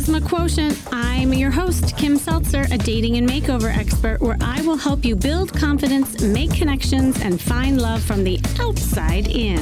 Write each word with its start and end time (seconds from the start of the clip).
Charisma 0.00 0.26
Quotient. 0.26 0.82
I'm 0.92 1.34
your 1.34 1.50
host, 1.50 1.94
Kim 1.98 2.16
Seltzer, 2.16 2.64
a 2.70 2.78
dating 2.78 3.18
and 3.18 3.28
makeover 3.28 3.70
expert, 3.76 4.22
where 4.22 4.38
I 4.40 4.62
will 4.62 4.78
help 4.78 5.04
you 5.04 5.14
build 5.14 5.52
confidence, 5.52 6.22
make 6.22 6.54
connections, 6.54 7.20
and 7.20 7.38
find 7.38 7.82
love 7.82 8.02
from 8.02 8.24
the 8.24 8.40
outside 8.60 9.26
in. 9.26 9.58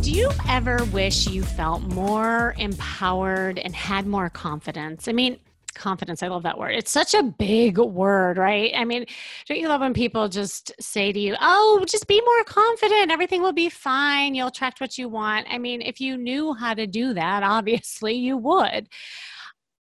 Do 0.00 0.12
you 0.12 0.30
ever 0.48 0.84
wish 0.92 1.26
you 1.26 1.42
felt 1.42 1.82
more 1.82 2.54
empowered 2.56 3.58
and 3.58 3.74
had 3.74 4.06
more 4.06 4.30
confidence? 4.30 5.08
I 5.08 5.12
mean, 5.12 5.40
confidence. 5.74 6.22
I 6.22 6.28
love 6.28 6.42
that 6.42 6.58
word. 6.58 6.74
It's 6.74 6.90
such 6.90 7.14
a 7.14 7.22
big 7.22 7.78
word, 7.78 8.38
right? 8.38 8.72
I 8.76 8.84
mean, 8.84 9.06
don't 9.46 9.58
you 9.58 9.68
love 9.68 9.80
when 9.80 9.94
people 9.94 10.28
just 10.28 10.72
say 10.80 11.12
to 11.12 11.18
you, 11.18 11.36
oh, 11.40 11.84
just 11.86 12.06
be 12.06 12.20
more 12.20 12.44
confident. 12.44 13.10
Everything 13.10 13.42
will 13.42 13.52
be 13.52 13.68
fine. 13.68 14.34
You'll 14.34 14.48
attract 14.48 14.80
what 14.80 14.98
you 14.98 15.08
want. 15.08 15.46
I 15.50 15.58
mean, 15.58 15.82
if 15.82 16.00
you 16.00 16.16
knew 16.16 16.54
how 16.54 16.74
to 16.74 16.86
do 16.86 17.14
that, 17.14 17.42
obviously 17.58 18.14
you 18.14 18.36
would. 18.36 18.88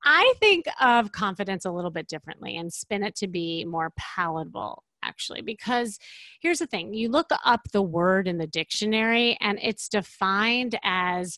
I 0.03 0.33
think 0.39 0.65
of 0.79 1.11
confidence 1.11 1.65
a 1.65 1.71
little 1.71 1.91
bit 1.91 2.07
differently 2.07 2.55
and 2.55 2.71
spin 2.71 3.03
it 3.03 3.15
to 3.15 3.27
be 3.27 3.65
more 3.65 3.91
palatable 3.97 4.83
actually 5.03 5.41
because 5.41 5.99
here's 6.41 6.59
the 6.59 6.67
thing 6.67 6.93
you 6.93 7.09
look 7.09 7.27
up 7.45 7.61
the 7.71 7.81
word 7.81 8.27
in 8.27 8.37
the 8.37 8.47
dictionary 8.47 9.37
and 9.41 9.59
it's 9.61 9.87
defined 9.87 10.77
as 10.83 11.37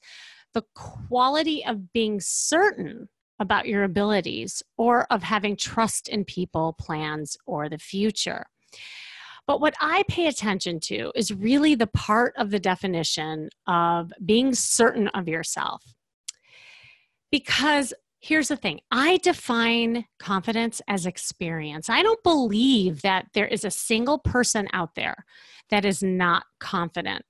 the 0.53 0.63
quality 0.75 1.63
of 1.65 1.91
being 1.93 2.19
certain 2.19 3.09
about 3.39 3.67
your 3.67 3.83
abilities 3.83 4.61
or 4.77 5.05
of 5.11 5.23
having 5.23 5.55
trust 5.55 6.07
in 6.07 6.25
people, 6.25 6.75
plans, 6.79 7.37
or 7.45 7.69
the 7.69 7.77
future. 7.77 8.45
But 9.47 9.61
what 9.61 9.73
I 9.81 10.03
pay 10.07 10.27
attention 10.27 10.79
to 10.81 11.11
is 11.15 11.33
really 11.33 11.73
the 11.73 11.87
part 11.87 12.33
of 12.37 12.51
the 12.51 12.59
definition 12.59 13.49
of 13.65 14.13
being 14.23 14.53
certain 14.53 15.07
of 15.09 15.27
yourself. 15.27 15.83
Because 17.31 17.93
here's 18.19 18.49
the 18.49 18.57
thing 18.57 18.81
I 18.91 19.17
define 19.17 20.05
confidence 20.19 20.81
as 20.87 21.05
experience. 21.05 21.89
I 21.89 22.03
don't 22.03 22.21
believe 22.21 23.01
that 23.01 23.27
there 23.33 23.47
is 23.47 23.63
a 23.63 23.71
single 23.71 24.19
person 24.19 24.67
out 24.73 24.95
there 24.95 25.25
that 25.69 25.85
is 25.85 26.03
not 26.03 26.43
confident. 26.59 27.23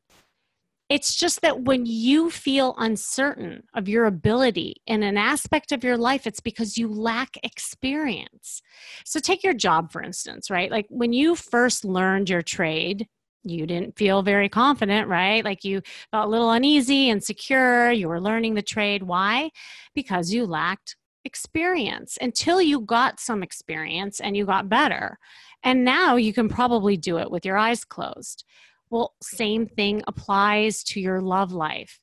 It's 0.89 1.15
just 1.15 1.41
that 1.41 1.61
when 1.61 1.85
you 1.85 2.31
feel 2.31 2.73
uncertain 2.79 3.63
of 3.75 3.87
your 3.87 4.05
ability 4.05 4.77
in 4.87 5.03
an 5.03 5.17
aspect 5.17 5.71
of 5.71 5.83
your 5.83 5.97
life, 5.97 6.25
it's 6.25 6.39
because 6.39 6.77
you 6.77 6.87
lack 6.87 7.37
experience. 7.43 8.61
So, 9.05 9.19
take 9.19 9.43
your 9.43 9.53
job, 9.53 9.91
for 9.91 10.01
instance, 10.01 10.49
right? 10.49 10.71
Like 10.71 10.87
when 10.89 11.13
you 11.13 11.35
first 11.35 11.85
learned 11.85 12.29
your 12.29 12.41
trade, 12.41 13.07
you 13.43 13.65
didn't 13.65 13.97
feel 13.97 14.23
very 14.23 14.49
confident, 14.49 15.07
right? 15.07 15.45
Like 15.45 15.63
you 15.63 15.81
felt 16.11 16.27
a 16.27 16.29
little 16.29 16.51
uneasy, 16.51 17.09
insecure. 17.09 17.91
You 17.91 18.09
were 18.09 18.19
learning 18.19 18.55
the 18.55 18.61
trade. 18.61 19.03
Why? 19.03 19.51
Because 19.95 20.33
you 20.33 20.45
lacked 20.45 20.95
experience 21.23 22.17
until 22.19 22.61
you 22.61 22.81
got 22.81 23.19
some 23.19 23.43
experience 23.43 24.19
and 24.19 24.35
you 24.35 24.45
got 24.45 24.69
better. 24.69 25.17
And 25.63 25.83
now 25.83 26.15
you 26.15 26.33
can 26.33 26.49
probably 26.49 26.97
do 26.97 27.17
it 27.19 27.29
with 27.29 27.45
your 27.45 27.57
eyes 27.57 27.83
closed. 27.83 28.45
Well, 28.89 29.13
same 29.21 29.67
thing 29.67 30.01
applies 30.07 30.83
to 30.85 30.99
your 30.99 31.21
love 31.21 31.51
life. 31.51 31.99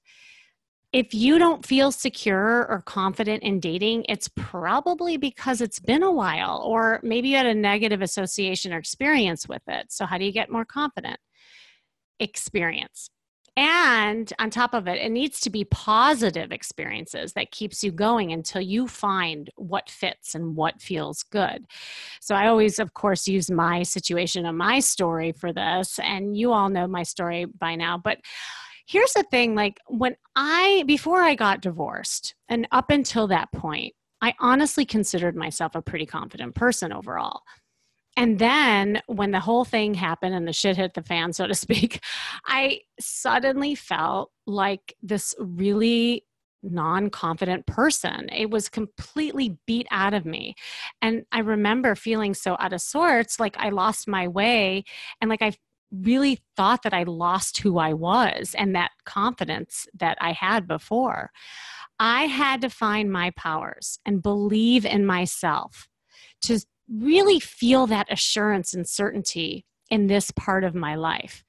If 0.92 1.12
you 1.12 1.38
don't 1.38 1.66
feel 1.66 1.92
secure 1.92 2.66
or 2.68 2.82
confident 2.86 3.42
in 3.42 3.60
dating, 3.60 4.06
it's 4.08 4.28
probably 4.28 5.16
because 5.16 5.60
it's 5.60 5.80
been 5.80 6.02
a 6.02 6.12
while, 6.12 6.62
or 6.64 7.00
maybe 7.02 7.28
you 7.28 7.36
had 7.36 7.46
a 7.46 7.54
negative 7.54 8.02
association 8.02 8.72
or 8.72 8.78
experience 8.78 9.48
with 9.48 9.62
it. 9.66 9.86
So, 9.90 10.06
how 10.06 10.16
do 10.16 10.24
you 10.24 10.32
get 10.32 10.50
more 10.50 10.64
confident? 10.64 11.18
Experience 12.20 13.10
and 13.56 14.32
on 14.38 14.50
top 14.50 14.74
of 14.74 14.86
it 14.86 14.98
it 14.98 15.10
needs 15.10 15.40
to 15.40 15.50
be 15.50 15.64
positive 15.64 16.52
experiences 16.52 17.32
that 17.32 17.50
keeps 17.50 17.82
you 17.82 17.90
going 17.90 18.32
until 18.32 18.60
you 18.60 18.86
find 18.86 19.50
what 19.56 19.88
fits 19.88 20.34
and 20.34 20.54
what 20.56 20.80
feels 20.80 21.22
good. 21.24 21.66
So 22.20 22.34
i 22.34 22.48
always 22.48 22.78
of 22.78 22.94
course 22.94 23.26
use 23.26 23.50
my 23.50 23.82
situation 23.82 24.46
and 24.46 24.58
my 24.58 24.80
story 24.80 25.32
for 25.32 25.52
this 25.52 25.98
and 25.98 26.36
you 26.36 26.52
all 26.52 26.68
know 26.68 26.86
my 26.86 27.02
story 27.02 27.46
by 27.46 27.74
now. 27.76 27.98
But 27.98 28.18
here's 28.86 29.12
the 29.12 29.24
thing 29.24 29.54
like 29.54 29.78
when 29.88 30.16
i 30.36 30.84
before 30.86 31.20
i 31.20 31.34
got 31.34 31.60
divorced 31.60 32.34
and 32.48 32.68
up 32.70 32.90
until 32.90 33.26
that 33.26 33.50
point 33.52 33.92
i 34.22 34.32
honestly 34.38 34.84
considered 34.84 35.34
myself 35.34 35.74
a 35.74 35.82
pretty 35.82 36.06
confident 36.06 36.54
person 36.54 36.92
overall 36.92 37.42
and 38.16 38.38
then 38.38 39.02
when 39.06 39.30
the 39.30 39.40
whole 39.40 39.64
thing 39.64 39.94
happened 39.94 40.34
and 40.34 40.48
the 40.48 40.52
shit 40.52 40.76
hit 40.76 40.94
the 40.94 41.02
fan, 41.02 41.32
so 41.32 41.46
to 41.46 41.54
speak, 41.54 42.02
I 42.46 42.80
suddenly 42.98 43.74
felt 43.74 44.30
like 44.46 44.96
this 45.02 45.34
really 45.38 46.24
non 46.62 47.10
confident 47.10 47.66
person. 47.66 48.28
It 48.32 48.50
was 48.50 48.68
completely 48.68 49.58
beat 49.66 49.86
out 49.90 50.14
of 50.14 50.24
me. 50.24 50.54
And 51.02 51.24
I 51.30 51.40
remember 51.40 51.94
feeling 51.94 52.34
so 52.34 52.56
out 52.58 52.72
of 52.72 52.80
sorts, 52.80 53.38
like 53.38 53.56
I 53.58 53.68
lost 53.68 54.08
my 54.08 54.26
way. 54.26 54.84
And 55.20 55.28
like 55.28 55.42
I 55.42 55.52
really 55.92 56.40
thought 56.56 56.82
that 56.82 56.94
I 56.94 57.04
lost 57.04 57.58
who 57.58 57.78
I 57.78 57.92
was 57.92 58.54
and 58.58 58.74
that 58.74 58.90
confidence 59.04 59.86
that 59.94 60.18
I 60.20 60.32
had 60.32 60.66
before. 60.66 61.30
I 61.98 62.24
had 62.24 62.60
to 62.62 62.70
find 62.70 63.12
my 63.12 63.30
powers 63.36 63.98
and 64.04 64.22
believe 64.22 64.84
in 64.84 65.06
myself 65.06 65.88
to 66.42 66.60
really 66.90 67.40
feel 67.40 67.86
that 67.88 68.10
assurance 68.10 68.74
and 68.74 68.88
certainty 68.88 69.64
in 69.90 70.06
this 70.06 70.30
part 70.30 70.64
of 70.64 70.74
my 70.74 70.94
life. 70.94 71.44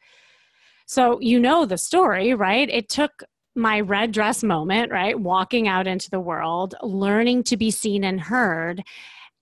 So, 0.86 1.20
you 1.20 1.40
know 1.40 1.66
the 1.66 1.78
story, 1.78 2.34
right? 2.34 2.70
It 2.70 2.88
took 2.90 3.24
my 3.56 3.82
red 3.82 4.12
dress 4.12 4.44
moment, 4.44 4.92
right? 4.92 5.20
Walking 5.20 5.68
out 5.68 5.88
into 5.88 6.10
the 6.10 6.20
world, 6.20 6.76
learning 6.82 7.44
to 7.44 7.58
be 7.58 7.72
seen 7.72 8.04
and 8.04 8.22
heard, 8.22 8.84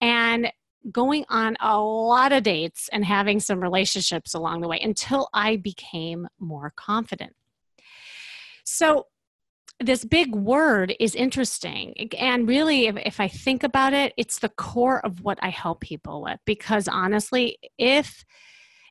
and 0.02 0.52
going 0.92 1.26
on 1.30 1.58
a 1.60 1.80
lot 1.80 2.32
of 2.32 2.44
dates 2.44 2.90
and 2.92 3.04
having 3.04 3.40
some 3.40 3.60
relationships 3.60 4.34
along 4.34 4.62
the 4.62 4.68
way 4.68 4.80
until 4.82 5.30
I 5.34 5.58
became 5.58 6.28
more 6.40 6.72
confident. 6.76 7.34
So, 8.64 9.08
this 9.80 10.06
big 10.06 10.34
word 10.34 10.96
is 11.00 11.16
interesting. 11.16 12.10
And 12.18 12.48
really, 12.48 12.88
if, 12.88 12.98
if 12.98 13.20
I 13.20 13.28
think 13.28 13.64
about 13.64 13.94
it, 13.94 14.14
it's 14.18 14.40
the 14.40 14.50
core 14.50 15.06
of 15.06 15.22
what 15.22 15.38
I 15.42 15.50
help 15.50 15.82
people 15.82 16.22
with. 16.24 16.40
Because 16.46 16.88
honestly, 16.88 17.58
if 17.78 18.24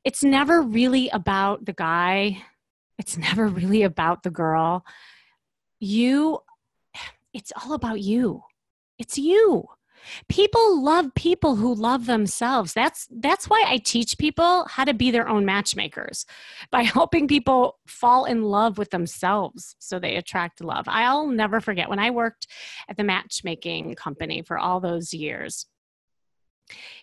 it's 0.05 0.23
never 0.23 0.61
really 0.61 1.09
about 1.09 1.65
the 1.65 1.73
guy, 1.73 2.43
it's 2.99 3.17
never 3.17 3.47
really 3.47 3.83
about 3.83 4.23
the 4.23 4.31
girl, 4.31 4.85
you, 5.81 6.41
it's 7.33 7.53
all 7.63 7.73
about 7.73 8.01
you. 8.01 8.43
It's 8.99 9.19
you 9.19 9.69
people 10.29 10.83
love 10.83 11.15
people 11.15 11.57
who 11.57 11.75
love 11.75 12.07
themselves. 12.07 12.73
That's 12.73 13.09
that's 13.11 13.49
why 13.49 13.65
i 13.67 13.79
teach 13.79 14.19
people 14.19 14.67
how 14.69 14.85
to 14.85 14.95
be 14.95 15.11
their 15.11 15.29
own 15.29 15.45
matchmakers 15.45 16.27
by 16.71 16.83
helping 16.97 17.29
people 17.29 17.79
fall 17.87 18.25
in 18.25 18.43
love 18.43 18.79
with 18.79 18.91
themselves 18.91 19.77
so 19.79 19.99
they 19.99 20.17
attract 20.17 20.63
love. 20.63 20.85
I'll 20.89 21.27
never 21.27 21.61
forget 21.61 21.89
when 21.89 21.99
i 21.99 22.11
worked 22.11 22.47
at 22.89 22.97
the 22.97 23.05
matchmaking 23.05 23.95
company 23.95 24.43
for 24.43 24.59
all 24.59 24.81
those 24.81 25.13
years. 25.15 25.67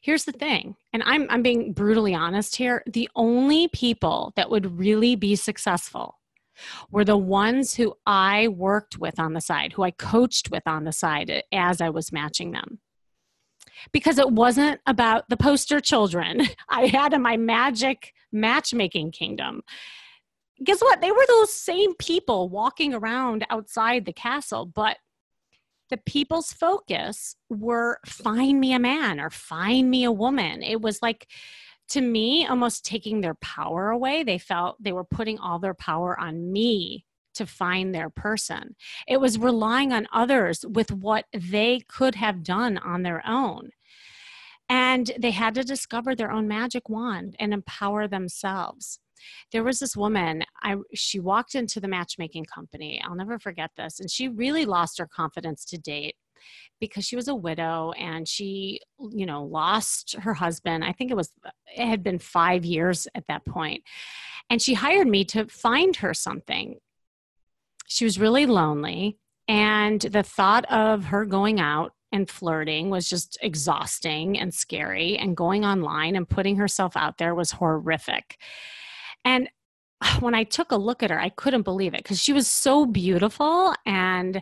Here's 0.02 0.26
the 0.26 0.32
thing, 0.32 0.76
and 0.92 1.04
I'm, 1.06 1.28
I'm 1.30 1.44
being 1.44 1.72
brutally 1.72 2.16
honest 2.16 2.56
here. 2.56 2.84
The 2.88 3.08
only 3.16 3.68
people 3.68 4.34
that 4.36 4.50
would 4.50 4.80
really 4.80 5.16
be 5.16 5.36
successful 5.36 6.18
were 6.90 7.06
the 7.06 7.18
ones 7.18 7.76
who 7.76 7.94
I 8.06 8.48
worked 8.48 8.98
with 8.98 9.20
on 9.20 9.34
the 9.34 9.42
side, 9.42 9.74
who 9.74 9.84
I 9.84 9.92
coached 9.92 10.50
with 10.50 10.64
on 10.66 10.84
the 10.84 10.92
side 10.92 11.44
as 11.52 11.80
I 11.80 11.90
was 11.90 12.12
matching 12.12 12.52
them 12.52 12.80
because 13.92 14.18
it 14.18 14.30
wasn't 14.30 14.80
about 14.86 15.30
the 15.30 15.38
poster 15.38 15.80
children 15.80 16.42
I 16.70 16.88
had 16.88 17.14
in 17.14 17.22
my 17.22 17.38
magic 17.38 18.14
matchmaking 18.32 19.12
kingdom. 19.12 19.62
Guess 20.64 20.82
what? 20.82 21.02
They 21.02 21.12
were 21.12 21.26
those 21.28 21.54
same 21.54 21.96
people 21.96 22.50
walking 22.50 22.94
around 22.94 23.46
outside 23.50 24.06
the 24.06 24.14
castle, 24.14 24.66
but 24.66 24.98
the 25.90 25.98
people's 25.98 26.54
focus 26.54 27.36
were 27.50 28.00
find 28.06 28.60
me 28.60 28.74
a 28.74 28.80
man 28.80 29.20
or 29.20 29.30
find 29.30 29.90
me 29.90 30.04
a 30.04 30.12
woman. 30.12 30.64
It 30.64 30.82
was 30.82 31.02
like, 31.02 31.28
to 31.90 32.02
me, 32.02 32.48
almost 32.48 32.86
taking 32.86 33.20
their 33.20 33.36
power 33.36 33.90
away. 33.90 34.24
They 34.24 34.38
felt 34.38 34.82
they 34.82 34.94
were 34.94 35.04
putting 35.04 35.38
all 35.40 35.60
their 35.60 35.74
power 35.74 36.18
on 36.18 36.52
me 36.52 37.06
to 37.36 37.46
find 37.46 37.94
their 37.94 38.10
person. 38.10 38.76
It 39.08 39.20
was 39.20 39.38
relying 39.38 39.92
on 39.92 40.08
others 40.14 40.66
with 40.68 40.92
what 40.92 41.26
they 41.34 41.82
could 41.88 42.16
have 42.16 42.44
done 42.44 42.78
on 42.78 43.04
their 43.04 43.22
own. 43.28 43.72
And 44.70 45.12
they 45.20 45.32
had 45.32 45.56
to 45.56 45.64
discover 45.64 46.16
their 46.16 46.32
own 46.32 46.48
magic 46.48 46.88
wand 46.88 47.36
and 47.40 47.54
empower 47.54 48.08
themselves. 48.08 49.00
There 49.52 49.64
was 49.64 49.80
this 49.80 49.96
woman, 49.96 50.44
I 50.64 50.78
she 50.96 51.20
walked 51.20 51.56
into 51.56 51.80
the 51.80 51.88
matchmaking 51.88 52.46
company. 52.46 53.02
I'll 53.04 53.16
never 53.16 53.38
forget 53.38 53.72
this. 53.78 54.00
And 54.00 54.10
she 54.10 54.28
really 54.28 54.66
lost 54.66 54.98
her 54.98 55.08
confidence 55.08 55.66
to 55.66 55.78
date 55.78 56.16
because 56.80 57.06
she 57.06 57.16
was 57.16 57.28
a 57.28 57.36
widow 57.36 57.92
and 58.00 58.28
she 58.28 58.80
you 59.12 59.26
know 59.26 59.44
lost 59.44 60.16
her 60.20 60.34
husband 60.34 60.84
i 60.84 60.92
think 60.92 61.12
it 61.12 61.18
was 61.18 61.32
it 61.76 61.86
had 61.86 62.04
been 62.04 62.20
5 62.20 62.66
years 62.66 63.08
at 63.16 63.26
that 63.28 63.46
point 63.46 63.84
and 64.50 64.62
she 64.62 64.74
hired 64.74 65.08
me 65.08 65.24
to 65.26 65.46
find 65.48 65.98
her 65.98 66.14
something 66.14 66.78
she 67.92 68.06
was 68.06 68.20
really 68.20 68.46
lonely 68.46 69.18
And 69.48 70.00
the 70.00 70.24
thought 70.24 70.66
of 70.72 71.06
her 71.06 71.26
going 71.26 71.60
out 71.60 71.94
and 72.14 72.30
flirting 72.30 72.90
was 72.90 73.10
just 73.10 73.38
exhausting 73.42 74.40
and 74.40 74.54
scary, 74.54 75.18
and 75.18 75.36
going 75.36 75.66
online 75.66 76.16
and 76.16 76.28
putting 76.30 76.58
herself 76.58 76.96
out 76.96 77.18
there 77.18 77.36
was 77.36 77.52
horrific. 77.52 78.38
And 79.26 79.50
when 80.22 80.36
I 80.36 80.44
took 80.46 80.72
a 80.72 80.78
look 80.78 81.04
at 81.04 81.10
her, 81.12 81.20
I 81.20 81.30
couldn't 81.30 81.64
believe 81.64 81.94
it 81.94 82.04
because 82.04 82.22
she 82.22 82.34
was 82.34 82.48
so 82.48 82.86
beautiful. 82.86 83.74
And 83.86 84.42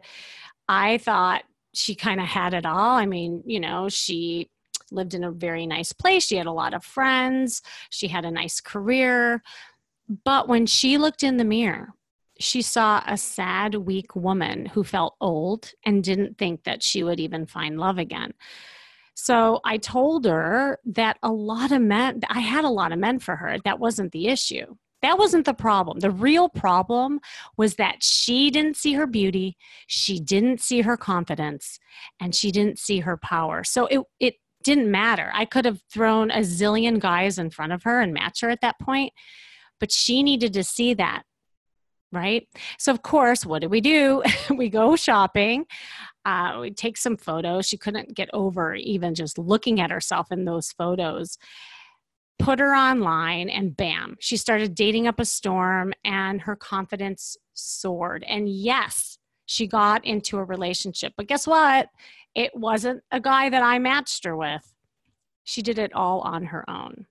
I 0.67 0.99
thought 0.99 1.43
she 1.73 1.95
kind 1.95 2.19
of 2.19 2.27
had 2.27 2.53
it 2.53 2.65
all. 2.65 2.95
I 2.97 3.05
mean, 3.07 3.43
you 3.45 3.59
know, 3.59 3.89
she 3.89 4.49
lived 4.91 5.13
in 5.15 5.23
a 5.23 5.31
very 5.31 5.65
nice 5.67 5.93
place. 5.93 6.25
She 6.25 6.37
had 6.37 6.47
a 6.47 6.51
lot 6.51 6.73
of 6.73 6.83
friends. 6.83 7.61
She 7.89 8.07
had 8.09 8.25
a 8.25 8.31
nice 8.31 8.61
career. 8.61 9.41
But 10.25 10.47
when 10.47 10.65
she 10.65 10.97
looked 10.97 11.23
in 11.23 11.37
the 11.37 11.45
mirror, 11.45 11.93
she 12.39 12.61
saw 12.61 13.03
a 13.05 13.17
sad, 13.17 13.75
weak 13.75 14.15
woman 14.15 14.65
who 14.67 14.83
felt 14.83 15.15
old 15.19 15.71
and 15.85 16.03
didn't 16.03 16.37
think 16.37 16.63
that 16.63 16.81
she 16.81 17.03
would 17.03 17.19
even 17.19 17.45
find 17.45 17.77
love 17.77 17.97
again. 17.97 18.33
So 19.13 19.59
I 19.65 19.77
told 19.77 20.25
her 20.25 20.79
that 20.85 21.17
a 21.21 21.31
lot 21.31 21.73
of 21.73 21.81
men, 21.81 22.21
I 22.29 22.39
had 22.39 22.63
a 22.63 22.69
lot 22.69 22.93
of 22.93 22.99
men 22.99 23.19
for 23.19 23.35
her. 23.35 23.57
That 23.65 23.79
wasn't 23.79 24.13
the 24.13 24.27
issue. 24.27 24.75
That 25.01 25.17
wasn't 25.17 25.45
the 25.45 25.53
problem. 25.53 25.99
The 25.99 26.11
real 26.11 26.49
problem 26.49 27.19
was 27.57 27.75
that 27.75 28.01
she 28.01 28.49
didn't 28.49 28.77
see 28.77 28.93
her 28.93 29.07
beauty, 29.07 29.57
she 29.87 30.19
didn't 30.19 30.61
see 30.61 30.81
her 30.81 30.97
confidence, 30.97 31.79
and 32.19 32.35
she 32.35 32.51
didn't 32.51 32.79
see 32.79 32.99
her 32.99 33.17
power. 33.17 33.63
So 33.63 33.87
it, 33.87 34.01
it 34.19 34.35
didn't 34.63 34.91
matter. 34.91 35.31
I 35.33 35.45
could 35.45 35.65
have 35.65 35.81
thrown 35.91 36.31
a 36.31 36.39
zillion 36.39 36.99
guys 36.99 37.37
in 37.39 37.49
front 37.49 37.71
of 37.71 37.83
her 37.83 38.01
and 38.01 38.13
match 38.13 38.41
her 38.41 38.49
at 38.49 38.61
that 38.61 38.79
point, 38.79 39.13
but 39.79 39.91
she 39.91 40.21
needed 40.23 40.53
to 40.53 40.63
see 40.63 40.93
that. 40.95 41.23
Right. 42.11 42.47
So, 42.79 42.91
of 42.91 43.03
course, 43.03 43.45
what 43.45 43.61
do 43.61 43.69
we 43.69 43.81
do? 43.81 44.23
we 44.55 44.69
go 44.69 44.95
shopping. 44.95 45.65
Uh, 46.25 46.57
we 46.61 46.71
take 46.71 46.97
some 46.97 47.17
photos. 47.17 47.67
She 47.67 47.77
couldn't 47.77 48.15
get 48.15 48.29
over 48.33 48.73
even 48.73 49.13
just 49.13 49.37
looking 49.37 49.79
at 49.79 49.91
herself 49.91 50.31
in 50.31 50.45
those 50.45 50.71
photos 50.71 51.37
put 52.39 52.59
her 52.59 52.73
online 52.73 53.49
and 53.49 53.75
bam 53.75 54.15
she 54.19 54.37
started 54.37 54.73
dating 54.73 55.07
up 55.07 55.19
a 55.19 55.25
storm 55.25 55.93
and 56.05 56.41
her 56.41 56.55
confidence 56.55 57.37
soared 57.53 58.23
and 58.23 58.47
yes 58.49 59.19
she 59.45 59.67
got 59.67 60.03
into 60.05 60.37
a 60.37 60.43
relationship 60.43 61.13
but 61.17 61.27
guess 61.27 61.45
what 61.45 61.89
it 62.33 62.55
wasn't 62.55 63.03
a 63.11 63.19
guy 63.19 63.49
that 63.49 63.61
i 63.61 63.77
matched 63.77 64.23
her 64.23 64.37
with 64.37 64.73
she 65.43 65.61
did 65.61 65.77
it 65.77 65.93
all 65.93 66.21
on 66.21 66.45
her 66.45 66.67
own 66.69 67.05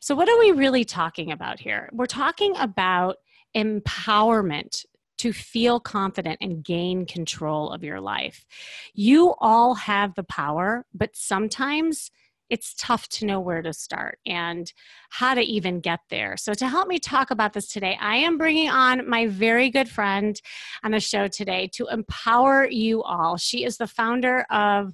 so 0.00 0.16
what 0.16 0.28
are 0.28 0.38
we 0.38 0.50
really 0.50 0.84
talking 0.84 1.30
about 1.30 1.60
here 1.60 1.88
we're 1.92 2.04
talking 2.04 2.54
about 2.58 3.16
empowerment 3.56 4.84
to 5.18 5.32
feel 5.32 5.78
confident 5.78 6.38
and 6.40 6.64
gain 6.64 7.06
control 7.06 7.70
of 7.70 7.84
your 7.84 8.00
life. 8.00 8.44
You 8.92 9.34
all 9.38 9.74
have 9.74 10.14
the 10.14 10.24
power, 10.24 10.84
but 10.92 11.10
sometimes 11.14 12.10
it's 12.50 12.74
tough 12.74 13.08
to 13.08 13.24
know 13.24 13.40
where 13.40 13.62
to 13.62 13.72
start 13.72 14.18
and 14.26 14.70
how 15.08 15.32
to 15.32 15.40
even 15.40 15.80
get 15.80 16.00
there. 16.10 16.36
So, 16.36 16.52
to 16.52 16.68
help 16.68 16.86
me 16.86 16.98
talk 16.98 17.30
about 17.30 17.54
this 17.54 17.68
today, 17.68 17.96
I 17.98 18.16
am 18.16 18.36
bringing 18.36 18.68
on 18.68 19.08
my 19.08 19.26
very 19.26 19.70
good 19.70 19.88
friend 19.88 20.38
on 20.84 20.90
the 20.90 21.00
show 21.00 21.28
today 21.28 21.70
to 21.74 21.86
empower 21.86 22.68
you 22.68 23.02
all. 23.04 23.38
She 23.38 23.64
is 23.64 23.78
the 23.78 23.86
founder 23.86 24.44
of 24.50 24.92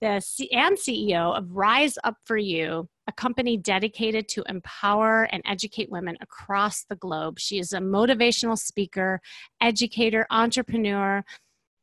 the 0.00 0.20
C- 0.20 0.52
and 0.52 0.76
CEO 0.76 1.36
of 1.36 1.50
Rise 1.50 1.98
Up 2.04 2.16
for 2.24 2.36
You, 2.36 2.88
a 3.06 3.12
company 3.12 3.56
dedicated 3.56 4.28
to 4.28 4.44
empower 4.48 5.24
and 5.24 5.42
educate 5.46 5.90
women 5.90 6.16
across 6.20 6.84
the 6.84 6.96
globe. 6.96 7.38
She 7.38 7.58
is 7.58 7.72
a 7.72 7.78
motivational 7.78 8.58
speaker, 8.58 9.20
educator, 9.60 10.26
entrepreneur, 10.30 11.24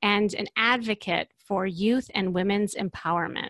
and 0.01 0.33
an 0.33 0.47
advocate 0.55 1.29
for 1.45 1.65
youth 1.65 2.09
and 2.15 2.33
women's 2.33 2.75
empowerment. 2.75 3.49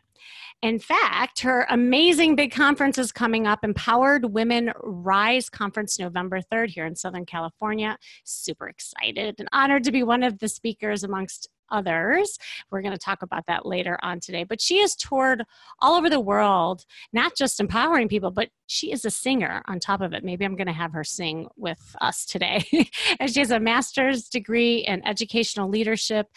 In 0.61 0.77
fact, 0.77 1.39
her 1.39 1.65
amazing 1.69 2.35
big 2.35 2.51
conference 2.51 2.99
is 2.99 3.11
coming 3.11 3.47
up 3.47 3.63
Empowered 3.63 4.25
Women 4.25 4.71
Rise 4.83 5.49
Conference 5.49 5.97
November 5.97 6.39
3rd 6.39 6.69
here 6.69 6.85
in 6.85 6.95
Southern 6.95 7.25
California. 7.25 7.97
Super 8.23 8.67
excited 8.67 9.35
and 9.39 9.49
honored 9.53 9.83
to 9.85 9.91
be 9.91 10.03
one 10.03 10.21
of 10.21 10.37
the 10.37 10.47
speakers 10.47 11.03
amongst 11.03 11.49
others. 11.71 12.37
We're 12.69 12.81
going 12.81 12.93
to 12.93 12.97
talk 12.97 13.21
about 13.21 13.45
that 13.47 13.65
later 13.65 13.97
on 14.01 14.19
today. 14.19 14.43
But 14.43 14.61
she 14.61 14.79
has 14.81 14.95
toured 14.95 15.43
all 15.79 15.95
over 15.95 16.09
the 16.09 16.19
world, 16.19 16.85
not 17.13 17.35
just 17.35 17.59
empowering 17.59 18.07
people, 18.07 18.31
but 18.31 18.49
she 18.67 18.91
is 18.91 19.05
a 19.05 19.11
singer 19.11 19.63
on 19.67 19.79
top 19.79 20.01
of 20.01 20.13
it. 20.13 20.23
Maybe 20.23 20.45
I'm 20.45 20.55
going 20.55 20.67
to 20.67 20.73
have 20.73 20.93
her 20.93 21.03
sing 21.03 21.47
with 21.57 21.95
us 22.01 22.25
today. 22.25 22.63
and 23.19 23.31
she 23.31 23.39
has 23.39 23.51
a 23.51 23.59
master's 23.59 24.29
degree 24.29 24.79
in 24.79 25.05
educational 25.07 25.69
leadership 25.69 26.27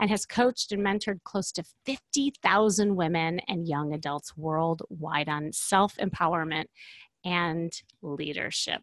and 0.00 0.10
has 0.10 0.26
coached 0.26 0.72
and 0.72 0.84
mentored 0.84 1.22
close 1.24 1.50
to 1.52 1.64
50,000 1.84 2.94
women 2.96 3.40
and 3.48 3.66
young 3.66 3.92
adults 3.92 4.36
worldwide 4.36 5.28
on 5.28 5.52
self 5.52 5.96
empowerment 5.96 6.66
and 7.24 7.72
leadership. 8.02 8.82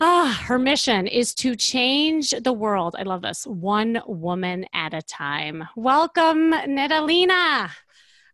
Ah, 0.00 0.42
her 0.46 0.58
mission 0.58 1.06
is 1.06 1.34
to 1.36 1.54
change 1.54 2.34
the 2.42 2.52
world. 2.52 2.96
I 2.98 3.02
love 3.02 3.22
this 3.22 3.46
one 3.46 4.02
woman 4.06 4.66
at 4.74 4.94
a 4.94 5.02
time. 5.02 5.64
Welcome, 5.76 6.50
Natalina. 6.50 7.70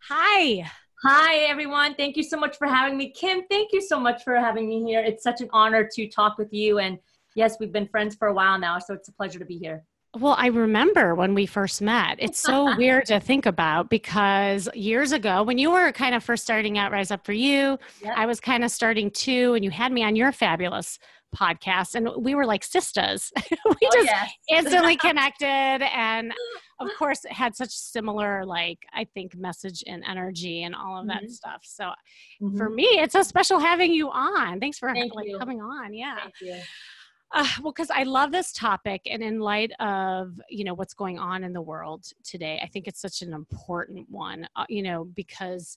Hi. 0.09 0.71
Hi, 1.05 1.37
everyone. 1.49 1.95
Thank 1.95 2.17
you 2.17 2.23
so 2.23 2.39
much 2.39 2.57
for 2.57 2.67
having 2.67 2.97
me. 2.97 3.11
Kim, 3.11 3.43
thank 3.51 3.73
you 3.73 3.81
so 3.81 4.01
much 4.01 4.23
for 4.25 4.35
having 4.37 4.69
me 4.69 4.83
here. 4.83 5.01
It's 5.01 5.23
such 5.23 5.41
an 5.41 5.49
honor 5.53 5.89
to 5.95 6.09
talk 6.09 6.39
with 6.39 6.53
you. 6.53 6.79
And 6.79 6.99
yes, 7.35 7.57
we've 7.61 7.73
been 7.73 7.87
friends 7.87 8.17
for 8.17 8.29
a 8.29 8.35
while 8.35 8.59
now, 8.59 8.79
so 8.79 8.95
it's 8.95 9.09
a 9.09 9.13
pleasure 9.13 9.39
to 9.39 9.45
be 9.45 9.59
here. 9.59 9.85
Well, 10.19 10.35
I 10.39 10.47
remember 10.47 11.15
when 11.15 11.35
we 11.35 11.45
first 11.45 11.83
met. 11.83 12.17
It's 12.19 12.41
so 12.41 12.75
weird 12.79 13.07
to 13.07 13.21
think 13.21 13.47
about 13.47 13.91
because 13.91 14.69
years 14.75 15.13
ago, 15.13 15.43
when 15.43 15.59
you 15.59 15.71
were 15.71 15.93
kind 15.93 16.15
of 16.15 16.25
first 16.25 16.45
starting 16.45 16.79
out 16.79 16.91
Rise 16.91 17.11
Up 17.11 17.25
for 17.27 17.33
You, 17.35 17.79
yep. 18.03 18.15
I 18.17 18.27
was 18.27 18.41
kind 18.41 18.65
of 18.65 18.71
starting 18.71 19.11
too, 19.11 19.55
and 19.55 19.63
you 19.63 19.71
had 19.71 19.93
me 19.93 20.03
on 20.03 20.17
your 20.17 20.33
fabulous 20.33 20.99
podcast 21.37 21.95
and 21.95 22.09
we 22.19 22.35
were 22.35 22.47
like 22.47 22.65
sisters 22.65 23.31
we 23.51 23.57
oh, 23.65 23.91
just 23.93 24.07
yes. 24.07 24.31
instantly 24.49 24.97
connected 25.09 25.47
and 25.47 26.33
of 26.81 26.89
course 26.99 27.21
had 27.29 27.55
such 27.55 27.71
similar 27.71 28.45
like 28.47 28.79
i 28.95 29.05
think 29.05 29.37
message 29.37 29.85
and 29.87 30.03
energy 30.09 30.63
and 30.63 30.75
all 30.75 31.01
of 31.01 31.07
that 31.07 31.23
mm-hmm. 31.23 31.33
stuff. 31.33 31.63
So 31.63 31.85
mm-hmm. 32.43 32.57
for 32.57 32.69
me 32.69 32.85
it's 32.85 33.13
so 33.13 33.23
special 33.23 33.59
having 33.59 33.93
you 33.93 34.11
on. 34.11 34.61
Thanks 34.61 34.79
for 34.79 34.93
Thank 34.93 35.15
like, 35.15 35.29
coming 35.39 35.61
on. 35.61 35.95
Yeah. 35.95 36.19
Uh, 37.31 37.47
well 37.63 37.73
because 37.73 37.91
i 37.91 38.05
love 38.05 38.33
this 38.33 38.53
topic 38.53 39.03
and 39.05 39.23
in 39.23 39.39
light 39.39 39.71
of 39.81 40.41
you 40.49 40.65
know 40.65 40.73
what's 40.73 40.95
going 40.95 41.19
on 41.19 41.45
in 41.45 41.53
the 41.53 41.61
world 41.61 42.07
today 42.25 42.59
i 42.63 42.67
think 42.67 42.89
it's 42.89 43.03
such 43.03 43.21
an 43.21 43.35
important 43.35 44.09
one 44.09 44.49
uh, 44.57 44.65
you 44.71 44.83
know 44.83 45.05
because 45.05 45.77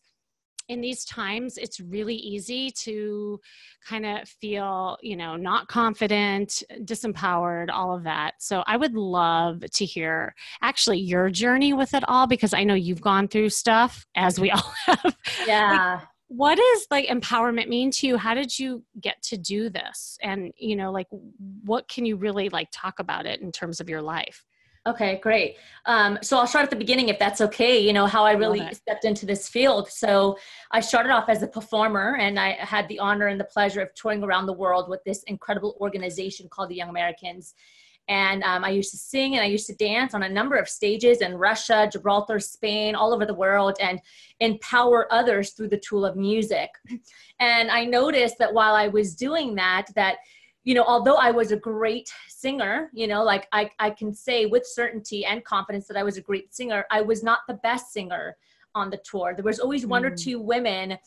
in 0.72 0.80
these 0.80 1.04
times 1.04 1.58
it's 1.58 1.82
really 1.82 2.16
easy 2.16 2.72
to 2.72 3.40
kind 3.86 4.06
of 4.06 4.28
feel 4.28 4.98
you 5.02 5.18
know 5.18 5.36
not 5.36 5.68
confident 5.68 6.64
disempowered 6.84 7.70
all 7.70 7.96
of 7.96 8.04
that. 8.04 8.36
So 8.40 8.64
i 8.68 8.78
would 8.78 8.96
love 8.96 9.64
to 9.70 9.86
hear 9.86 10.34
actually 10.62 11.00
your 11.00 11.30
journey 11.30 11.74
with 11.74 11.94
it 11.94 12.04
all 12.08 12.26
because 12.26 12.54
i 12.54 12.64
know 12.64 12.74
you've 12.74 13.02
gone 13.02 13.28
through 13.28 13.50
stuff 13.50 14.06
as 14.16 14.40
we 14.40 14.50
all 14.58 14.74
have. 14.86 15.18
Yeah. 15.46 15.96
like, 16.00 16.08
what 16.30 16.56
does 16.58 16.88
like 16.90 17.08
empowerment 17.08 17.68
mean 17.68 17.92
to 17.92 18.08
you? 18.08 18.16
How 18.16 18.34
did 18.34 18.58
you 18.58 18.86
get 19.02 19.22
to 19.24 19.38
do 19.38 19.70
this? 19.70 20.18
And 20.22 20.54
you 20.58 20.78
know 20.78 20.92
like 20.92 21.08
what 21.66 21.90
can 21.90 22.06
you 22.06 22.16
really 22.16 22.48
like 22.48 22.70
talk 22.72 23.00
about 23.00 23.26
it 23.26 23.42
in 23.42 23.52
terms 23.52 23.82
of 23.82 23.90
your 23.90 24.02
life 24.02 24.46
Okay, 24.88 25.20
great. 25.22 25.58
Um, 25.86 26.18
so 26.24 26.40
I'll 26.40 26.48
start 26.48 26.64
at 26.64 26.72
the 26.72 26.76
beginning 26.76 27.10
if 27.10 27.20
that's 27.20 27.40
okay. 27.40 27.78
You 27.78 27.94
know, 27.94 28.08
how 28.08 28.26
I 28.26 28.32
really 28.32 28.68
stepped 28.74 29.06
into 29.06 29.28
this 29.28 29.48
field. 29.48 29.88
So 29.90 30.38
I 30.72 30.80
started 30.80 31.12
off 31.12 31.30
as 31.30 31.44
a 31.44 31.48
performer 31.48 32.18
and 32.20 32.40
I 32.40 32.54
had 32.54 32.88
the 32.88 32.98
honor 32.98 33.28
and 33.28 33.40
the 33.40 33.46
pleasure 33.46 33.82
of 33.82 33.94
touring 33.94 34.24
around 34.24 34.48
the 34.48 34.54
world 34.54 34.90
with 34.90 35.04
this 35.04 35.22
incredible 35.24 35.78
organization 35.80 36.50
called 36.50 36.70
the 36.70 36.76
Young 36.76 36.90
Americans. 36.90 37.54
And 38.08 38.42
um, 38.42 38.64
I 38.64 38.72
used 38.72 38.90
to 38.92 38.98
sing 38.98 39.36
and 39.36 39.44
I 39.44 39.48
used 39.48 39.68
to 39.68 39.76
dance 39.76 40.16
on 40.16 40.24
a 40.24 40.30
number 40.30 40.56
of 40.56 40.68
stages 40.68 41.22
in 41.22 41.36
Russia, 41.36 41.88
Gibraltar, 41.92 42.40
Spain, 42.40 42.96
all 42.96 43.14
over 43.14 43.28
the 43.28 43.36
world, 43.36 43.78
and 43.80 44.02
empower 44.40 45.08
others 45.14 45.52
through 45.52 45.70
the 45.70 45.78
tool 45.78 46.04
of 46.06 46.16
music. 46.16 46.72
And 47.40 47.70
I 47.70 47.86
noticed 47.86 48.38
that 48.40 48.54
while 48.54 48.76
I 48.76 48.88
was 48.88 49.16
doing 49.16 49.56
that, 49.56 49.88
that 49.96 50.18
you 50.64 50.76
know, 50.76 50.84
although 50.84 51.16
I 51.16 51.32
was 51.32 51.52
a 51.52 51.58
great 51.58 52.10
singer, 52.30 52.90
you 52.94 53.08
know, 53.08 53.24
like 53.24 53.48
I, 53.52 53.70
I 53.80 53.90
can 53.90 54.14
say 54.14 54.46
with 54.46 54.66
certainty 54.66 55.26
and 55.26 55.44
confidence 55.44 55.88
that 55.88 55.98
I 55.98 56.04
was 56.04 56.18
a 56.18 56.22
great 56.22 56.54
singer, 56.54 56.86
I 56.92 57.02
was 57.02 57.24
not 57.24 57.40
the 57.48 57.56
best 57.56 57.92
singer 57.92 58.38
on 58.76 58.90
the 58.90 59.00
tour. 59.04 59.34
There 59.36 59.44
was 59.44 59.60
always 59.60 59.86
one 59.86 60.04
mm. 60.04 60.12
or 60.12 60.16
two 60.16 60.40
women 60.40 60.98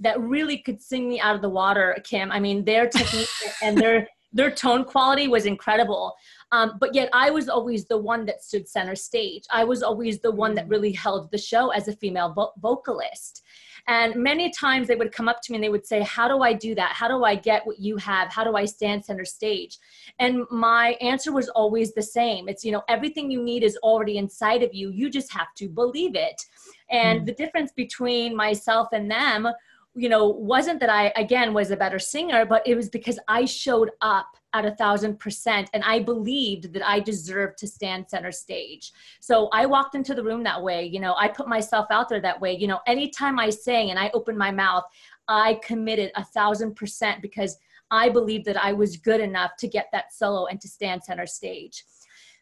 that 0.00 0.20
really 0.20 0.58
could 0.58 0.82
sing 0.82 1.08
me 1.08 1.20
out 1.20 1.36
of 1.36 1.42
the 1.42 1.48
water, 1.48 1.96
Kim. 2.04 2.32
I 2.32 2.40
mean, 2.40 2.64
their 2.64 2.88
technique 2.88 3.28
and 3.62 3.78
their 3.78 4.08
their 4.34 4.50
tone 4.50 4.84
quality 4.84 5.28
was 5.28 5.46
incredible. 5.46 6.12
Um, 6.50 6.72
but 6.80 6.92
yet 6.92 7.08
I 7.12 7.30
was 7.30 7.48
always 7.48 7.86
the 7.86 7.96
one 7.96 8.26
that 8.26 8.42
stood 8.42 8.68
center 8.68 8.96
stage. 8.96 9.44
I 9.48 9.62
was 9.62 9.80
always 9.84 10.18
the 10.18 10.32
one 10.32 10.56
that 10.56 10.66
mm. 10.66 10.70
really 10.70 10.90
held 10.90 11.30
the 11.30 11.38
show 11.38 11.70
as 11.70 11.86
a 11.86 11.94
female 11.96 12.32
vo- 12.32 12.52
vocalist. 12.58 13.42
And 13.86 14.16
many 14.16 14.50
times 14.50 14.88
they 14.88 14.96
would 14.96 15.12
come 15.12 15.28
up 15.28 15.42
to 15.42 15.52
me 15.52 15.56
and 15.56 15.64
they 15.64 15.68
would 15.68 15.86
say, 15.86 16.02
How 16.02 16.28
do 16.28 16.42
I 16.42 16.52
do 16.52 16.74
that? 16.74 16.92
How 16.92 17.08
do 17.08 17.24
I 17.24 17.34
get 17.34 17.66
what 17.66 17.78
you 17.78 17.96
have? 17.98 18.32
How 18.32 18.44
do 18.44 18.56
I 18.56 18.64
stand 18.64 19.04
center 19.04 19.24
stage? 19.24 19.78
And 20.18 20.44
my 20.50 20.96
answer 21.00 21.32
was 21.32 21.48
always 21.50 21.94
the 21.94 22.02
same 22.02 22.48
it's, 22.48 22.64
you 22.64 22.72
know, 22.72 22.82
everything 22.88 23.30
you 23.30 23.42
need 23.42 23.62
is 23.62 23.76
already 23.78 24.18
inside 24.18 24.62
of 24.62 24.74
you. 24.74 24.90
You 24.90 25.10
just 25.10 25.32
have 25.32 25.54
to 25.56 25.68
believe 25.68 26.14
it. 26.14 26.42
And 26.90 27.22
mm. 27.22 27.26
the 27.26 27.32
difference 27.32 27.72
between 27.72 28.36
myself 28.36 28.88
and 28.92 29.10
them 29.10 29.48
you 29.96 30.08
know, 30.08 30.28
wasn't 30.28 30.80
that 30.80 30.90
I, 30.90 31.12
again, 31.14 31.54
was 31.54 31.70
a 31.70 31.76
better 31.76 32.00
singer, 32.00 32.44
but 32.44 32.66
it 32.66 32.74
was 32.74 32.88
because 32.88 33.18
I 33.28 33.44
showed 33.44 33.90
up 34.00 34.26
at 34.54 34.64
a 34.64 34.70
thousand 34.76 35.18
percent 35.18 35.68
and 35.74 35.82
I 35.84 36.00
believed 36.00 36.72
that 36.72 36.86
I 36.86 37.00
deserved 37.00 37.58
to 37.58 37.66
stand 37.66 38.08
center 38.08 38.32
stage. 38.32 38.92
So 39.20 39.48
I 39.52 39.66
walked 39.66 39.94
into 39.94 40.14
the 40.14 40.22
room 40.22 40.42
that 40.44 40.62
way. 40.62 40.86
You 40.86 41.00
know, 41.00 41.14
I 41.18 41.28
put 41.28 41.48
myself 41.48 41.86
out 41.90 42.08
there 42.08 42.20
that 42.20 42.40
way. 42.40 42.56
You 42.56 42.68
know, 42.68 42.80
anytime 42.86 43.38
I 43.38 43.50
sang 43.50 43.90
and 43.90 43.98
I 43.98 44.10
opened 44.14 44.38
my 44.38 44.50
mouth, 44.50 44.84
I 45.28 45.58
committed 45.62 46.12
a 46.14 46.24
thousand 46.24 46.76
percent 46.76 47.20
because 47.20 47.58
I 47.90 48.08
believed 48.08 48.46
that 48.46 48.62
I 48.62 48.72
was 48.72 48.96
good 48.96 49.20
enough 49.20 49.56
to 49.58 49.68
get 49.68 49.88
that 49.92 50.12
solo 50.12 50.46
and 50.46 50.60
to 50.60 50.68
stand 50.68 51.04
center 51.04 51.26
stage. 51.26 51.84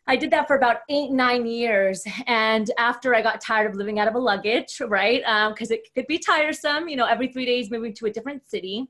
I 0.07 0.16
did 0.16 0.31
that 0.33 0.49
for 0.49 0.57
about 0.57 0.78
eight, 0.88 1.11
nine 1.11 1.47
years. 1.47 2.04
And 2.26 2.71
after 2.76 3.14
I 3.14 3.23
got 3.23 3.40
tired 3.40 3.71
of 3.71 3.76
living 3.76 3.99
out 3.99 4.09
of 4.09 4.14
a 4.14 4.19
luggage, 4.19 4.81
right? 4.81 5.21
Because 5.54 5.71
um, 5.71 5.76
it 5.76 5.88
could 5.95 6.07
be 6.09 6.19
tiresome, 6.19 6.88
you 6.88 6.97
know, 6.97 7.07
every 7.07 7.28
three 7.28 7.47
days 7.47 7.71
moving 7.71 7.95
to 7.95 8.07
a 8.07 8.11
different 8.11 8.49
city, 8.49 8.88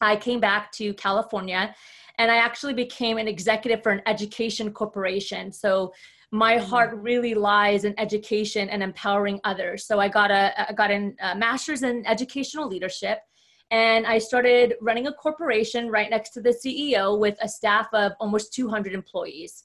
I 0.00 0.16
came 0.16 0.40
back 0.40 0.72
to 0.72 0.92
California 0.94 1.74
and 2.18 2.30
I 2.30 2.36
actually 2.36 2.74
became 2.74 3.18
an 3.18 3.28
executive 3.28 3.82
for 3.82 3.92
an 3.92 4.02
education 4.06 4.72
corporation. 4.72 5.52
So 5.52 5.92
my 6.30 6.56
mm-hmm. 6.56 6.66
heart 6.66 6.96
really 6.96 7.34
lies 7.34 7.84
in 7.84 7.98
education 7.98 8.68
and 8.68 8.82
empowering 8.82 9.40
others. 9.44 9.86
So 9.86 10.00
I 10.00 10.08
got 10.08 10.30
a, 10.30 10.68
I 10.68 10.72
got 10.72 10.90
a 10.90 11.12
master's 11.36 11.82
in 11.82 12.06
educational 12.06 12.68
leadership 12.68 13.18
and 13.70 14.06
I 14.06 14.18
started 14.18 14.74
running 14.80 15.06
a 15.06 15.12
corporation 15.12 15.90
right 15.90 16.10
next 16.10 16.30
to 16.30 16.40
the 16.40 16.50
CEO 16.50 17.18
with 17.18 17.36
a 17.40 17.48
staff 17.48 17.88
of 17.92 18.12
almost 18.20 18.52
200 18.52 18.92
employees. 18.92 19.64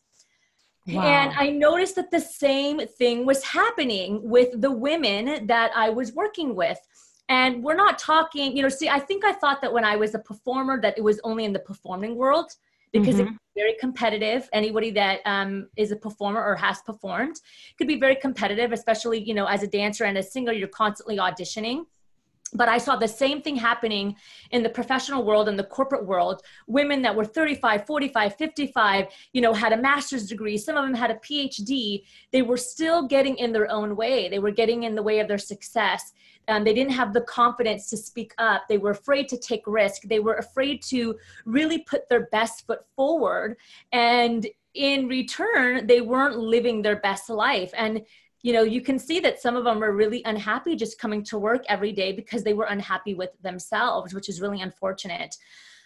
Wow. 0.87 1.03
And 1.03 1.33
I 1.37 1.49
noticed 1.49 1.95
that 1.97 2.09
the 2.09 2.21
same 2.21 2.79
thing 2.79 3.25
was 3.25 3.43
happening 3.43 4.21
with 4.23 4.61
the 4.61 4.71
women 4.71 5.45
that 5.47 5.71
I 5.75 5.89
was 5.89 6.13
working 6.13 6.55
with. 6.55 6.79
And 7.29 7.63
we're 7.63 7.75
not 7.75 7.99
talking, 7.99 8.57
you 8.57 8.63
know, 8.63 8.69
see, 8.69 8.89
I 8.89 8.99
think 8.99 9.23
I 9.23 9.33
thought 9.33 9.61
that 9.61 9.71
when 9.71 9.85
I 9.85 9.95
was 9.95 10.15
a 10.15 10.19
performer 10.19 10.81
that 10.81 10.97
it 10.97 11.01
was 11.01 11.21
only 11.23 11.45
in 11.45 11.53
the 11.53 11.59
performing 11.59 12.15
world 12.15 12.51
because 12.91 13.15
mm-hmm. 13.15 13.27
it's 13.27 13.37
very 13.55 13.75
competitive. 13.79 14.49
Anybody 14.51 14.89
that 14.91 15.19
um, 15.25 15.69
is 15.77 15.91
a 15.91 15.95
performer 15.95 16.43
or 16.43 16.55
has 16.55 16.81
performed 16.81 17.39
could 17.77 17.87
be 17.87 17.99
very 17.99 18.15
competitive, 18.15 18.71
especially, 18.71 19.23
you 19.23 19.35
know, 19.35 19.45
as 19.45 19.61
a 19.61 19.67
dancer 19.67 20.05
and 20.05 20.17
a 20.17 20.23
singer, 20.23 20.51
you're 20.51 20.67
constantly 20.67 21.17
auditioning 21.17 21.85
but 22.53 22.67
I 22.67 22.77
saw 22.77 22.95
the 22.95 23.07
same 23.07 23.41
thing 23.41 23.55
happening 23.55 24.15
in 24.51 24.63
the 24.63 24.69
professional 24.69 25.23
world 25.23 25.47
and 25.47 25.57
the 25.57 25.63
corporate 25.63 26.05
world. 26.05 26.41
Women 26.67 27.01
that 27.03 27.15
were 27.15 27.25
35, 27.25 27.85
45, 27.85 28.35
55, 28.35 29.07
you 29.33 29.41
know, 29.41 29.53
had 29.53 29.73
a 29.73 29.77
master's 29.77 30.27
degree, 30.27 30.57
some 30.57 30.75
of 30.75 30.83
them 30.83 30.93
had 30.93 31.11
a 31.11 31.15
PhD. 31.15 32.03
They 32.31 32.41
were 32.41 32.57
still 32.57 33.07
getting 33.07 33.37
in 33.37 33.51
their 33.51 33.69
own 33.69 33.95
way. 33.95 34.29
They 34.29 34.39
were 34.39 34.51
getting 34.51 34.83
in 34.83 34.95
the 34.95 35.03
way 35.03 35.19
of 35.19 35.27
their 35.27 35.37
success. 35.37 36.13
Um, 36.47 36.63
they 36.63 36.73
didn't 36.73 36.93
have 36.93 37.13
the 37.13 37.21
confidence 37.21 37.89
to 37.91 37.97
speak 37.97 38.33
up. 38.39 38.63
They 38.67 38.79
were 38.79 38.91
afraid 38.91 39.29
to 39.29 39.37
take 39.37 39.61
risk. 39.67 40.01
They 40.03 40.19
were 40.19 40.35
afraid 40.35 40.81
to 40.83 41.15
really 41.45 41.79
put 41.79 42.09
their 42.09 42.25
best 42.27 42.65
foot 42.65 42.79
forward. 42.95 43.57
And 43.91 44.47
in 44.73 45.07
return, 45.07 45.85
they 45.85 46.01
weren't 46.01 46.37
living 46.37 46.81
their 46.81 46.99
best 47.01 47.29
life. 47.29 47.71
And 47.75 48.01
you 48.41 48.53
know, 48.53 48.63
you 48.63 48.81
can 48.81 48.97
see 48.97 49.19
that 49.19 49.41
some 49.41 49.55
of 49.55 49.63
them 49.65 49.83
are 49.83 49.91
really 49.91 50.21
unhappy 50.25 50.75
just 50.75 50.99
coming 50.99 51.23
to 51.25 51.37
work 51.37 51.63
every 51.67 51.91
day 51.91 52.11
because 52.13 52.43
they 52.43 52.53
were 52.53 52.65
unhappy 52.65 53.13
with 53.13 53.31
themselves, 53.41 54.13
which 54.13 54.29
is 54.29 54.39
really 54.39 54.61
unfortunate. 54.61 55.35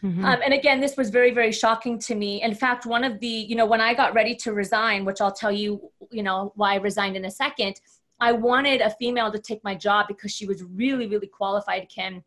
Mm-hmm. 0.04 0.26
Um, 0.26 0.40
and 0.44 0.54
again, 0.54 0.82
this 0.82 0.98
was 0.98 1.10
very, 1.10 1.34
very 1.34 1.52
shocking 1.52 1.98
to 2.00 2.16
me. 2.16 2.44
In 2.44 2.54
fact, 2.54 2.86
one 2.86 3.04
of 3.04 3.20
the, 3.22 3.28
you 3.28 3.56
know, 3.56 3.66
when 3.66 3.82
I 3.82 3.94
got 3.94 4.14
ready 4.14 4.36
to 4.36 4.54
resign, 4.54 5.06
which 5.06 5.22
I'll 5.22 5.32
tell 5.32 5.52
you, 5.52 5.90
you 6.12 6.24
know, 6.24 6.52
why 6.56 6.74
I 6.74 6.78
resigned 6.78 7.16
in 7.16 7.26
a 7.26 7.32
second, 7.32 7.80
I 8.20 8.34
wanted 8.34 8.82
a 8.82 8.90
female 8.90 9.32
to 9.32 9.40
take 9.40 9.64
my 9.64 9.76
job 9.76 10.08
because 10.08 10.32
she 10.32 10.46
was 10.46 10.64
really, 10.64 11.08
really 11.08 11.28
qualified, 11.28 11.88
Kim. 11.90 12.24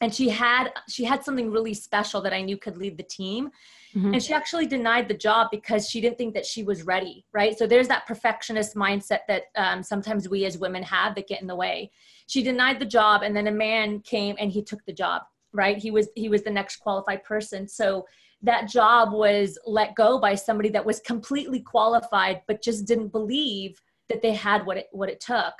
And 0.00 0.12
she 0.12 0.28
had 0.28 0.70
she 0.88 1.04
had 1.04 1.24
something 1.24 1.50
really 1.50 1.72
special 1.72 2.20
that 2.22 2.32
I 2.32 2.42
knew 2.42 2.56
could 2.56 2.76
lead 2.76 2.96
the 2.96 3.04
team. 3.04 3.50
Mm-hmm. 3.96 4.14
And 4.14 4.22
she 4.22 4.32
actually 4.32 4.66
denied 4.66 5.08
the 5.08 5.14
job 5.14 5.48
because 5.52 5.88
she 5.88 6.00
didn't 6.00 6.18
think 6.18 6.34
that 6.34 6.44
she 6.44 6.64
was 6.64 6.82
ready, 6.82 7.24
right? 7.32 7.56
So 7.56 7.66
there's 7.66 7.86
that 7.88 8.06
perfectionist 8.06 8.74
mindset 8.74 9.20
that 9.28 9.44
um, 9.56 9.82
sometimes 9.82 10.28
we 10.28 10.44
as 10.46 10.58
women 10.58 10.82
have 10.82 11.14
that 11.14 11.28
get 11.28 11.40
in 11.40 11.46
the 11.46 11.54
way. 11.54 11.92
She 12.26 12.42
denied 12.42 12.80
the 12.80 12.86
job, 12.86 13.22
and 13.22 13.36
then 13.36 13.46
a 13.46 13.52
man 13.52 14.00
came 14.00 14.34
and 14.38 14.50
he 14.50 14.62
took 14.64 14.84
the 14.84 14.92
job, 14.92 15.22
right? 15.52 15.76
He 15.76 15.92
was 15.92 16.08
he 16.16 16.28
was 16.28 16.42
the 16.42 16.50
next 16.50 16.76
qualified 16.76 17.22
person. 17.22 17.68
So 17.68 18.04
that 18.42 18.68
job 18.68 19.12
was 19.12 19.58
let 19.64 19.94
go 19.94 20.18
by 20.18 20.34
somebody 20.34 20.70
that 20.70 20.84
was 20.84 21.00
completely 21.00 21.60
qualified, 21.60 22.42
but 22.48 22.62
just 22.62 22.86
didn't 22.86 23.08
believe 23.08 23.80
that 24.08 24.22
they 24.22 24.32
had 24.32 24.66
what 24.66 24.76
it 24.76 24.88
what 24.90 25.08
it 25.08 25.20
took. 25.20 25.54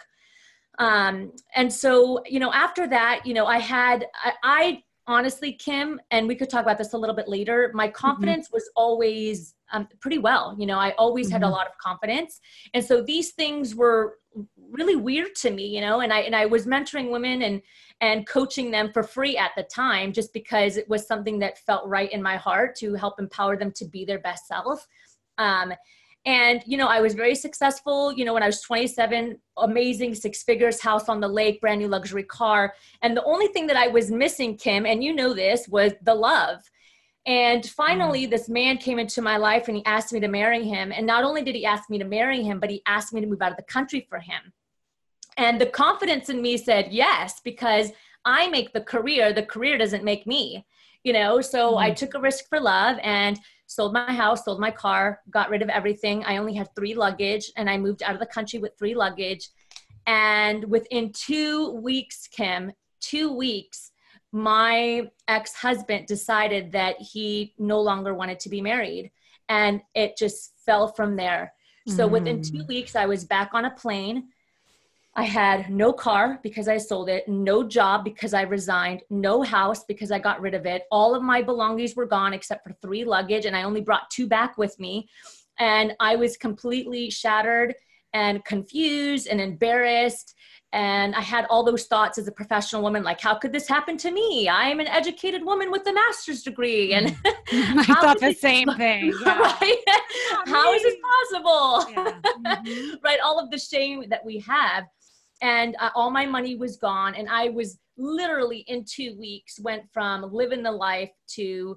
Um, 0.81 1.33
and 1.55 1.73
so 1.73 2.21
you 2.27 2.41
know 2.41 2.53
after 2.53 2.89
that, 2.89 3.25
you 3.25 3.33
know 3.33 3.47
I 3.47 3.59
had 3.59 4.07
I, 4.25 4.33
I 4.43 4.83
honestly, 5.07 5.53
Kim, 5.53 6.01
and 6.11 6.27
we 6.27 6.35
could 6.35 6.49
talk 6.49 6.63
about 6.63 6.79
this 6.79 6.93
a 6.93 6.99
little 6.99 7.15
bit 7.15 7.29
later, 7.29 7.71
my 7.75 7.87
mm-hmm. 7.87 7.95
confidence 7.95 8.47
mm-hmm. 8.47 8.57
was 8.57 8.71
always 8.77 9.55
um, 9.73 9.89
pretty 10.01 10.19
well. 10.19 10.55
You 10.59 10.67
know, 10.67 10.79
I 10.79 10.93
always 10.93 11.27
mm-hmm. 11.27 11.33
had 11.35 11.43
a 11.43 11.47
mm-hmm. 11.47 11.55
lot 11.55 11.67
of 11.67 11.77
confidence. 11.79 12.41
And 12.73 12.85
so 12.85 13.03
these 13.03 13.33
things 13.33 13.75
were 13.75 14.19
really 14.71 14.97
weird 14.97 15.35
to 15.37 15.51
me, 15.51 15.67
you 15.67 15.81
know, 15.81 16.01
and 16.01 16.13
I, 16.13 16.21
and 16.21 16.35
I 16.35 16.47
was 16.47 16.67
mentoring 16.67 17.11
women 17.11 17.43
and, 17.43 17.63
and 18.01 18.27
coaching 18.27 18.71
them 18.71 18.93
for 18.93 19.03
free 19.03 19.37
at 19.37 19.53
the 19.57 19.63
time, 19.63 20.13
just 20.13 20.33
because 20.33 20.77
it 20.77 20.89
was 20.89 21.07
something 21.07 21.39
that 21.41 21.59
felt 21.59 21.87
right 21.87 22.11
in 22.11 22.23
my 22.23 22.37
heart 22.37 22.75
to 22.77 22.95
help 22.95 23.21
empower 23.21 23.57
them 23.57 23.73
to 23.77 23.85
be 23.85 24.05
their 24.05 24.19
best 24.19 24.47
self. 24.49 24.87
Um, 25.39 25.73
and, 26.27 26.63
you 26.65 26.79
know, 26.79 26.87
I 26.87 27.01
was 27.01 27.15
very 27.15 27.35
successful, 27.35 28.13
you 28.13 28.25
know, 28.25 28.33
when 28.33 28.43
I 28.43 28.47
was 28.47 28.63
27, 28.63 29.39
amazing 29.59 30.15
six 30.15 30.43
figures, 30.43 30.81
house 30.81 31.09
on 31.09 31.21
the 31.21 31.29
lake, 31.29 31.61
brand 31.61 31.81
new 31.81 31.89
luxury 31.89 32.23
car. 32.23 32.75
And 33.03 33.15
the 33.15 33.25
only 33.25 33.49
thing 33.49 33.67
that 33.67 33.77
I 33.77 33.89
was 33.89 34.11
missing, 34.11 34.57
Kim, 34.57 34.87
and 34.87 35.05
you 35.05 35.15
know 35.15 35.35
this, 35.35 35.69
was 35.69 35.93
the 36.03 36.15
love. 36.15 36.63
And 37.27 37.65
finally, 37.67 38.27
mm. 38.27 38.31
this 38.31 38.49
man 38.49 38.79
came 38.79 38.99
into 38.99 39.21
my 39.21 39.37
life 39.37 39.69
and 39.69 39.77
he 39.77 39.85
asked 39.85 40.13
me 40.13 40.21
to 40.21 40.29
marry 40.29 40.65
him. 40.65 40.93
And 40.93 41.07
not 41.07 41.25
only 41.25 41.43
did 41.43 41.55
he 41.55 41.67
ask 41.67 41.91
me 41.91 41.99
to 41.99 42.05
marry 42.05 42.43
him, 42.43 42.59
but 42.59 42.71
he 42.71 42.83
asked 42.87 43.13
me 43.13 43.21
to 43.21 43.27
move 43.27 43.43
out 43.43 43.51
of 43.51 43.57
the 43.59 43.63
country 43.65 44.07
for 44.09 44.19
him. 44.19 44.53
And 45.37 45.61
the 45.61 45.67
confidence 45.67 46.31
in 46.31 46.41
me 46.41 46.57
said 46.57 46.93
yes, 46.93 47.41
because 47.45 47.91
I 48.25 48.49
make 48.49 48.73
the 48.73 48.81
career, 48.81 49.33
the 49.33 49.43
career 49.43 49.79
doesn't 49.79 50.05
make 50.05 50.27
me, 50.27 50.65
you 51.03 51.13
know? 51.13 51.41
So 51.41 51.73
mm. 51.73 51.79
I 51.79 51.91
took 51.91 52.15
a 52.15 52.21
risk 52.21 52.49
for 52.49 52.61
love 52.61 52.99
and 53.03 53.39
sold 53.67 53.93
my 53.93 54.13
house, 54.13 54.45
sold 54.45 54.61
my 54.61 54.71
car, 54.71 55.21
got 55.31 55.51
rid 55.51 55.63
of 55.63 55.69
everything. 55.69 56.25
I 56.25 56.37
only 56.37 56.55
had 56.55 56.75
three 56.75 56.95
luggage 56.95 57.51
and 57.57 57.69
I 57.69 57.79
moved 57.79 58.03
out 58.03 58.15
of 58.15 58.21
the 58.21 58.27
country 58.27 58.59
with 58.59 58.73
three 58.79 58.95
luggage. 58.95 59.49
And 60.07 60.65
within 60.65 61.13
two 61.13 61.73
weeks, 61.73 62.29
Kim, 62.29 62.73
two 63.01 63.33
weeks, 63.33 63.93
my 64.33 65.09
ex 65.29 65.55
husband 65.55 66.07
decided 66.07 66.73
that 66.73 67.01
he 67.01 67.55
no 67.59 67.81
longer 67.81 68.15
wanted 68.15 68.41
to 68.41 68.49
be 68.49 68.61
married. 68.61 69.11
And 69.49 69.81
it 69.95 70.17
just 70.17 70.55
fell 70.65 70.89
from 70.89 71.17
there. 71.17 71.53
So 71.87 72.09
mm. 72.09 72.13
within 72.13 72.43
two 72.43 72.65
weeks, 72.67 72.97
I 72.97 73.07
was 73.07 73.25
back 73.25 73.51
on 73.53 73.67
a 73.67 73.71
plane 73.71 74.29
I 75.17 75.23
had 75.23 75.71
no 75.71 75.93
car 75.93 76.41
because 76.43 76.67
I 76.67 76.77
sold 76.77 77.09
it, 77.09 77.29
no 77.29 77.63
job 77.63 78.05
because 78.05 78.35
I 78.35 78.43
resigned, 78.43 79.03
no 79.11 79.43
house 79.43 79.85
because 79.85 80.11
I 80.11 80.19
got 80.19 80.41
rid 80.41 80.55
of 80.55 80.67
it. 80.67 80.85
All 80.91 81.15
of 81.15 81.23
my 81.23 81.41
belongings 81.41 81.95
were 81.95 82.07
gone 82.07 82.33
except 82.33 82.65
for 82.65 82.75
three 82.83 83.05
luggage, 83.05 83.47
and 83.47 83.57
I 83.57 83.63
only 83.63 83.81
brought 83.81 84.11
two 84.11 84.27
back 84.27 84.59
with 84.59 84.79
me. 84.81 85.09
And 85.61 85.95
I 86.01 86.17
was 86.17 86.37
completely 86.37 87.11
shattered 87.11 87.75
and 88.13 88.45
confused 88.45 89.29
and 89.29 89.41
embarrassed. 89.41 90.35
And 90.73 91.15
I 91.15 91.21
had 91.21 91.47
all 91.49 91.63
those 91.63 91.85
thoughts 91.85 92.19
as 92.19 92.27
a 92.27 92.33
professional 92.33 92.83
woman 92.83 93.05
like, 93.05 93.21
how 93.21 93.37
could 93.37 93.53
this 93.53 93.69
happen 93.69 93.97
to 93.99 94.11
me? 94.11 94.49
I 94.49 94.69
am 94.69 94.81
an 94.81 94.89
educated 94.89 95.45
woman 95.45 95.71
with 95.71 95.87
a 95.87 95.93
master's 95.93 96.43
degree. 96.43 96.95
And 96.95 97.09
mm-hmm. 97.09 97.79
I 97.79 97.85
thought 97.85 98.19
the 98.19 98.33
same 98.33 98.69
thing. 98.77 99.13
Yeah. 99.25 99.39
right? 99.39 99.79
how 100.47 100.73
is 100.73 100.83
this 100.83 100.97
possible? 101.31 101.93
Yeah. 101.93 102.21
Mm-hmm. 102.25 102.95
right? 103.05 103.21
All 103.25 103.39
of 103.39 103.53
the 103.53 103.59
shame 103.59 104.05
that 104.09 104.25
we 104.25 104.41
have 104.41 104.85
and 105.43 105.77
uh, 105.81 105.91
all 105.95 106.11
my 106.11 106.27
money 106.27 106.57
was 106.57 106.77
gone 106.77 107.15
and 107.15 107.29
i 107.29 107.49
was 107.49 107.79
literally 107.97 108.65
in 108.69 108.85
two 108.85 109.17
weeks 109.19 109.61
went 109.61 109.83
from 109.93 110.33
living 110.33 110.63
the 110.63 110.71
life 110.71 111.11
to 111.29 111.77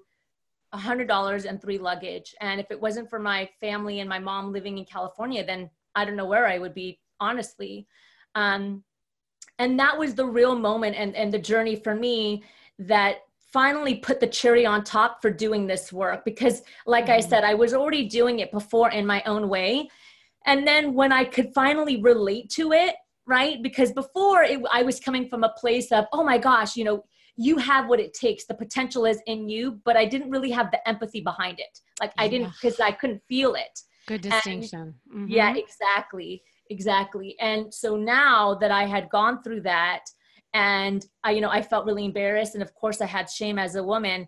a 0.74 0.78
hundred 0.78 1.08
dollars 1.08 1.46
and 1.46 1.62
three 1.62 1.78
luggage. 1.78 2.36
And 2.42 2.60
if 2.60 2.72
it 2.72 2.80
wasn't 2.80 3.10
for 3.10 3.20
my 3.20 3.50
family 3.62 4.00
and 4.00 4.10
my 4.10 4.20
mom 4.20 4.52
living 4.52 4.78
in 4.78 4.86
california 4.86 5.46
then 5.46 5.70
i 5.96 6.04
don't 6.04 6.16
know 6.16 6.26
where 6.26 6.48
i 6.48 6.58
would 6.58 6.74
be 6.74 7.00
honestly. 7.20 7.88
Um, 8.36 8.84
and 9.60 9.80
that 9.80 9.98
was 9.98 10.14
the 10.14 10.26
real 10.26 10.56
moment 10.56 10.96
and, 10.96 11.16
and 11.16 11.34
the 11.34 11.40
journey 11.40 11.76
for 11.76 11.96
me 11.96 12.44
that 12.78 13.22
finally 13.52 13.96
put 13.96 14.20
the 14.20 14.28
cherry 14.28 14.68
on 14.68 14.84
top 14.84 15.20
for 15.20 15.32
doing 15.32 15.66
this 15.66 15.92
work 15.92 16.24
because 16.26 16.62
like 16.86 17.06
mm-hmm. 17.06 17.14
i 17.14 17.20
said 17.20 17.44
i 17.44 17.54
was 17.54 17.74
already 17.74 18.08
doing 18.08 18.40
it 18.40 18.52
before 18.52 18.92
in 18.92 19.06
my 19.06 19.24
own 19.26 19.50
way. 19.50 19.90
And 20.46 20.68
then 20.68 20.94
when 20.94 21.12
i 21.12 21.24
could 21.24 21.54
finally 21.54 22.02
relate 22.02 22.50
to 22.52 22.72
it 22.72 22.96
right? 23.28 23.62
Because 23.62 23.92
before 23.92 24.44
it, 24.44 24.60
i 24.72 24.82
was 24.82 25.00
coming 25.00 25.28
from 25.28 25.44
a 25.44 25.50
place 25.50 25.92
of 25.92 26.06
oh 26.14 26.24
my 26.24 26.38
gosh 26.38 26.76
you 26.76 26.84
know 26.84 27.04
you 27.36 27.58
have 27.58 27.88
what 27.88 28.00
it 28.00 28.14
takes 28.14 28.46
the 28.46 28.54
potential 28.54 29.06
is 29.06 29.22
in 29.28 29.48
you 29.48 29.80
but 29.86 29.96
i 29.96 30.06
didn't 30.06 30.32
really 30.32 30.50
have 30.50 30.72
the 30.72 30.88
empathy 30.88 31.22
behind 31.22 31.60
it. 31.60 31.80
Like 32.00 32.14
i 32.18 32.28
didn't 32.28 32.52
because 32.54 32.80
i 32.80 32.92
couldn't 32.92 33.22
feel 33.28 33.56
it. 33.56 33.80
Good 34.08 34.22
distinction. 34.22 34.96
Mm-hmm. 35.10 35.28
yeah 35.28 35.54
exactly 35.56 36.44
exactly. 36.70 37.36
And 37.40 37.74
so 37.74 37.96
now 37.96 38.56
that 38.56 38.72
i 38.72 38.86
had 38.86 39.10
gone 39.10 39.44
through 39.44 39.62
that 39.62 40.06
and 40.58 41.06
I, 41.24 41.32
you 41.32 41.42
know, 41.42 41.52
I 41.52 41.62
felt 41.62 41.86
really 41.86 42.04
embarrassed, 42.04 42.56
and 42.56 42.64
of 42.64 42.74
course, 42.74 43.00
I 43.00 43.06
had 43.06 43.30
shame 43.30 43.60
as 43.60 43.76
a 43.76 43.84
woman. 43.84 44.28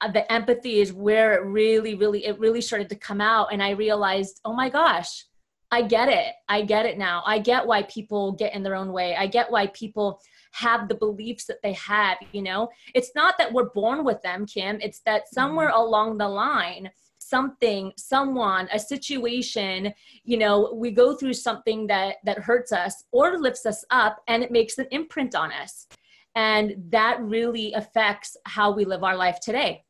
Uh, 0.00 0.10
the 0.10 0.30
empathy 0.32 0.80
is 0.80 0.90
where 0.90 1.34
it 1.34 1.44
really, 1.44 1.94
really, 1.94 2.24
it 2.24 2.38
really 2.38 2.62
started 2.62 2.88
to 2.88 2.96
come 2.96 3.20
out, 3.20 3.52
and 3.52 3.62
I 3.62 3.70
realized, 3.70 4.40
oh 4.46 4.54
my 4.54 4.70
gosh, 4.70 5.25
I 5.70 5.82
get 5.82 6.08
it. 6.08 6.34
I 6.48 6.62
get 6.62 6.86
it 6.86 6.96
now. 6.96 7.22
I 7.26 7.38
get 7.38 7.66
why 7.66 7.82
people 7.84 8.32
get 8.32 8.54
in 8.54 8.62
their 8.62 8.76
own 8.76 8.92
way. 8.92 9.16
I 9.16 9.26
get 9.26 9.50
why 9.50 9.66
people 9.68 10.20
have 10.52 10.88
the 10.88 10.94
beliefs 10.94 11.46
that 11.46 11.60
they 11.62 11.72
have. 11.74 12.18
You 12.32 12.42
know, 12.42 12.68
it's 12.94 13.10
not 13.14 13.36
that 13.38 13.52
we're 13.52 13.70
born 13.70 14.04
with 14.04 14.22
them, 14.22 14.46
Kim. 14.46 14.78
It's 14.80 15.00
that 15.00 15.28
somewhere 15.32 15.70
mm-hmm. 15.70 15.80
along 15.80 16.18
the 16.18 16.28
line 16.28 16.90
something 17.18 17.92
someone 17.96 18.68
a 18.72 18.78
situation 18.78 19.92
you 20.22 20.36
know 20.38 20.72
we 20.74 20.92
go 20.92 21.14
through 21.16 21.32
something 21.32 21.86
that 21.86 22.16
that 22.24 22.38
hurts 22.38 22.70
us 22.72 23.04
or 23.10 23.36
lifts 23.38 23.66
us 23.66 23.84
up 23.90 24.22
and 24.28 24.44
it 24.44 24.52
makes 24.52 24.78
an 24.78 24.86
imprint 24.92 25.34
on 25.34 25.50
us 25.50 25.88
and 26.36 26.74
that 26.90 27.20
really 27.20 27.72
affects 27.72 28.36
how 28.44 28.70
we 28.70 28.84
live 28.84 29.02
our 29.02 29.16
life 29.16 29.40
today 29.40 29.82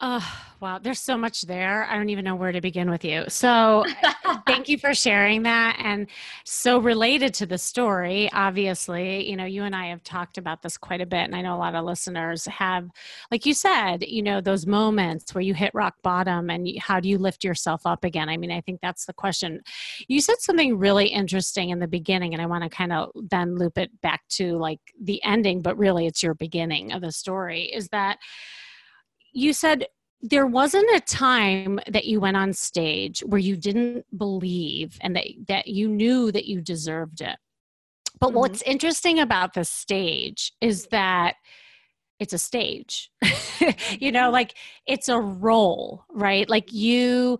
Oh, 0.00 0.24
wow. 0.60 0.78
There's 0.78 1.00
so 1.00 1.16
much 1.16 1.42
there. 1.42 1.84
I 1.90 1.96
don't 1.96 2.08
even 2.08 2.24
know 2.24 2.36
where 2.36 2.52
to 2.52 2.60
begin 2.60 2.88
with 2.88 3.04
you. 3.04 3.24
So, 3.26 3.84
uh, 4.24 4.38
thank 4.46 4.68
you 4.68 4.78
for 4.78 4.94
sharing 4.94 5.42
that. 5.42 5.76
And 5.82 6.06
so, 6.44 6.78
related 6.78 7.34
to 7.34 7.46
the 7.46 7.58
story, 7.58 8.30
obviously, 8.32 9.28
you 9.28 9.34
know, 9.34 9.44
you 9.44 9.64
and 9.64 9.74
I 9.74 9.86
have 9.86 10.04
talked 10.04 10.38
about 10.38 10.62
this 10.62 10.78
quite 10.78 11.00
a 11.00 11.06
bit. 11.06 11.24
And 11.24 11.34
I 11.34 11.42
know 11.42 11.56
a 11.56 11.58
lot 11.58 11.74
of 11.74 11.84
listeners 11.84 12.44
have, 12.44 12.88
like 13.32 13.44
you 13.44 13.54
said, 13.54 14.04
you 14.04 14.22
know, 14.22 14.40
those 14.40 14.66
moments 14.66 15.34
where 15.34 15.42
you 15.42 15.52
hit 15.52 15.72
rock 15.74 15.94
bottom 16.04 16.48
and 16.48 16.68
how 16.78 17.00
do 17.00 17.08
you 17.08 17.18
lift 17.18 17.42
yourself 17.42 17.84
up 17.84 18.04
again? 18.04 18.28
I 18.28 18.36
mean, 18.36 18.52
I 18.52 18.60
think 18.60 18.80
that's 18.80 19.04
the 19.04 19.14
question. 19.14 19.60
You 20.06 20.20
said 20.20 20.38
something 20.38 20.78
really 20.78 21.08
interesting 21.08 21.70
in 21.70 21.80
the 21.80 21.88
beginning, 21.88 22.34
and 22.34 22.42
I 22.42 22.46
want 22.46 22.62
to 22.62 22.70
kind 22.70 22.92
of 22.92 23.10
then 23.30 23.56
loop 23.56 23.76
it 23.76 23.90
back 24.00 24.20
to 24.30 24.58
like 24.58 24.80
the 25.02 25.20
ending, 25.24 25.60
but 25.60 25.76
really 25.76 26.06
it's 26.06 26.22
your 26.22 26.34
beginning 26.34 26.92
of 26.92 27.00
the 27.00 27.10
story 27.10 27.64
is 27.64 27.88
that 27.88 28.18
you 29.32 29.52
said 29.52 29.86
there 30.20 30.46
wasn't 30.46 30.88
a 30.94 31.00
time 31.00 31.78
that 31.88 32.06
you 32.06 32.20
went 32.20 32.36
on 32.36 32.52
stage 32.52 33.20
where 33.20 33.38
you 33.38 33.56
didn't 33.56 34.04
believe 34.16 34.98
and 35.00 35.14
that 35.14 35.26
that 35.46 35.68
you 35.68 35.88
knew 35.88 36.32
that 36.32 36.46
you 36.46 36.60
deserved 36.60 37.20
it. 37.20 37.36
But 38.18 38.28
mm-hmm. 38.28 38.38
what's 38.38 38.62
interesting 38.62 39.20
about 39.20 39.54
the 39.54 39.64
stage 39.64 40.52
is 40.60 40.86
that 40.86 41.36
it's 42.18 42.32
a 42.32 42.38
stage. 42.38 43.10
you 44.00 44.10
know, 44.10 44.24
mm-hmm. 44.24 44.32
like 44.32 44.54
it's 44.86 45.08
a 45.08 45.20
role, 45.20 46.04
right? 46.10 46.48
Like 46.48 46.72
you 46.72 47.38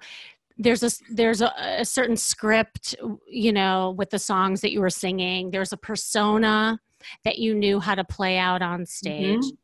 there's 0.57 0.83
a 0.83 0.91
there's 1.11 1.41
a, 1.41 1.53
a, 1.59 1.85
certain 1.85 2.17
script, 2.17 2.95
you 3.27 3.53
know, 3.53 3.95
with 3.97 4.11
the 4.11 4.19
songs 4.19 4.61
that 4.61 4.73
you 4.73 4.81
were 4.81 4.91
singing. 4.91 5.51
There's 5.51 5.73
a 5.73 5.77
persona 5.77 6.81
that 7.25 7.39
you 7.39 7.55
knew 7.55 7.81
how 7.81 7.95
to 7.95 8.05
play 8.05 8.39
out 8.39 8.63
on 8.63 8.87
stage. 8.87 9.41
Mm-hmm 9.41 9.55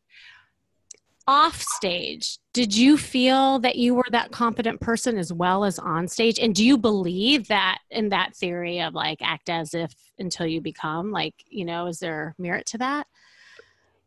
off 1.26 1.62
stage 1.62 2.38
did 2.54 2.74
you 2.74 2.96
feel 2.96 3.58
that 3.58 3.74
you 3.74 3.96
were 3.96 4.06
that 4.12 4.30
competent 4.30 4.80
person 4.80 5.18
as 5.18 5.32
well 5.32 5.64
as 5.64 5.80
on 5.80 6.06
stage? 6.06 6.38
And 6.38 6.54
do 6.54 6.64
you 6.64 6.78
believe 6.78 7.48
that 7.48 7.78
in 7.90 8.10
that 8.10 8.36
theory 8.36 8.80
of 8.80 8.94
like 8.94 9.20
act 9.20 9.50
as 9.50 9.74
if 9.74 9.92
until 10.20 10.46
you 10.46 10.60
become 10.60 11.10
like 11.10 11.34
you 11.48 11.64
know 11.64 11.88
is 11.88 11.98
there 11.98 12.34
merit 12.38 12.64
to 12.66 12.78
that? 12.78 13.08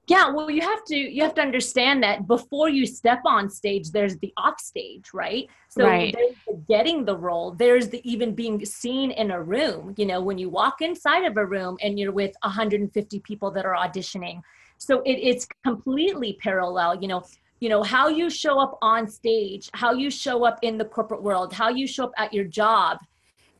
Yeah 0.07 0.29
well 0.29 0.49
you 0.49 0.61
have 0.61 0.85
to 0.85 0.95
you 0.95 1.21
have 1.23 1.35
to 1.35 1.41
understand 1.41 2.01
that 2.03 2.25
before 2.25 2.69
you 2.69 2.85
step 2.85 3.19
on 3.25 3.49
stage 3.49 3.91
there's 3.91 4.17
the 4.19 4.31
off 4.37 4.61
stage 4.61 5.09
right? 5.13 5.49
So 5.67 5.83
right. 5.83 6.15
there's 6.17 6.35
the 6.47 6.63
getting 6.73 7.03
the 7.03 7.17
role. 7.17 7.51
There's 7.51 7.89
the 7.89 7.99
even 8.09 8.33
being 8.33 8.63
seen 8.63 9.11
in 9.11 9.31
a 9.31 9.43
room. 9.43 9.93
You 9.97 10.05
know 10.05 10.21
when 10.21 10.37
you 10.37 10.49
walk 10.49 10.81
inside 10.81 11.25
of 11.25 11.35
a 11.35 11.45
room 11.45 11.77
and 11.81 11.99
you're 11.99 12.13
with 12.13 12.33
150 12.43 13.19
people 13.19 13.51
that 13.51 13.65
are 13.65 13.75
auditioning 13.75 14.41
so 14.77 15.01
it, 15.01 15.13
it's 15.13 15.47
completely 15.63 16.37
parallel 16.41 17.01
you 17.01 17.07
know 17.07 17.23
you 17.59 17.69
know 17.69 17.83
how 17.83 18.07
you 18.07 18.29
show 18.29 18.59
up 18.59 18.77
on 18.81 19.07
stage 19.07 19.69
how 19.73 19.93
you 19.93 20.09
show 20.09 20.45
up 20.45 20.59
in 20.61 20.77
the 20.77 20.85
corporate 20.85 21.23
world 21.23 21.53
how 21.53 21.69
you 21.69 21.87
show 21.87 22.05
up 22.05 22.13
at 22.17 22.33
your 22.33 22.45
job 22.45 22.97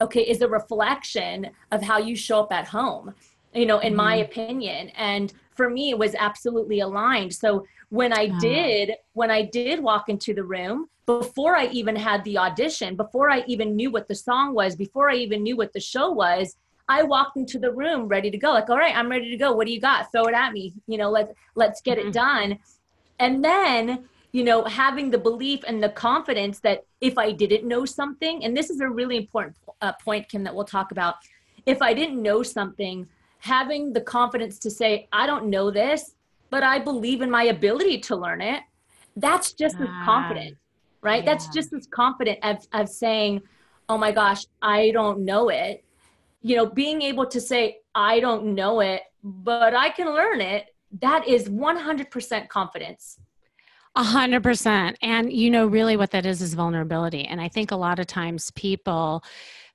okay 0.02 0.22
is 0.22 0.42
a 0.42 0.48
reflection 0.48 1.50
of 1.72 1.82
how 1.82 1.98
you 1.98 2.16
show 2.16 2.42
up 2.42 2.52
at 2.52 2.68
home 2.68 3.14
you 3.54 3.66
know 3.66 3.80
in 3.80 3.90
mm-hmm. 3.90 3.98
my 3.98 4.16
opinion. 4.18 4.90
And 4.90 5.34
for 5.56 5.70
me 5.70 5.90
it 5.90 5.98
was 5.98 6.16
absolutely 6.16 6.80
aligned. 6.82 7.34
So 7.34 7.66
when 7.90 8.12
i 8.12 8.28
did 8.40 8.92
when 9.14 9.32
i 9.32 9.42
did 9.42 9.82
walk 9.82 10.10
into 10.10 10.34
the 10.34 10.44
room 10.44 10.90
before 11.06 11.56
i 11.56 11.68
even 11.68 11.96
had 11.96 12.22
the 12.26 12.38
audition 12.38 12.98
before 12.98 13.30
i 13.30 13.46
even 13.48 13.78
knew 13.78 13.90
what 13.90 14.10
the 14.10 14.16
song 14.16 14.54
was 14.54 14.76
before 14.76 15.10
i 15.10 15.16
even 15.16 15.42
knew 15.42 15.56
what 15.56 15.72
the 15.72 15.80
show 15.80 16.12
was 16.12 16.58
I 16.90 17.04
walked 17.04 17.38
into 17.38 17.60
the 17.60 17.72
room 17.72 18.08
ready 18.08 18.32
to 18.32 18.38
go. 18.38 18.52
Like, 18.52 18.70
all 18.70 18.78
right, 18.78 18.96
I'm 18.96 19.10
ready 19.10 19.30
to 19.30 19.38
go. 19.38 19.52
What 19.52 19.68
do 19.68 19.74
you 19.74 19.82
got? 19.82 20.12
Throw 20.12 20.26
it 20.26 20.34
at 20.34 20.54
me. 20.54 20.74
You 20.88 20.98
know, 20.98 21.10
let's 21.10 21.34
let's 21.56 21.82
get 21.82 21.98
mm-hmm. 21.98 22.10
it 22.10 22.14
done. 22.14 22.60
And 23.20 23.44
then, 23.44 24.06
you 24.32 24.44
know, 24.44 24.64
having 24.64 25.10
the 25.10 25.18
belief 25.18 25.62
and 25.68 25.84
the 25.84 25.90
confidence 25.90 26.60
that 26.60 26.86
if 27.02 27.18
I 27.18 27.32
didn't 27.32 27.68
know 27.68 27.84
something, 27.86 28.44
and 28.44 28.56
this 28.56 28.70
is 28.70 28.80
a 28.80 28.90
really 28.90 29.18
important 29.18 29.58
uh, 29.82 29.94
point, 29.94 30.30
Kim, 30.30 30.44
that 30.44 30.56
we'll 30.56 30.66
talk 30.66 30.92
about. 30.92 31.16
If 31.66 31.82
I 31.82 31.94
didn't 31.94 32.22
know 32.22 32.44
something, 32.44 33.08
having 33.40 33.92
the 33.92 34.02
confidence 34.02 34.60
to 34.60 34.72
say, 34.72 35.08
I 35.12 35.26
don't 35.28 35.50
know 35.50 35.72
this, 35.72 36.16
but 36.50 36.64
I 36.64 36.80
believe 36.80 37.22
in 37.22 37.30
my 37.30 37.44
ability 37.44 38.00
to 38.00 38.16
learn 38.16 38.42
it. 38.42 38.62
That's 39.18 39.52
just 39.52 39.76
as 39.80 39.88
confident, 40.06 40.56
right? 41.02 41.24
Yeah. 41.24 41.32
That's 41.32 41.48
just 41.50 41.74
as 41.74 41.88
confident 41.88 42.40
as, 42.44 42.68
as 42.72 42.96
saying, 42.96 43.42
oh 43.90 43.98
my 43.98 44.12
gosh, 44.12 44.46
I 44.62 44.92
don't 44.92 45.26
know 45.26 45.50
it 45.50 45.84
you 46.42 46.56
know, 46.56 46.66
being 46.66 47.02
able 47.02 47.26
to 47.28 47.42
say, 47.42 47.80
I 47.96 48.20
don't 48.20 48.56
know 48.56 48.80
it, 48.80 49.02
but 49.24 49.76
I 49.76 49.90
can 49.90 50.08
learn 50.08 50.42
it, 50.42 50.68
that 51.02 51.28
is 51.28 51.50
100% 51.50 52.48
confidence. 52.48 53.20
A 53.96 54.04
hundred 54.04 54.44
percent. 54.44 54.96
And 55.02 55.34
you 55.34 55.50
know, 55.50 55.66
really 55.66 55.98
what 55.98 56.12
that 56.12 56.26
is 56.26 56.40
is 56.40 56.54
vulnerability. 56.54 57.26
And 57.26 57.42
I 57.42 57.48
think 57.48 57.72
a 57.72 57.76
lot 57.76 57.98
of 57.98 58.06
times 58.06 58.52
people 58.52 59.24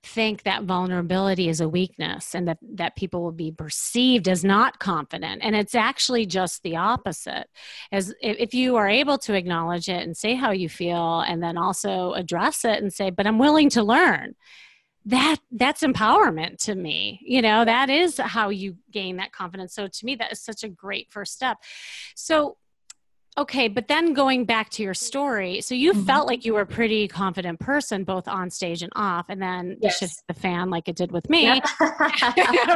think 0.04 0.44
that 0.44 0.62
vulnerability 0.62 1.48
is 1.48 1.60
a 1.60 1.68
weakness 1.68 2.34
and 2.34 2.46
that, 2.46 2.58
that 2.74 2.94
people 2.94 3.22
will 3.22 3.32
be 3.32 3.50
perceived 3.50 4.28
as 4.28 4.44
not 4.44 4.78
confident. 4.78 5.42
And 5.42 5.56
it's 5.56 5.74
actually 5.74 6.26
just 6.26 6.62
the 6.62 6.76
opposite. 6.76 7.48
As 7.90 8.14
if 8.20 8.54
you 8.54 8.76
are 8.76 8.88
able 8.88 9.18
to 9.18 9.34
acknowledge 9.34 9.88
it 9.88 10.02
and 10.04 10.16
say 10.16 10.34
how 10.34 10.52
you 10.52 10.68
feel 10.68 11.20
and 11.20 11.42
then 11.42 11.58
also 11.58 12.12
address 12.12 12.64
it 12.64 12.80
and 12.80 12.92
say, 12.92 13.10
but 13.10 13.26
I'm 13.26 13.38
willing 13.38 13.70
to 13.70 13.82
learn 13.82 14.34
that 15.06 15.36
that's 15.50 15.82
empowerment 15.82 16.58
to 16.64 16.74
me. 16.74 17.20
You 17.24 17.42
know 17.42 17.64
that 17.64 17.90
is 17.90 18.18
how 18.18 18.50
you 18.50 18.76
gain 18.90 19.16
that 19.16 19.32
confidence. 19.32 19.74
So 19.74 19.88
to 19.88 20.06
me 20.06 20.14
that 20.16 20.32
is 20.32 20.40
such 20.40 20.62
a 20.62 20.68
great 20.68 21.10
first 21.10 21.32
step. 21.32 21.58
So 22.14 22.56
okay 23.38 23.66
but 23.66 23.88
then 23.88 24.12
going 24.12 24.44
back 24.44 24.68
to 24.68 24.82
your 24.82 24.92
story 24.92 25.62
so 25.62 25.74
you 25.74 25.92
mm-hmm. 25.92 26.04
felt 26.04 26.26
like 26.26 26.44
you 26.44 26.52
were 26.52 26.60
a 26.60 26.66
pretty 26.66 27.08
confident 27.08 27.58
person 27.58 28.04
both 28.04 28.28
on 28.28 28.50
stage 28.50 28.82
and 28.82 28.92
off 28.94 29.24
and 29.30 29.40
then 29.40 29.74
yes. 29.80 30.02
you 30.02 30.08
the 30.28 30.34
fan 30.34 30.68
like 30.68 30.86
it 30.86 30.96
did 30.96 31.10
with 31.10 31.28
me. 31.30 31.46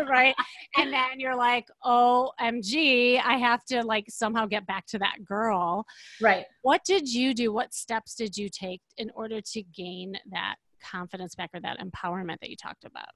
Right? 0.09 0.35
And 0.77 0.93
then 0.93 1.19
you're 1.19 1.37
like 1.37 1.67
omg 1.85 3.21
i 3.23 3.37
have 3.37 3.65
to 3.67 3.83
like 3.83 4.07
somehow 4.09 4.47
get 4.47 4.67
back 4.67 4.87
to 4.87 4.99
that 4.99 5.25
girl. 5.25 5.85
Right. 6.21 6.47
What 6.63 6.85
did 6.85 7.13
you 7.13 7.35
do? 7.35 7.53
What 7.53 7.75
steps 7.75 8.15
did 8.15 8.37
you 8.37 8.49
take 8.49 8.81
in 8.97 9.11
order 9.15 9.41
to 9.41 9.63
gain 9.63 10.17
that 10.31 10.57
confidence 10.81 11.35
back 11.35 11.51
or 11.55 11.61
that 11.61 11.79
empowerment 11.79 12.41
that 12.41 12.51
you 12.51 12.57
talked 12.57 12.85
about? 12.85 13.09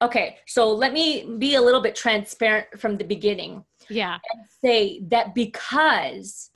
Okay, 0.00 0.38
so 0.46 0.72
let 0.72 0.92
me 0.92 1.36
be 1.38 1.56
a 1.56 1.60
little 1.60 1.80
bit 1.80 1.96
transparent 1.96 2.66
from 2.78 2.96
the 2.96 3.04
beginning. 3.04 3.64
Yeah. 3.88 4.18
And 4.32 4.46
say 4.64 5.00
that 5.08 5.34
because 5.34 6.50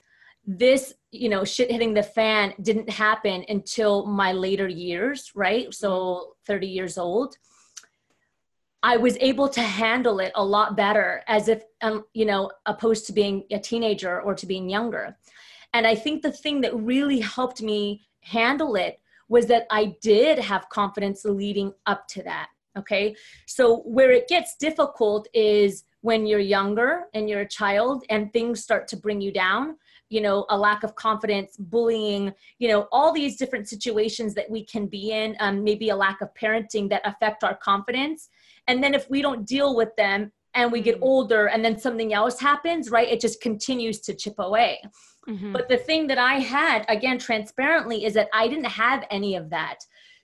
this, 0.47 0.95
you 1.11 1.29
know, 1.29 1.45
shit 1.45 1.71
hitting 1.71 1.95
the 1.95 2.03
fan 2.03 2.55
didn't 2.63 2.91
happen 2.91 3.45
until 3.49 4.07
my 4.07 4.33
later 4.33 4.69
years, 4.69 5.33
right? 5.35 5.73
So 5.73 5.91
mm-hmm. 5.91 6.53
30 6.53 6.67
years 6.67 6.99
old. 6.99 7.37
I 8.83 8.97
was 8.97 9.19
able 9.21 9.49
to 9.51 9.61
handle 9.61 10.21
it 10.21 10.33
a 10.35 10.45
lot 10.45 10.75
better 10.75 11.23
as 11.29 11.49
if, 11.49 11.63
um, 11.83 12.05
you 12.15 12.25
know, 12.25 12.51
opposed 12.65 13.07
to 13.07 13.13
being 13.13 13.45
a 13.51 13.59
teenager 13.59 14.23
or 14.23 14.35
to 14.35 14.47
being 14.47 14.71
younger. 14.71 15.19
And 15.75 15.87
I 15.87 15.95
think 15.95 16.23
the 16.23 16.33
thing 16.33 16.63
that 16.63 16.75
really 16.75 17.21
helped 17.21 17.61
me 17.61 18.07
handle 18.23 18.77
it 18.77 18.99
was 19.31 19.47
that 19.47 19.67
I 19.71 19.95
did 20.03 20.39
have 20.39 20.69
confidence 20.69 21.25
leading 21.25 21.73
up 21.87 22.07
to 22.09 22.23
that. 22.25 22.49
Okay. 22.79 23.17
So 23.47 23.79
where 23.79 24.11
it 24.11 24.29
gets 24.29 24.57
difficult 24.57 25.27
is 25.33 25.85
when 26.03 26.27
you're 26.27 26.39
younger 26.39 27.05
and 27.15 27.29
you're 27.29 27.41
a 27.41 27.49
child 27.49 28.05
and 28.11 28.33
things 28.33 28.63
start 28.63 28.87
to 28.89 28.97
bring 28.97 29.21
you 29.21 29.33
down 29.33 29.77
you 30.11 30.21
know 30.21 30.45
a 30.51 30.59
lack 30.59 30.83
of 30.83 30.95
confidence 30.95 31.57
bullying 31.57 32.33
you 32.59 32.69
know 32.69 32.89
all 32.93 33.13
these 33.13 33.37
different 33.37 33.69
situations 33.69 34.35
that 34.35 34.51
we 34.51 34.65
can 34.65 34.87
be 34.87 35.13
in 35.13 35.37
um, 35.41 35.65
maybe 35.65 35.89
a 35.91 35.97
lack 35.97 36.21
of 36.21 36.29
parenting 36.35 36.89
that 36.91 37.01
affect 37.05 37.45
our 37.45 37.55
confidence 37.55 38.29
and 38.67 38.83
then 38.83 38.93
if 38.93 39.09
we 39.09 39.23
don't 39.23 39.47
deal 39.47 39.75
with 39.77 39.95
them 39.97 40.31
and 40.55 40.73
we 40.73 40.81
get 40.81 40.97
mm-hmm. 40.97 41.05
older 41.05 41.47
and 41.47 41.65
then 41.65 41.79
something 41.79 42.13
else 42.13 42.41
happens 42.41 42.91
right 42.91 43.09
it 43.09 43.21
just 43.21 43.41
continues 43.41 44.01
to 44.01 44.15
chip 44.15 44.35
away 44.39 44.81
mm-hmm. 45.29 45.53
but 45.53 45.69
the 45.69 45.77
thing 45.77 46.07
that 46.07 46.19
i 46.19 46.35
had 46.35 46.85
again 46.89 47.19
transparently 47.19 48.05
is 48.05 48.15
that 48.15 48.29
i 48.33 48.49
didn't 48.49 48.65
have 48.65 49.05
any 49.11 49.37
of 49.37 49.51
that 49.51 49.79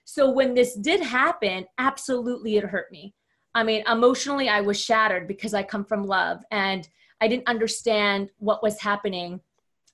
so 0.05 0.29
when 0.29 0.53
this 0.53 0.75
did 0.75 1.01
happen 1.01 1.65
absolutely 1.77 2.57
it 2.57 2.63
hurt 2.63 2.91
me 2.91 3.13
I 3.57 3.63
mean, 3.63 3.83
emotionally, 3.87 4.49
I 4.49 4.61
was 4.61 4.79
shattered 4.79 5.27
because 5.27 5.55
I 5.55 5.63
come 5.63 5.83
from 5.83 6.03
love 6.03 6.43
and 6.51 6.87
I 7.19 7.27
didn't 7.27 7.47
understand 7.47 8.29
what 8.37 8.61
was 8.61 8.79
happening. 8.79 9.41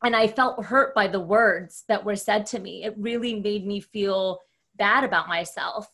And 0.03 0.17
I 0.17 0.27
felt 0.27 0.65
hurt 0.65 0.93
by 0.93 1.07
the 1.07 1.21
words 1.21 1.85
that 1.87 2.03
were 2.03 2.17
said 2.17 2.45
to 2.47 2.59
me. 2.59 2.83
It 2.83 2.93
really 2.97 3.39
made 3.39 3.65
me 3.65 3.79
feel 3.79 4.39
bad 4.75 5.05
about 5.05 5.29
myself. 5.29 5.89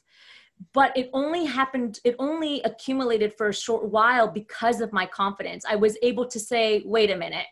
But 0.74 0.98
it 0.98 1.12
only 1.14 1.46
happened, 1.46 2.00
it 2.04 2.16
only 2.18 2.60
accumulated 2.64 3.36
for 3.38 3.50
a 3.50 3.54
short 3.54 3.86
while 3.86 4.28
because 4.28 4.82
of 4.82 4.92
my 4.92 5.06
confidence. 5.06 5.64
I 5.70 5.76
was 5.76 5.96
able 6.02 6.26
to 6.26 6.40
say, 6.40 6.82
wait 6.86 7.12
a 7.12 7.16
minute, 7.16 7.46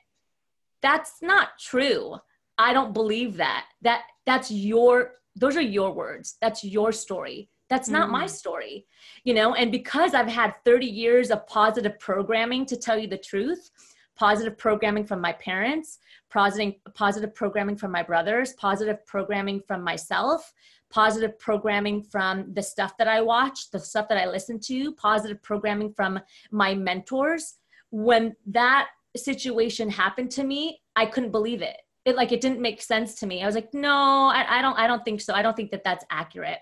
that's 0.82 1.22
not 1.22 1.60
true. 1.60 2.18
I 2.58 2.74
don't 2.74 2.94
believe 2.94 3.38
that. 3.38 3.66
That 3.82 4.04
that's 4.26 4.52
your 4.52 5.14
those 5.36 5.56
are 5.56 5.62
your 5.62 5.92
words. 5.92 6.38
That's 6.42 6.64
your 6.64 6.92
story. 6.92 7.50
That's 7.70 7.90
not 7.90 8.08
mm. 8.08 8.14
my 8.14 8.28
story, 8.28 8.86
you 9.24 9.34
know? 9.34 9.54
And 9.54 9.72
because 9.72 10.14
I've 10.14 10.28
had 10.28 10.54
30 10.66 10.86
years 10.86 11.32
of 11.32 11.46
positive 11.48 12.00
programming, 12.00 12.66
to 12.68 12.78
tell 12.78 12.98
you 12.98 13.08
the 13.08 13.18
truth, 13.18 13.70
positive 14.16 14.58
programming 14.58 15.06
from 15.06 15.22
my 15.22 15.34
parents, 15.34 16.00
positive, 16.32 16.76
positive 16.94 17.36
programming 17.36 17.76
from 17.76 17.92
my 17.92 18.04
brothers, 18.04 18.54
positive 18.54 19.06
programming 19.06 19.62
from 19.68 19.84
myself, 19.84 20.54
positive 20.90 21.38
programming 21.40 22.02
from 22.02 22.54
the 22.54 22.64
stuff 22.64 22.98
that 22.98 23.08
I 23.08 23.22
watch, 23.22 23.70
the 23.72 23.80
stuff 23.80 24.08
that 24.08 24.18
I 24.18 24.26
listen 24.26 24.60
to, 24.62 24.94
positive 24.94 25.44
programming 25.44 25.94
from 25.94 26.20
my 26.52 26.74
mentors. 26.74 27.56
When 27.90 28.36
that 28.48 28.88
situation 29.16 29.90
happened 29.90 30.32
to 30.32 30.44
me, 30.44 30.80
I 30.96 31.06
couldn't 31.06 31.32
believe 31.32 31.62
it. 31.62 31.78
It 32.06 32.16
like 32.16 32.32
it 32.32 32.42
didn't 32.42 32.62
make 32.62 32.82
sense 32.82 33.16
to 33.16 33.28
me. 33.28 33.44
I 33.44 33.46
was 33.46 33.56
like, 33.56 33.74
no, 33.74 33.92
I, 33.92 34.60
I 34.60 34.62
don't, 34.62 34.78
I 34.78 34.88
don't 34.88 35.04
think 35.04 35.22
so. 35.22 35.34
I 35.34 35.42
don't 35.42 35.56
think 35.56 35.72
that 35.72 35.84
that's 35.84 36.06
accurate. 36.10 36.60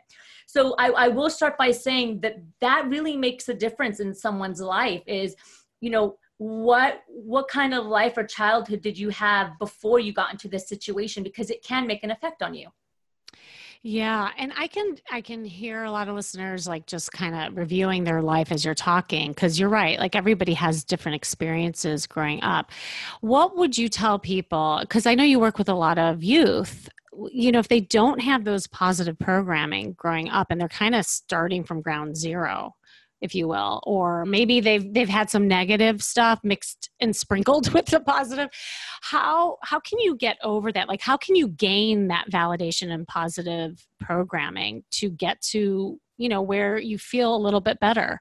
So 0.47 0.75
I, 0.77 0.89
I 0.89 1.07
will 1.07 1.29
start 1.29 1.57
by 1.57 1.71
saying 1.71 2.21
that 2.21 2.37
that 2.61 2.87
really 2.87 3.17
makes 3.17 3.49
a 3.49 3.53
difference 3.53 3.99
in 3.99 4.13
someone's 4.13 4.61
life 4.61 5.03
is, 5.05 5.35
you 5.81 5.89
know, 5.89 6.17
what 6.37 7.03
what 7.07 7.47
kind 7.47 7.73
of 7.73 7.85
life 7.85 8.17
or 8.17 8.23
childhood 8.23 8.81
did 8.81 8.97
you 8.97 9.09
have 9.09 9.57
before 9.57 9.99
you 9.99 10.11
got 10.11 10.33
into 10.33 10.49
this 10.49 10.67
situation 10.67 11.23
because 11.23 11.49
it 11.49 11.63
can 11.63 11.87
make 11.87 12.03
an 12.03 12.11
effect 12.11 12.43
on 12.43 12.53
you 12.53 12.67
yeah, 13.87 14.31
and 14.39 14.51
I 14.57 14.65
can 14.65 14.97
I 15.11 15.21
can 15.21 15.45
hear 15.45 15.83
a 15.83 15.91
lot 15.91 16.07
of 16.07 16.15
listeners 16.15 16.67
like 16.67 16.87
just 16.87 17.11
kind 17.11 17.35
of 17.35 17.55
reviewing 17.55 18.03
their 18.03 18.19
life 18.19 18.51
as 18.51 18.65
you're 18.65 18.73
talking 18.73 19.31
cuz 19.35 19.59
you're 19.59 19.69
right, 19.69 19.99
like 19.99 20.15
everybody 20.15 20.55
has 20.55 20.83
different 20.83 21.17
experiences 21.17 22.07
growing 22.07 22.41
up. 22.41 22.71
What 23.21 23.55
would 23.55 23.77
you 23.77 23.87
tell 23.87 24.17
people 24.17 24.81
cuz 24.89 25.05
I 25.05 25.13
know 25.13 25.23
you 25.23 25.39
work 25.39 25.59
with 25.59 25.69
a 25.69 25.75
lot 25.75 25.99
of 25.99 26.23
youth 26.23 26.89
you 27.31 27.51
know 27.51 27.59
if 27.59 27.67
they 27.67 27.79
don't 27.79 28.19
have 28.19 28.43
those 28.43 28.67
positive 28.67 29.17
programming 29.19 29.93
growing 29.93 30.29
up 30.29 30.47
and 30.49 30.59
they're 30.59 30.67
kind 30.67 30.95
of 30.95 31.05
starting 31.05 31.63
from 31.63 31.81
ground 31.81 32.17
zero 32.17 32.75
if 33.21 33.33
you 33.33 33.47
will 33.47 33.81
or 33.83 34.25
maybe 34.25 34.59
they've 34.59 34.93
they've 34.93 35.09
had 35.09 35.29
some 35.29 35.47
negative 35.47 36.03
stuff 36.03 36.39
mixed 36.43 36.89
and 36.99 37.15
sprinkled 37.15 37.71
with 37.73 37.85
the 37.85 37.99
positive. 37.99 38.49
How 39.01 39.57
how 39.61 39.79
can 39.79 39.99
you 39.99 40.15
get 40.15 40.37
over 40.43 40.71
that? 40.71 40.87
Like 40.87 41.01
how 41.01 41.17
can 41.17 41.35
you 41.35 41.47
gain 41.47 42.07
that 42.09 42.29
validation 42.31 42.91
and 42.91 43.07
positive 43.07 43.85
programming 43.99 44.83
to 44.91 45.09
get 45.09 45.41
to 45.41 45.99
you 46.17 46.29
know 46.29 46.41
where 46.41 46.77
you 46.77 46.97
feel 46.97 47.35
a 47.35 47.37
little 47.37 47.61
bit 47.61 47.79
better 47.79 48.19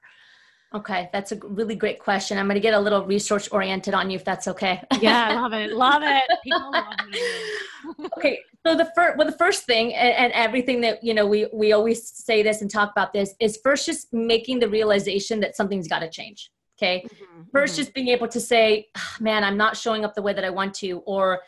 Okay, 0.75 1.09
that's 1.13 1.31
a 1.31 1.37
really 1.37 1.75
great 1.75 1.99
question. 1.99 2.37
I'm 2.37 2.47
going 2.47 2.55
to 2.55 2.59
get 2.59 2.73
a 2.73 2.79
little 2.79 3.05
resource 3.05 3.47
oriented 3.47 3.93
on 3.93 4.09
you 4.09 4.17
if 4.17 4.25
that's 4.25 4.45
okay. 4.49 4.83
yeah, 4.99 5.29
I 5.29 5.35
love 5.35 5.53
it. 5.53 5.71
Love 5.71 6.01
it. 6.03 6.23
People 6.43 6.69
love 6.69 6.93
it. 7.07 8.11
okay, 8.17 8.39
so 8.65 8.75
the 8.75 8.91
first 8.93 9.17
well 9.17 9.25
the 9.25 9.37
first 9.37 9.63
thing 9.63 9.93
and, 9.93 10.13
and, 10.15 10.33
everything 10.33 10.81
that 10.81 11.01
you 11.01 11.13
know 11.13 11.25
we 11.25 11.47
we 11.53 11.71
always 11.71 12.05
say 12.09 12.43
this 12.43 12.61
and 12.61 12.69
talk 12.69 12.91
about 12.91 13.13
this 13.13 13.35
is 13.39 13.57
first 13.63 13.85
just 13.85 14.11
making 14.11 14.59
the 14.59 14.67
realization 14.67 15.39
that 15.39 15.55
something's 15.55 15.87
got 15.87 15.99
to 15.99 16.09
change. 16.09 16.51
Okay, 16.77 17.05
mm-hmm, 17.05 17.57
1st 17.57 17.63
mm-hmm. 17.63 17.75
just 17.77 17.93
being 17.93 18.09
able 18.09 18.27
to 18.27 18.39
say, 18.41 18.87
oh, 18.97 19.15
man, 19.21 19.45
I'm 19.45 19.55
not 19.55 19.77
showing 19.77 20.03
up 20.03 20.13
the 20.13 20.21
way 20.21 20.33
that 20.33 20.43
I 20.43 20.49
want 20.49 20.73
to, 20.75 20.99
or 21.05 21.41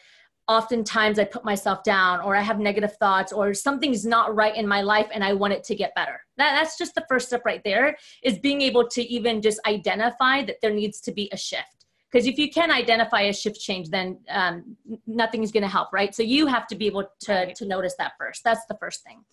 oftentimes 0.48 1.20
I 1.20 1.26
put 1.26 1.44
myself 1.44 1.84
down 1.84 2.22
or 2.22 2.36
I 2.36 2.42
have 2.42 2.60
negative 2.60 2.96
thoughts 2.98 3.34
or 3.34 3.54
something's 3.54 4.06
not 4.06 4.36
right 4.36 4.56
in 4.56 4.68
my 4.68 4.82
life 4.82 5.08
and 5.14 5.24
I 5.24 5.34
want 5.34 5.54
it 5.54 5.64
to 5.66 5.76
get 5.76 5.94
better. 5.94 6.22
That, 6.38 6.54
that's 6.54 6.78
just 6.78 6.96
the 6.96 7.06
first 7.10 7.28
step 7.28 7.44
right 7.46 7.62
there 7.64 7.98
is 8.24 8.40
being 8.40 8.62
able 8.62 8.88
to 8.90 9.02
even 9.04 9.42
just 9.42 9.60
identify 9.68 10.44
that 10.46 10.58
there 10.62 10.72
needs 10.74 11.02
to 11.02 11.12
be 11.12 11.30
a 11.34 11.38
shift. 11.38 11.86
Because 12.10 12.26
if 12.26 12.38
you 12.38 12.50
can 12.50 12.72
identify 12.72 13.22
a 13.22 13.34
shift 13.34 13.60
change, 13.60 13.90
then 13.90 14.18
um, 14.30 14.78
nothing's 15.06 15.52
going 15.52 15.64
to 15.64 15.70
help, 15.70 15.92
right? 15.92 16.16
So 16.16 16.24
you 16.24 16.48
have 16.48 16.66
to 16.68 16.76
be 16.76 16.88
able 16.88 17.06
to, 17.22 17.54
to 17.54 17.66
notice 17.66 17.96
that 17.98 18.14
first. 18.18 18.46
That's 18.46 18.66
the 18.68 18.78
first 18.80 19.04
thing. 19.04 19.26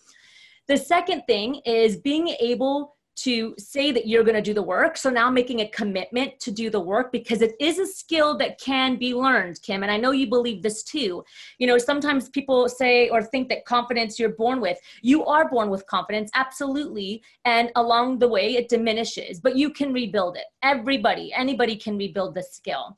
The 0.66 0.77
second 0.77 1.22
thing 1.29 1.57
is 1.64 1.96
being 1.96 2.29
able 2.40 2.96
to 3.16 3.55
say 3.59 3.92
that 3.92 4.07
you're 4.07 4.24
going 4.24 4.35
to 4.35 4.42
do 4.42 4.55
the 4.55 4.62
work. 4.62 4.96
So 4.96 5.09
now 5.09 5.31
making 5.31 5.61
a 5.61 5.68
commitment 5.68 6.38
to 6.40 6.50
do 6.50 6.68
the 6.68 6.81
work 6.81 7.12
because 7.12 7.42
it 7.42 7.55
is 7.61 7.79
a 7.79 7.87
skill 7.87 8.37
that 8.38 8.61
can 8.61 8.96
be 8.96 9.14
learned, 9.14 9.61
Kim. 9.62 9.83
And 9.83 9.92
I 9.92 9.96
know 9.96 10.11
you 10.11 10.27
believe 10.27 10.62
this 10.62 10.83
too. 10.83 11.24
You 11.59 11.66
know, 11.66 11.79
sometimes 11.79 12.29
people 12.29 12.68
say 12.68 13.09
or 13.09 13.22
think 13.22 13.48
that 13.50 13.64
confidence 13.64 14.18
you're 14.18 14.31
born 14.31 14.61
with. 14.61 14.79
You 15.03 15.24
are 15.27 15.48
born 15.48 15.70
with 15.70 15.87
confidence, 15.87 16.31
absolutely. 16.35 17.22
And 17.44 17.70
along 17.77 18.18
the 18.18 18.29
way, 18.29 18.57
it 18.57 18.68
diminishes, 18.68 19.40
but 19.40 19.57
you 19.57 19.70
can 19.70 19.92
rebuild 19.92 20.37
it. 20.37 20.46
Everybody, 20.62 21.33
anybody 21.33 21.77
can 21.77 21.96
rebuild 21.96 22.35
the 22.35 22.42
skill. 22.42 22.96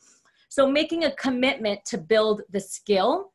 So 0.48 0.66
making 0.66 1.04
a 1.04 1.12
commitment 1.12 1.84
to 1.86 1.98
build 1.98 2.42
the 2.50 2.60
skill, 2.60 3.32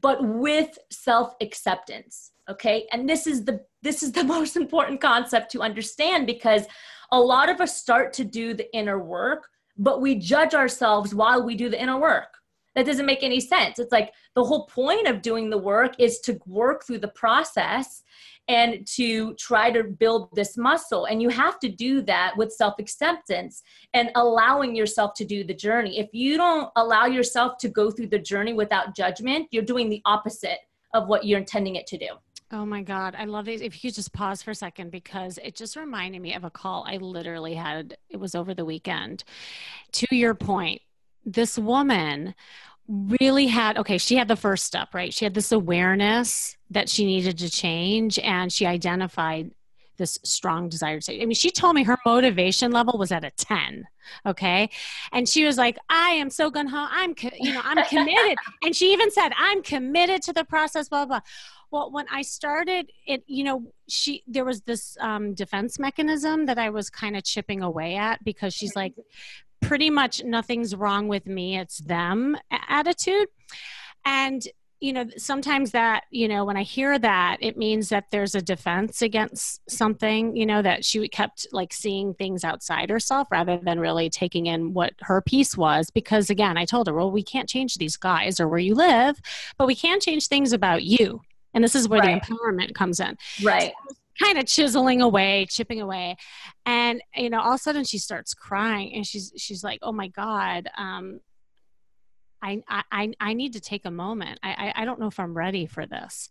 but 0.00 0.24
with 0.24 0.78
self 0.90 1.34
acceptance 1.40 2.32
okay 2.48 2.86
and 2.92 3.08
this 3.08 3.26
is 3.26 3.44
the 3.44 3.64
this 3.84 4.02
is 4.02 4.10
the 4.10 4.24
most 4.36 4.56
important 4.56 5.00
concept 5.00 5.52
to 5.52 5.62
understand 5.62 6.26
because 6.26 6.66
a 7.12 7.20
lot 7.20 7.48
of 7.48 7.60
us 7.60 7.76
start 7.76 8.12
to 8.14 8.24
do 8.24 8.54
the 8.54 8.74
inner 8.74 8.98
work 8.98 9.48
but 9.76 10.00
we 10.00 10.14
judge 10.14 10.54
ourselves 10.54 11.14
while 11.14 11.42
we 11.42 11.56
do 11.56 11.68
the 11.68 11.80
inner 11.80 11.98
work. 11.98 12.34
That 12.74 12.86
doesn't 12.86 13.06
make 13.06 13.22
any 13.22 13.38
sense. 13.38 13.78
It's 13.78 13.92
like 13.92 14.12
the 14.34 14.44
whole 14.44 14.66
point 14.66 15.06
of 15.06 15.22
doing 15.22 15.48
the 15.48 15.58
work 15.58 15.94
is 16.00 16.18
to 16.20 16.38
work 16.46 16.84
through 16.84 16.98
the 16.98 17.08
process 17.08 18.02
and 18.48 18.86
to 18.88 19.34
try 19.34 19.70
to 19.70 19.84
build 19.84 20.28
this 20.34 20.56
muscle. 20.56 21.04
And 21.04 21.22
you 21.22 21.28
have 21.28 21.60
to 21.60 21.68
do 21.68 22.02
that 22.02 22.36
with 22.36 22.52
self 22.52 22.74
acceptance 22.80 23.62
and 23.94 24.10
allowing 24.16 24.74
yourself 24.74 25.14
to 25.14 25.24
do 25.24 25.44
the 25.44 25.54
journey. 25.54 26.00
If 26.00 26.08
you 26.12 26.36
don't 26.36 26.68
allow 26.74 27.06
yourself 27.06 27.58
to 27.58 27.68
go 27.68 27.92
through 27.92 28.08
the 28.08 28.18
journey 28.18 28.54
without 28.54 28.96
judgment 28.96 29.46
you're 29.50 29.62
doing 29.62 29.88
the 29.88 30.02
opposite 30.04 30.58
of 30.94 31.08
what 31.08 31.24
you're 31.24 31.38
intending 31.38 31.76
it 31.76 31.86
to 31.88 31.98
do 31.98 32.08
Oh 32.50 32.64
my 32.64 32.82
God. 32.82 33.14
I 33.18 33.24
love 33.24 33.46
these. 33.46 33.62
If 33.62 33.82
you 33.82 33.90
could 33.90 33.96
just 33.96 34.12
pause 34.12 34.42
for 34.42 34.50
a 34.52 34.54
second 34.54 34.90
because 34.90 35.38
it 35.42 35.56
just 35.56 35.76
reminded 35.76 36.20
me 36.20 36.34
of 36.34 36.44
a 36.44 36.50
call 36.50 36.84
I 36.86 36.98
literally 36.98 37.54
had. 37.54 37.96
It 38.10 38.18
was 38.18 38.34
over 38.34 38.54
the 38.54 38.64
weekend. 38.64 39.24
To 39.92 40.06
your 40.14 40.34
point, 40.34 40.82
this 41.24 41.58
woman 41.58 42.34
really 42.86 43.46
had, 43.46 43.78
okay, 43.78 43.98
she 43.98 44.16
had 44.16 44.28
the 44.28 44.36
first 44.36 44.66
step, 44.66 44.94
right? 44.94 45.12
She 45.12 45.24
had 45.24 45.34
this 45.34 45.52
awareness 45.52 46.56
that 46.70 46.88
she 46.88 47.06
needed 47.06 47.38
to 47.38 47.50
change 47.50 48.18
and 48.18 48.52
she 48.52 48.66
identified 48.66 49.50
this 49.96 50.18
strong 50.24 50.68
desire 50.68 50.98
to 50.98 51.02
say 51.02 51.22
I 51.22 51.24
mean, 51.24 51.34
she 51.34 51.50
told 51.50 51.76
me 51.76 51.84
her 51.84 51.96
motivation 52.04 52.72
level 52.72 52.98
was 52.98 53.12
at 53.12 53.24
a 53.24 53.30
10. 53.30 53.86
Okay. 54.26 54.68
And 55.12 55.28
she 55.28 55.44
was 55.44 55.56
like, 55.56 55.78
I 55.88 56.10
am 56.10 56.30
so 56.30 56.50
gun 56.50 56.66
ho. 56.66 56.86
I'm, 56.90 57.14
you 57.38 57.54
know, 57.54 57.60
I'm 57.62 57.84
committed. 57.86 58.36
and 58.62 58.74
she 58.74 58.92
even 58.92 59.10
said, 59.10 59.30
I'm 59.36 59.62
committed 59.62 60.22
to 60.22 60.32
the 60.32 60.44
process, 60.44 60.88
blah, 60.88 61.06
blah. 61.06 61.20
Well, 61.74 61.90
when 61.90 62.06
I 62.08 62.22
started 62.22 62.92
it, 63.04 63.24
you 63.26 63.42
know, 63.42 63.64
she, 63.88 64.22
there 64.28 64.44
was 64.44 64.60
this 64.60 64.96
um, 65.00 65.34
defense 65.34 65.76
mechanism 65.76 66.46
that 66.46 66.56
I 66.56 66.70
was 66.70 66.88
kind 66.88 67.16
of 67.16 67.24
chipping 67.24 67.62
away 67.62 67.96
at 67.96 68.22
because 68.22 68.54
she's 68.54 68.76
like, 68.76 68.94
pretty 69.60 69.90
much 69.90 70.22
nothing's 70.22 70.76
wrong 70.76 71.08
with 71.08 71.26
me. 71.26 71.58
It's 71.58 71.78
them 71.78 72.36
attitude. 72.68 73.26
And 74.04 74.46
you 74.78 74.92
know 74.92 75.06
sometimes 75.16 75.70
that 75.70 76.02
you 76.10 76.28
know 76.28 76.44
when 76.44 76.56
i 76.56 76.62
hear 76.62 76.98
that 76.98 77.38
it 77.40 77.56
means 77.56 77.88
that 77.88 78.10
there's 78.10 78.34
a 78.34 78.42
defense 78.42 79.00
against 79.00 79.60
something 79.70 80.36
you 80.36 80.44
know 80.44 80.60
that 80.60 80.84
she 80.84 81.08
kept 81.08 81.46
like 81.52 81.72
seeing 81.72 82.12
things 82.12 82.44
outside 82.44 82.90
herself 82.90 83.28
rather 83.30 83.56
than 83.56 83.78
really 83.78 84.10
taking 84.10 84.46
in 84.46 84.74
what 84.74 84.92
her 85.00 85.22
piece 85.22 85.56
was 85.56 85.88
because 85.90 86.28
again 86.28 86.58
i 86.58 86.64
told 86.66 86.88
her 86.88 86.92
well 86.92 87.10
we 87.10 87.22
can't 87.22 87.48
change 87.48 87.76
these 87.76 87.96
guys 87.96 88.40
or 88.40 88.48
where 88.48 88.58
you 88.58 88.74
live 88.74 89.18
but 89.56 89.68
we 89.68 89.76
can 89.76 90.00
change 90.00 90.26
things 90.26 90.52
about 90.52 90.82
you 90.82 91.22
and 91.54 91.64
this 91.64 91.74
is 91.74 91.88
where 91.88 92.00
right. 92.00 92.22
the 92.22 92.34
empowerment 92.34 92.74
comes 92.74 93.00
in 93.00 93.16
right 93.42 93.72
kind 94.22 94.38
of 94.38 94.46
chiseling 94.46 95.02
away, 95.02 95.46
chipping 95.48 95.80
away. 95.80 96.16
And, 96.64 97.02
you 97.14 97.30
know, 97.30 97.40
all 97.40 97.54
of 97.54 97.56
a 97.56 97.62
sudden 97.62 97.84
she 97.84 97.98
starts 97.98 98.34
crying 98.34 98.94
and 98.94 99.06
she's, 99.06 99.32
she's 99.36 99.64
like, 99.64 99.80
oh 99.82 99.92
my 99.92 100.08
God, 100.08 100.68
um, 100.76 101.20
I, 102.40 102.62
I, 102.68 103.12
I 103.18 103.32
need 103.32 103.54
to 103.54 103.60
take 103.60 103.86
a 103.86 103.90
moment. 103.90 104.38
I, 104.42 104.72
I, 104.76 104.82
I 104.82 104.84
don't 104.84 105.00
know 105.00 105.06
if 105.06 105.18
I'm 105.18 105.36
ready 105.36 105.66
for 105.66 105.86
this. 105.86 106.28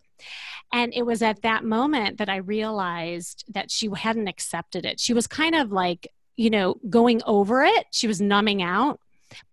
And 0.71 0.93
it 0.93 1.05
was 1.05 1.21
at 1.21 1.41
that 1.41 1.65
moment 1.65 2.19
that 2.19 2.29
I 2.29 2.37
realized 2.37 3.43
that 3.49 3.71
she 3.71 3.89
hadn't 3.95 4.27
accepted 4.27 4.85
it. 4.85 4.99
She 4.99 5.13
was 5.13 5.27
kind 5.27 5.55
of 5.55 5.71
like, 5.71 6.07
you 6.37 6.49
know, 6.49 6.75
going 6.89 7.21
over 7.25 7.63
it. 7.63 7.87
She 7.91 8.07
was 8.07 8.21
numbing 8.21 8.61
out, 8.61 8.99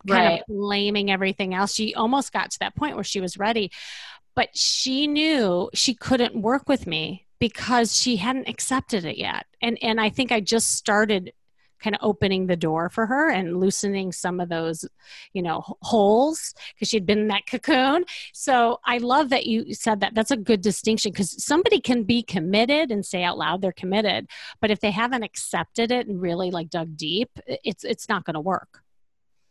kind 0.07 0.27
right. 0.27 0.41
of 0.41 0.47
blaming 0.49 1.11
everything 1.11 1.55
else. 1.55 1.75
She 1.75 1.95
almost 1.95 2.33
got 2.33 2.51
to 2.53 2.59
that 2.61 2.77
point 2.77 2.95
where 2.95 3.05
she 3.05 3.21
was 3.21 3.39
ready, 3.39 3.73
but 4.41 4.57
she 4.57 5.07
knew 5.07 5.69
she 5.75 5.93
couldn't 5.93 6.35
work 6.35 6.67
with 6.67 6.87
me 6.87 7.27
because 7.41 7.95
she 7.95 8.17
hadn't 8.17 8.49
accepted 8.49 9.05
it 9.05 9.19
yet. 9.19 9.45
And 9.61 9.77
and 9.83 10.01
I 10.01 10.09
think 10.09 10.33
I 10.33 10.41
just 10.41 10.73
started 10.77 11.35
kind 11.79 11.95
of 11.95 12.01
opening 12.03 12.47
the 12.47 12.57
door 12.57 12.89
for 12.89 13.05
her 13.05 13.29
and 13.29 13.61
loosening 13.61 14.13
some 14.13 14.41
of 14.41 14.49
those, 14.49 14.87
you 15.35 15.43
know, 15.43 15.63
holes 15.83 16.55
because 16.73 16.89
she'd 16.89 17.05
been 17.05 17.19
in 17.19 17.29
that 17.29 17.45
cocoon. 17.47 18.07
So 18.33 18.81
I 18.87 18.97
love 18.97 19.29
that 19.29 19.45
you 19.45 19.75
said 19.75 20.01
that. 20.01 20.15
That's 20.15 20.31
a 20.31 20.39
good 20.39 20.63
distinction 20.63 21.13
because 21.13 21.45
somebody 21.45 21.79
can 21.79 22.05
be 22.05 22.23
committed 22.23 22.91
and 22.91 23.05
say 23.05 23.23
out 23.23 23.37
loud 23.37 23.61
they're 23.61 23.73
committed, 23.73 24.27
but 24.63 24.71
if 24.71 24.81
they 24.81 24.91
haven't 24.91 25.23
accepted 25.23 25.91
it 25.91 26.07
and 26.07 26.19
really 26.19 26.51
like 26.51 26.71
dug 26.71 26.97
deep, 26.97 27.29
it's 27.47 27.85
it's 27.85 28.09
not 28.09 28.25
going 28.25 28.41
to 28.41 28.41
work 28.41 28.83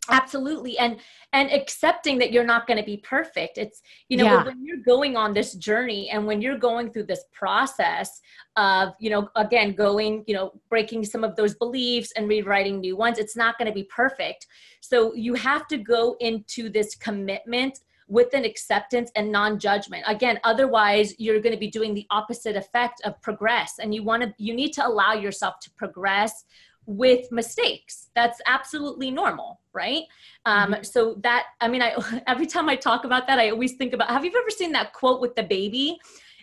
absolutely 0.10 0.78
and 0.78 0.98
and 1.34 1.52
accepting 1.52 2.18
that 2.18 2.32
you're 2.32 2.44
not 2.44 2.66
going 2.66 2.78
to 2.78 2.86
be 2.86 2.98
perfect. 2.98 3.58
It's 3.58 3.82
you 4.08 4.18
know 4.18 4.26
yeah. 4.26 4.44
when 4.44 4.66
you're 4.66 4.78
going 4.78 5.16
on 5.16 5.34
this 5.34 5.54
journey 5.54 6.10
and 6.10 6.26
when 6.26 6.42
you're 6.42 6.58
going 6.58 6.92
through 6.92 7.04
this 7.04 7.26
process 7.32 8.22
of 8.56 8.94
you 9.00 9.10
know 9.10 9.30
again 9.36 9.74
going 9.74 10.24
you 10.28 10.34
know 10.34 10.52
breaking 10.70 11.06
some 11.06 11.24
of 11.24 11.36
those 11.36 11.56
beliefs 11.56 12.12
and 12.16 12.28
rewriting 12.28 12.80
new 12.80 12.96
ones 12.96 13.18
it's 13.18 13.36
not 13.36 13.58
going 13.58 13.68
to 13.68 13.74
be 13.74 13.84
perfect. 13.84 14.48
So 14.82 15.14
you 15.14 15.34
have 15.36 15.68
to 15.68 15.78
go 15.78 16.16
into 16.20 16.70
this 16.70 16.96
commitment 16.96 17.80
with 18.08 18.34
an 18.34 18.44
acceptance 18.44 19.12
and 19.16 19.32
non-judgment. 19.32 20.04
Again 20.08 20.40
otherwise 20.44 21.14
you're 21.20 21.40
going 21.42 21.54
to 21.54 21.60
be 21.60 21.70
doing 21.70 21.94
the 21.94 22.08
opposite 22.10 22.56
effect 22.56 23.02
of 23.06 23.22
progress 23.22 23.76
and 23.80 23.94
you 23.94 24.04
want 24.04 24.24
to 24.24 24.34
you 24.38 24.54
need 24.54 24.74
to 24.74 24.88
allow 24.88 25.14
yourself 25.14 25.60
to 25.62 25.72
progress 25.72 26.46
with 26.90 27.32
mistakes. 27.32 28.10
That's 28.16 28.42
absolutely 28.46 29.12
normal 29.12 29.60
right? 29.74 30.04
Um, 30.46 30.72
mm-hmm. 30.74 30.84
so 30.84 31.16
that 31.22 31.44
i 31.62 31.68
mean 31.68 31.82
i 31.82 31.94
every 32.28 32.48
time 32.48 32.70
i 32.70 32.76
talk 32.76 33.06
about 33.06 33.28
that 33.28 33.40
i 33.40 33.52
always 33.52 33.74
think 33.74 33.94
about 33.94 34.10
have 34.10 34.26
you 34.26 34.32
ever 34.32 34.50
seen 34.50 34.72
that 34.72 34.94
quote 34.94 35.22
with 35.22 35.36
the 35.36 35.44
baby? 35.44 36.00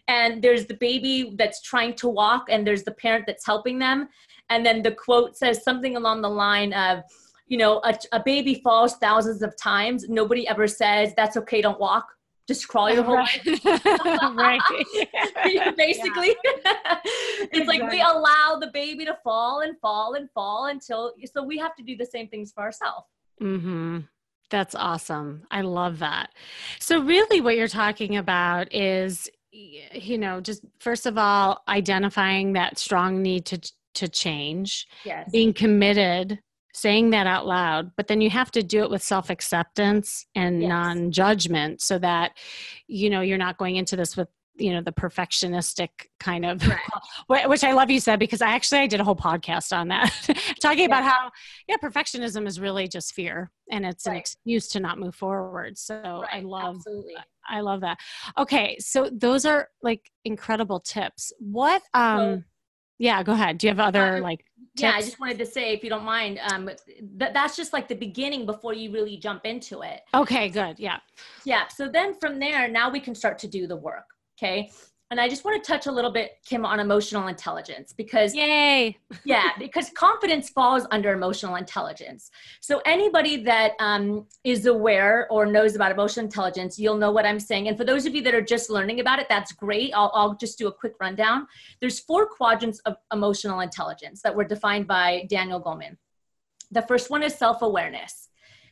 And 0.09 0.41
there's 0.41 0.67
the 0.67 0.75
baby 0.75 1.35
that's 1.37 1.61
trying 1.61 1.95
to 1.95 2.09
walk 2.09 2.47
and 2.49 2.65
there's 2.65 2.85
the 2.85 2.93
parent 2.93 3.25
that's 3.27 3.45
helping 3.45 3.81
them. 3.81 4.09
And 4.51 4.65
then 4.65 4.83
the 4.83 4.93
quote 4.93 5.37
says 5.37 5.65
something 5.65 5.97
along 5.97 6.23
the 6.23 6.31
line 6.31 6.73
of 6.73 7.03
you 7.49 7.59
know 7.59 7.81
a, 7.85 7.95
a 8.13 8.23
baby 8.25 8.61
falls 8.63 8.95
thousands 8.97 9.43
of 9.43 9.57
times. 9.57 10.09
Nobody 10.09 10.47
ever 10.47 10.69
says 10.69 11.13
that's 11.17 11.37
okay 11.39 11.61
don't 11.61 11.81
walk 11.81 12.07
just 12.47 12.69
crawl 12.69 12.91
your 12.91 13.03
whole 13.03 13.17
right. 13.17 13.41
right. 14.35 14.61
Basically, 15.77 16.37
it's 16.45 17.53
exactly. 17.53 17.67
like 17.67 17.91
we 17.91 18.01
allow 18.01 18.59
the 18.61 18.71
baby 18.73 19.05
to 19.05 19.17
fall 19.25 19.61
and 19.61 19.79
fall 19.81 20.15
and 20.15 20.31
fall 20.31 20.67
until 20.67 21.13
so 21.33 21.43
we 21.43 21.59
have 21.59 21.75
to 21.77 21.83
do 21.83 21.97
the 21.97 22.07
same 22.07 22.29
things 22.29 22.53
for 22.53 22.63
ourselves. 22.63 23.07
Mm-hmm. 23.43 24.01
That's 24.49 24.77
awesome. 24.77 25.43
I 25.51 25.63
love 25.63 25.99
that. 25.99 26.31
So 26.79 27.01
really 27.01 27.41
what 27.41 27.57
you're 27.57 27.67
talking 27.67 28.17
about 28.17 28.73
is 28.73 29.29
you 29.53 30.19
know, 30.19 30.41
just 30.41 30.63
first 30.81 31.07
of 31.07 31.17
all 31.17 31.63
identifying 31.67 32.53
that 32.53 32.79
strong 32.79 33.23
need 33.23 33.47
to 33.47 33.73
to 33.95 34.09
change. 34.09 34.87
Yes. 35.05 35.31
Being 35.33 35.55
committed 35.55 36.39
saying 36.77 37.11
that 37.11 37.27
out 37.27 37.47
loud 37.47 37.91
but 37.97 38.07
then 38.07 38.21
you 38.21 38.29
have 38.29 38.51
to 38.51 38.62
do 38.62 38.83
it 38.83 38.91
with 38.91 39.03
self-acceptance 39.03 40.27
and 40.35 40.61
yes. 40.61 40.69
non-judgment 40.69 41.81
so 41.81 41.99
that 41.99 42.33
you 42.87 43.09
know 43.09 43.23
you're 43.23 43.39
not 43.39 43.57
going 43.57 43.77
into 43.77 43.97
this 43.97 44.17
with 44.17 44.29
you 44.59 44.73
know 44.73 44.81
the 44.81 44.93
perfectionistic 44.93 45.89
kind 46.19 46.45
of 46.45 46.67
right. 47.29 47.49
which 47.49 47.65
i 47.65 47.73
love 47.73 47.91
you 47.91 48.01
said 48.01 48.19
because 48.19 48.43
i 48.43 48.49
actually 48.49 48.81
i 48.81 48.87
did 48.87 49.01
a 49.01 49.05
whole 49.05 49.17
podcast 49.17 49.77
on 49.77 49.89
that 49.89 50.12
talking 50.61 50.81
yeah. 50.81 50.87
about 50.87 51.05
how 51.05 51.31
yeah 51.69 51.77
perfectionism 51.83 52.47
is 52.47 52.61
really 52.61 52.89
just 52.89 53.15
fear 53.15 53.51
and 53.71 53.85
it's 53.85 54.07
right. 54.07 54.15
an 54.15 54.19
excuse 54.19 54.69
to 54.69 54.81
not 54.81 54.99
move 54.99 55.15
forward 55.15 55.77
so 55.77 55.95
right. 56.23 56.29
i 56.33 56.41
love 56.41 56.77
Absolutely. 56.77 57.15
i 57.49 57.61
love 57.61 57.81
that 57.81 57.99
okay 58.39 58.77
so 58.79 59.11
those 59.12 59.45
are 59.45 59.69
like 59.83 60.11
incredible 60.25 60.81
tips 60.81 61.33
what 61.39 61.83
um 61.95 62.19
so, 62.19 62.43
yeah 62.99 63.23
go 63.23 63.33
ahead. 63.33 63.59
Do 63.59 63.67
you 63.67 63.71
have 63.71 63.81
other 63.81 64.21
like 64.21 64.41
tips? 64.77 64.83
yeah 64.83 64.93
i 64.95 65.01
just 65.01 65.19
wanted 65.19 65.39
to 65.39 65.47
say 65.47 65.73
if 65.73 65.83
you 65.83 65.91
don't 65.91 66.05
mind 66.05 66.39
um 66.51 66.67
th- 66.67 67.33
that's 67.33 67.57
just 67.57 67.73
like 67.73 67.89
the 67.89 67.95
beginning 67.95 68.47
before 68.47 68.75
you 68.75 68.93
really 68.93 69.17
jump 69.17 69.45
into 69.45 69.83
it. 69.83 70.01
Okay 70.15 70.49
good 70.49 70.79
yeah. 70.79 70.99
Yeah 71.45 71.69
so 71.69 71.89
then 71.89 72.15
from 72.15 72.39
there 72.39 72.69
now 72.69 72.91
we 72.91 73.01
can 73.01 73.15
start 73.15 73.39
to 73.41 73.49
do 73.49 73.67
the 73.67 73.77
work 73.77 74.07
okay 74.39 74.71
and 75.11 75.21
I 75.21 75.29
just 75.29 75.45
want 75.45 75.62
to 75.62 75.66
touch 75.66 75.87
a 75.87 75.92
little 75.92 76.11
bit, 76.11 76.38
Kim, 76.45 76.66
on 76.66 76.81
emotional 76.81 77.29
intelligence 77.29 77.92
because 77.92 78.35
yay, 78.35 78.97
yeah, 79.25 79.51
because 79.59 79.90
confidence 79.90 80.49
falls 80.49 80.85
under 80.90 81.12
emotional 81.12 81.55
intelligence. 81.55 82.31
So 82.61 82.83
anybody 82.85 83.37
that 83.45 83.73
um, 83.79 84.27
is 84.42 84.66
aware 84.66 85.29
or 85.31 85.47
knows 85.47 85.77
about 85.77 85.92
emotional 85.92 86.27
intelligence, 86.27 86.77
you'll 86.77 86.97
know 86.97 87.12
what 87.12 87.25
I'm 87.25 87.38
saying. 87.38 87.69
And 87.69 87.79
for 87.79 87.85
those 87.85 88.05
of 88.05 88.16
you 88.16 88.23
that 88.23 88.35
are 88.35 88.42
just 88.42 88.69
learning 88.69 88.99
about 88.99 89.21
it, 89.21 89.27
that's 89.29 89.53
great. 89.53 89.92
I'll, 89.95 90.11
I'll 90.12 90.35
just 90.35 90.59
do 90.59 90.66
a 90.66 90.73
quick 90.73 90.95
rundown. 91.01 91.47
There's 91.81 92.01
four 92.01 92.27
quadrants 92.27 92.81
of 92.81 92.97
emotional 93.12 93.61
intelligence 93.61 94.23
that 94.23 94.35
were 94.35 94.45
defined 94.45 94.88
by 94.88 95.27
Daniel 95.31 95.62
Goleman. 95.62 95.97
The 96.73 96.83
first 96.83 97.11
one 97.11 97.23
is 97.23 97.35
self-awareness. 97.37 98.29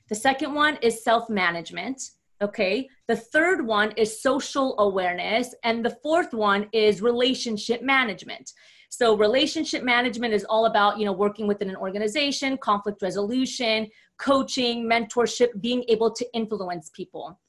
The 0.09 0.17
second 0.17 0.53
one 0.53 0.79
is 0.83 1.05
self-management. 1.05 2.11
Okay. 2.43 2.89
The 3.09 3.17
third 3.17 3.65
one 3.67 3.93
is 3.93 4.21
social 4.21 4.79
awareness. 4.79 5.55
And 5.63 5.85
the 5.85 5.97
fourth 6.03 6.33
one 6.33 6.69
is 6.73 7.01
relationship 7.01 7.83
management. 7.83 8.53
So 8.91 9.17
relationship 9.17 9.83
management 9.83 10.35
is 10.35 10.45
all 10.45 10.67
about, 10.67 10.99
you 10.99 11.05
know, 11.05 11.13
working 11.13 11.47
within 11.47 11.69
an 11.69 11.77
organization, 11.77 12.57
conflict 12.59 13.03
resolution, 13.03 13.89
coaching, 14.19 14.89
mentorship, 14.89 15.61
being 15.61 15.85
able 15.89 16.13
to 16.13 16.27
influence 16.33 16.91
people. 16.95 17.41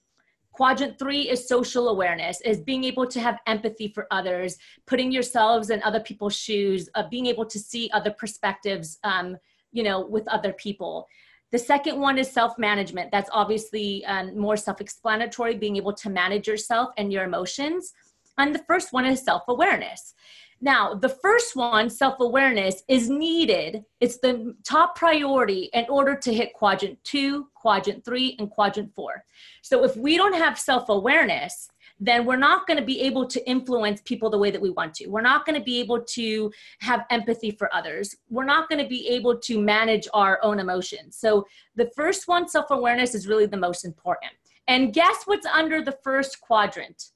Quadrant 0.53 0.97
three 0.97 1.29
is 1.29 1.47
social 1.47 1.89
awareness, 1.89 2.39
is 2.41 2.61
being 2.61 2.83
able 2.85 3.05
to 3.05 3.19
have 3.19 3.39
empathy 3.45 3.89
for 3.93 4.07
others, 4.09 4.57
putting 4.87 5.11
yourselves 5.11 5.69
in 5.69 5.83
other 5.83 5.99
people's 5.99 6.35
shoes, 6.35 6.89
uh, 6.95 7.03
being 7.11 7.25
able 7.25 7.45
to 7.45 7.59
see 7.59 7.91
other 7.93 8.11
perspectives, 8.17 8.97
um, 9.03 9.37
you 9.71 9.83
know, 9.83 10.07
with 10.07 10.25
other 10.29 10.53
people. 10.53 11.05
The 11.51 11.59
second 11.59 11.99
one 11.99 12.17
is 12.17 12.31
self 12.31 12.57
management. 12.57 13.11
That's 13.11 13.29
obviously 13.31 14.03
um, 14.05 14.37
more 14.37 14.57
self 14.57 14.81
explanatory, 14.81 15.55
being 15.55 15.77
able 15.77 15.93
to 15.93 16.09
manage 16.09 16.47
yourself 16.47 16.89
and 16.97 17.11
your 17.11 17.23
emotions. 17.23 17.93
And 18.37 18.53
the 18.53 18.63
first 18.67 18.91
one 18.91 19.05
is 19.05 19.23
self 19.23 19.43
awareness. 19.47 20.13
Now, 20.61 20.93
the 20.95 21.09
first 21.09 21.55
one, 21.55 21.89
self 21.89 22.19
awareness, 22.19 22.83
is 22.87 23.09
needed. 23.09 23.83
It's 23.99 24.19
the 24.19 24.55
top 24.63 24.95
priority 24.95 25.69
in 25.73 25.85
order 25.89 26.15
to 26.15 26.33
hit 26.33 26.53
quadrant 26.53 26.97
two, 27.03 27.47
quadrant 27.53 28.05
three, 28.05 28.35
and 28.39 28.49
quadrant 28.49 28.93
four. 28.95 29.25
So, 29.61 29.83
if 29.83 29.95
we 29.97 30.17
don't 30.17 30.35
have 30.35 30.57
self 30.57 30.89
awareness, 30.89 31.69
then 31.99 32.25
we're 32.25 32.35
not 32.35 32.67
going 32.67 32.77
to 32.77 32.85
be 32.85 33.01
able 33.01 33.25
to 33.25 33.49
influence 33.49 34.01
people 34.03 34.29
the 34.29 34.37
way 34.37 34.51
that 34.51 34.61
we 34.61 34.69
want 34.69 34.93
to. 34.95 35.07
We're 35.07 35.21
not 35.21 35.45
going 35.45 35.57
to 35.57 35.63
be 35.63 35.79
able 35.79 36.03
to 36.03 36.51
have 36.79 37.05
empathy 37.09 37.51
for 37.51 37.73
others. 37.73 38.15
We're 38.29 38.45
not 38.45 38.69
going 38.69 38.83
to 38.83 38.87
be 38.87 39.07
able 39.07 39.37
to 39.39 39.59
manage 39.59 40.07
our 40.13 40.39
own 40.43 40.59
emotions. 40.59 41.17
So 41.17 41.45
the 41.75 41.89
first 41.95 42.27
one, 42.27 42.49
self 42.49 42.69
awareness, 42.69 43.15
is 43.15 43.27
really 43.27 43.45
the 43.45 43.57
most 43.57 43.85
important. 43.85 44.33
And 44.67 44.93
guess 44.93 45.23
what's 45.25 45.45
under 45.45 45.81
the 45.81 45.97
first 46.03 46.41
quadrant? 46.41 47.11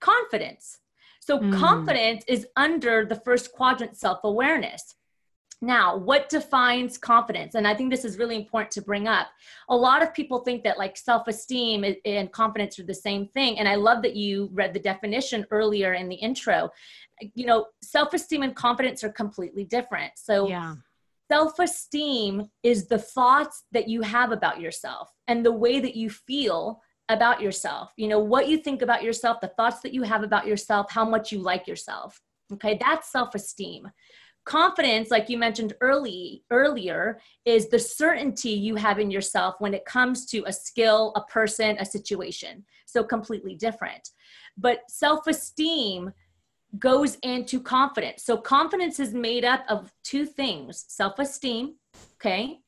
Confidence. 0.00 0.78
So 1.20 1.38
mm. 1.38 1.58
confidence 1.58 2.24
is 2.28 2.46
under 2.56 3.04
the 3.04 3.20
first 3.24 3.52
quadrant, 3.52 3.96
self 3.96 4.20
awareness. 4.24 4.94
Now, 5.62 5.96
what 5.96 6.28
defines 6.28 6.98
confidence? 6.98 7.54
And 7.54 7.66
I 7.66 7.74
think 7.74 7.90
this 7.90 8.04
is 8.04 8.18
really 8.18 8.36
important 8.36 8.70
to 8.72 8.82
bring 8.82 9.08
up. 9.08 9.28
A 9.70 9.76
lot 9.76 10.02
of 10.02 10.12
people 10.12 10.40
think 10.40 10.62
that 10.64 10.78
like 10.78 10.96
self 10.96 11.28
esteem 11.28 11.84
and 12.04 12.30
confidence 12.30 12.78
are 12.78 12.84
the 12.84 12.94
same 12.94 13.28
thing. 13.28 13.58
And 13.58 13.66
I 13.66 13.76
love 13.76 14.02
that 14.02 14.14
you 14.14 14.50
read 14.52 14.74
the 14.74 14.80
definition 14.80 15.46
earlier 15.50 15.94
in 15.94 16.08
the 16.08 16.16
intro. 16.16 16.70
You 17.34 17.46
know, 17.46 17.66
self 17.82 18.12
esteem 18.12 18.42
and 18.42 18.54
confidence 18.54 19.02
are 19.02 19.10
completely 19.10 19.64
different. 19.64 20.12
So, 20.16 20.46
yeah. 20.48 20.74
self 21.30 21.58
esteem 21.58 22.50
is 22.62 22.86
the 22.86 22.98
thoughts 22.98 23.64
that 23.72 23.88
you 23.88 24.02
have 24.02 24.32
about 24.32 24.60
yourself 24.60 25.10
and 25.26 25.44
the 25.44 25.52
way 25.52 25.80
that 25.80 25.96
you 25.96 26.10
feel 26.10 26.82
about 27.08 27.40
yourself. 27.40 27.92
You 27.96 28.08
know, 28.08 28.18
what 28.18 28.48
you 28.48 28.58
think 28.58 28.82
about 28.82 29.02
yourself, 29.02 29.40
the 29.40 29.48
thoughts 29.48 29.80
that 29.80 29.94
you 29.94 30.02
have 30.02 30.22
about 30.22 30.46
yourself, 30.46 30.90
how 30.90 31.08
much 31.08 31.32
you 31.32 31.38
like 31.38 31.66
yourself. 31.66 32.20
Okay, 32.52 32.78
that's 32.78 33.10
self 33.10 33.34
esteem 33.34 33.88
confidence 34.46 35.10
like 35.10 35.28
you 35.28 35.36
mentioned 35.36 35.74
early 35.80 36.42
earlier 36.50 37.20
is 37.44 37.68
the 37.68 37.78
certainty 37.78 38.50
you 38.50 38.74
have 38.76 38.98
in 38.98 39.10
yourself 39.10 39.56
when 39.58 39.74
it 39.74 39.84
comes 39.84 40.24
to 40.24 40.42
a 40.46 40.52
skill 40.52 41.12
a 41.16 41.20
person 41.24 41.76
a 41.78 41.84
situation 41.84 42.64
so 42.86 43.04
completely 43.04 43.54
different 43.54 44.10
but 44.56 44.80
self-esteem 44.88 46.12
goes 46.78 47.16
into 47.22 47.60
confidence. 47.60 48.24
So 48.24 48.36
confidence 48.36 49.00
is 49.00 49.14
made 49.14 49.44
up 49.44 49.64
of 49.68 49.92
two 50.04 50.26
things 50.26 50.84
self-esteem, 50.88 51.76
okay, 52.14 52.60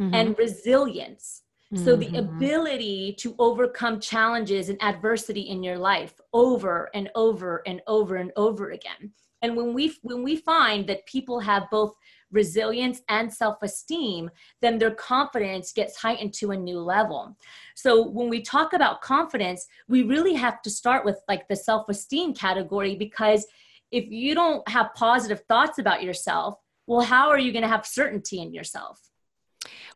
mm-hmm. 0.00 0.14
and 0.14 0.38
resilience. 0.38 1.42
So, 1.74 1.96
the 1.96 2.06
mm-hmm. 2.06 2.36
ability 2.36 3.16
to 3.18 3.34
overcome 3.40 3.98
challenges 3.98 4.68
and 4.68 4.80
adversity 4.80 5.40
in 5.40 5.64
your 5.64 5.76
life 5.76 6.14
over 6.32 6.88
and 6.94 7.10
over 7.16 7.60
and 7.66 7.82
over 7.88 8.14
and 8.14 8.30
over 8.36 8.70
again. 8.70 9.10
And 9.42 9.56
when 9.56 9.74
we 9.74 9.94
when 10.02 10.22
we 10.22 10.36
find 10.36 10.86
that 10.88 11.06
people 11.06 11.40
have 11.40 11.70
both 11.70 11.94
resilience 12.32 13.00
and 13.08 13.32
self-esteem, 13.32 14.30
then 14.60 14.78
their 14.78 14.90
confidence 14.90 15.72
gets 15.72 15.96
heightened 15.96 16.34
to 16.34 16.50
a 16.50 16.56
new 16.56 16.80
level. 16.80 17.36
So 17.74 18.08
when 18.08 18.28
we 18.28 18.42
talk 18.42 18.72
about 18.72 19.00
confidence, 19.00 19.66
we 19.88 20.02
really 20.02 20.34
have 20.34 20.60
to 20.62 20.70
start 20.70 21.04
with 21.04 21.20
like 21.28 21.46
the 21.48 21.56
self-esteem 21.56 22.34
category 22.34 22.96
because 22.96 23.46
if 23.92 24.10
you 24.10 24.34
don't 24.34 24.68
have 24.68 24.94
positive 24.94 25.42
thoughts 25.46 25.78
about 25.78 26.02
yourself, 26.02 26.58
well, 26.86 27.02
how 27.02 27.28
are 27.28 27.38
you 27.38 27.52
going 27.52 27.62
to 27.62 27.68
have 27.68 27.86
certainty 27.86 28.40
in 28.40 28.52
yourself? 28.52 29.00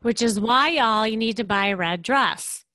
which 0.01 0.21
is 0.21 0.39
why 0.39 0.69
y'all 0.69 1.07
you 1.07 1.17
need 1.17 1.37
to 1.37 1.43
buy 1.43 1.67
a 1.67 1.75
red 1.75 2.01
dress. 2.01 2.65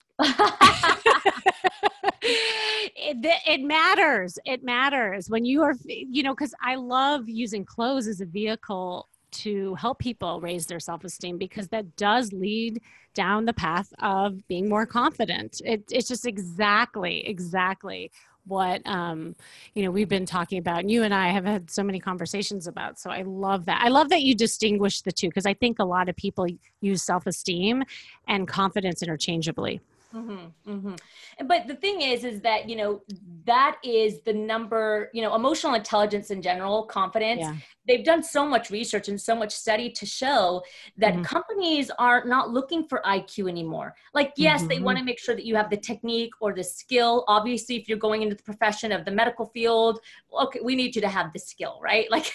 It, 2.22 3.40
it 3.46 3.61
matters. 3.62 4.38
It 4.44 4.64
matters 4.64 5.29
when 5.29 5.44
you 5.44 5.62
are, 5.62 5.74
you 5.87 6.22
know, 6.22 6.35
because 6.35 6.55
I 6.61 6.76
love 6.76 7.29
using 7.29 7.64
clothes 7.64 8.07
as 8.07 8.20
a 8.20 8.26
vehicle 8.26 9.09
to 9.33 9.74
help 9.74 9.98
people 9.98 10.40
raise 10.40 10.66
their 10.66 10.81
self 10.81 11.05
esteem 11.05 11.37
because 11.37 11.68
that 11.68 11.96
does 11.96 12.33
lead 12.33 12.81
down 13.14 13.44
the 13.44 13.52
path 13.52 13.92
of 13.98 14.46
being 14.48 14.68
more 14.68 14.87
confident. 14.87 15.61
It, 15.64 15.85
it's 15.90 16.09
just 16.09 16.26
exactly, 16.26 17.26
exactly 17.26 18.11
what 18.46 18.87
um, 18.87 19.35
you 19.74 19.83
know 19.83 19.90
we've 19.90 20.09
been 20.09 20.26
talking 20.26 20.59
about 20.59 20.81
and 20.81 20.90
you 20.90 21.02
and 21.02 21.12
i 21.12 21.29
have 21.29 21.44
had 21.44 21.70
so 21.70 21.83
many 21.83 21.98
conversations 21.98 22.66
about 22.66 22.98
so 22.98 23.11
i 23.11 23.22
love 23.22 23.64
that 23.64 23.81
i 23.83 23.88
love 23.88 24.09
that 24.09 24.22
you 24.22 24.35
distinguish 24.35 25.00
the 25.02 25.12
two 25.12 25.29
because 25.29 25.46
i 25.46 25.55
think 25.55 25.79
a 25.79 25.85
lot 25.85 26.09
of 26.09 26.16
people 26.16 26.46
use 26.81 27.02
self-esteem 27.02 27.83
and 28.29 28.46
confidence 28.46 29.02
interchangeably 29.02 29.81
Mm-hmm, 30.16 30.70
mm-hmm. 30.70 31.46
But 31.46 31.66
the 31.66 31.74
thing 31.74 32.00
is, 32.00 32.24
is 32.24 32.40
that, 32.40 32.68
you 32.68 32.76
know, 32.76 33.02
that 33.44 33.76
is 33.85 34.22
the 34.22 34.33
number, 34.33 35.11
you 35.12 35.22
know, 35.22 35.35
emotional 35.35 35.74
intelligence 35.74 36.31
in 36.31 36.40
general, 36.40 36.85
confidence. 36.85 37.40
Yeah. 37.40 37.55
They've 37.87 38.05
done 38.05 38.22
so 38.22 38.46
much 38.46 38.70
research 38.70 39.09
and 39.09 39.20
so 39.20 39.35
much 39.35 39.53
study 39.53 39.90
to 39.90 40.07
show 40.07 40.62
that 40.96 41.14
mm-hmm. 41.14 41.22
companies 41.22 41.90
are 41.99 42.25
not 42.25 42.51
looking 42.51 42.87
for 42.88 43.01
IQ 43.05 43.49
anymore. 43.49 43.94
Like, 44.14 44.33
yes, 44.37 44.62
they 44.66 44.81
want 44.81 44.96
to 44.96 45.01
mm-hmm. 45.01 45.07
make 45.07 45.18
sure 45.18 45.35
that 45.35 45.44
you 45.44 45.57
have 45.57 45.70
the 45.70 45.77
technique 45.77 46.33
or 46.40 46.55
the 46.55 46.64
skill. 46.64 47.25
Obviously, 47.29 47.77
if 47.77 47.88
you're 47.88 47.99
going 47.99 48.22
into 48.22 48.35
the 48.35 48.42
profession 48.42 48.92
of 48.92 49.05
the 49.05 49.11
medical 49.11 49.46
field, 49.46 50.01
okay, 50.33 50.61
we 50.62 50.75
need 50.75 50.94
you 50.94 51.03
to 51.03 51.09
have 51.09 51.33
the 51.33 51.38
skill, 51.38 51.79
right? 51.83 52.07
Like, 52.16 52.33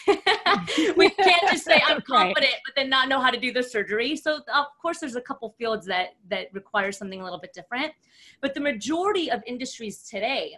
we 0.96 1.10
can't 1.10 1.42
just 1.50 1.66
say 1.66 1.82
I'm 1.88 2.02
confident, 2.02 2.38
right. 2.52 2.62
but 2.66 2.76
then 2.76 2.90
not 2.90 3.10
know 3.10 3.20
how 3.20 3.32
to 3.32 3.40
do 3.40 3.52
the 3.52 3.64
surgery. 3.64 4.16
So, 4.16 4.42
of 4.54 4.66
course, 4.80 5.00
there's 5.00 5.16
a 5.16 5.22
couple 5.22 5.56
fields 5.58 5.88
that 5.88 6.10
that 6.30 6.54
require 6.54 6.92
something 6.92 7.20
a 7.20 7.24
little 7.24 7.40
bit 7.40 7.52
different 7.54 7.62
different. 7.72 7.94
But 8.42 8.54
the 8.54 8.60
majority 8.60 9.32
of 9.32 9.42
industries 9.46 10.04
today, 10.04 10.58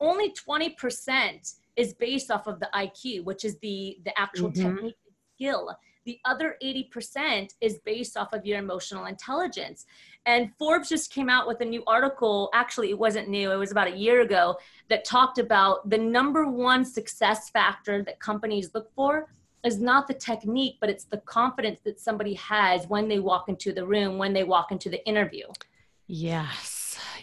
only 0.00 0.32
20% 0.32 1.54
is 1.76 1.94
based 1.94 2.30
off 2.30 2.46
of 2.46 2.60
the 2.60 2.68
IQ, 2.74 3.24
which 3.24 3.44
is 3.44 3.58
the, 3.58 3.98
the 4.04 4.18
actual 4.18 4.50
mm-hmm. 4.50 4.74
technique 4.76 4.96
skill. 5.36 5.76
The 6.06 6.18
other 6.26 6.56
80% 6.62 7.54
is 7.62 7.78
based 7.84 8.16
off 8.16 8.34
of 8.34 8.44
your 8.44 8.58
emotional 8.58 9.06
intelligence. 9.06 9.86
And 10.26 10.50
Forbes 10.58 10.88
just 10.88 11.10
came 11.10 11.30
out 11.30 11.46
with 11.46 11.60
a 11.62 11.64
new 11.64 11.82
article. 11.86 12.50
Actually, 12.52 12.90
it 12.90 12.98
wasn't 12.98 13.28
new, 13.28 13.50
it 13.50 13.56
was 13.56 13.72
about 13.72 13.88
a 13.88 13.96
year 13.96 14.20
ago 14.20 14.56
that 14.90 15.04
talked 15.04 15.38
about 15.38 15.88
the 15.88 15.98
number 15.98 16.46
one 16.46 16.84
success 16.84 17.48
factor 17.48 18.02
that 18.02 18.20
companies 18.20 18.70
look 18.74 18.92
for 18.94 19.28
is 19.64 19.80
not 19.80 20.06
the 20.06 20.14
technique, 20.14 20.76
but 20.78 20.90
it's 20.90 21.04
the 21.04 21.18
confidence 21.18 21.80
that 21.84 21.98
somebody 21.98 22.34
has 22.34 22.86
when 22.86 23.08
they 23.08 23.18
walk 23.18 23.48
into 23.48 23.72
the 23.72 23.86
room, 23.86 24.18
when 24.18 24.34
they 24.34 24.44
walk 24.44 24.70
into 24.70 24.90
the 24.90 25.04
interview. 25.06 25.46
Yes. 26.06 26.73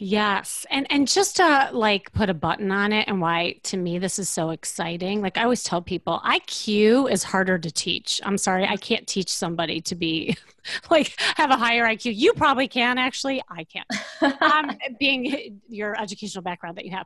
Yes. 0.03 0.65
And 0.71 0.87
and 0.89 1.07
just 1.07 1.35
to 1.35 1.69
like 1.73 2.11
put 2.11 2.27
a 2.27 2.33
button 2.33 2.71
on 2.71 2.91
it 2.91 3.07
and 3.07 3.21
why 3.21 3.57
to 3.65 3.77
me 3.77 3.99
this 3.99 4.17
is 4.17 4.29
so 4.29 4.49
exciting. 4.49 5.21
Like 5.21 5.37
I 5.37 5.43
always 5.43 5.61
tell 5.61 5.79
people, 5.79 6.19
IQ 6.25 7.11
is 7.11 7.21
harder 7.21 7.59
to 7.59 7.69
teach. 7.71 8.19
I'm 8.23 8.39
sorry, 8.39 8.65
I 8.65 8.77
can't 8.77 9.05
teach 9.05 9.29
somebody 9.29 9.79
to 9.81 9.93
be 9.93 10.35
like 10.89 11.13
have 11.35 11.51
a 11.51 11.55
higher 11.55 11.85
IQ. 11.85 12.15
You 12.15 12.33
probably 12.33 12.67
can 12.67 12.97
actually. 12.97 13.43
I 13.47 13.63
can't. 13.65 14.41
um, 14.41 14.75
being 14.99 15.61
your 15.69 15.95
educational 16.01 16.41
background 16.41 16.79
that 16.79 16.85
you 16.85 16.91
have. 16.93 17.05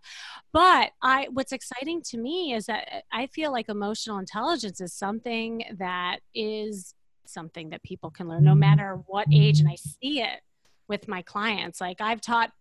But 0.54 0.92
I 1.02 1.28
what's 1.34 1.52
exciting 1.52 2.02
to 2.04 2.18
me 2.18 2.54
is 2.54 2.68
that 2.68 3.04
I 3.12 3.28
feel 3.28 3.52
like 3.52 3.68
emotional 3.68 4.20
intelligence 4.20 4.80
is 4.80 4.94
something 4.94 5.66
that 5.80 6.20
is 6.34 6.96
something 7.26 7.72
that 7.72 7.84
people 7.84 8.10
can 8.10 8.30
learn 8.30 8.46
no 8.46 8.56
matter 8.56 9.02
what 9.08 9.28
age 9.34 9.60
and 9.60 9.68
I 9.68 9.76
see 9.76 10.22
it 10.22 10.40
with 10.88 11.10
my 11.10 11.22
clients. 11.24 11.82
Like 11.82 12.00
I've 12.00 12.22
taught 12.22 12.52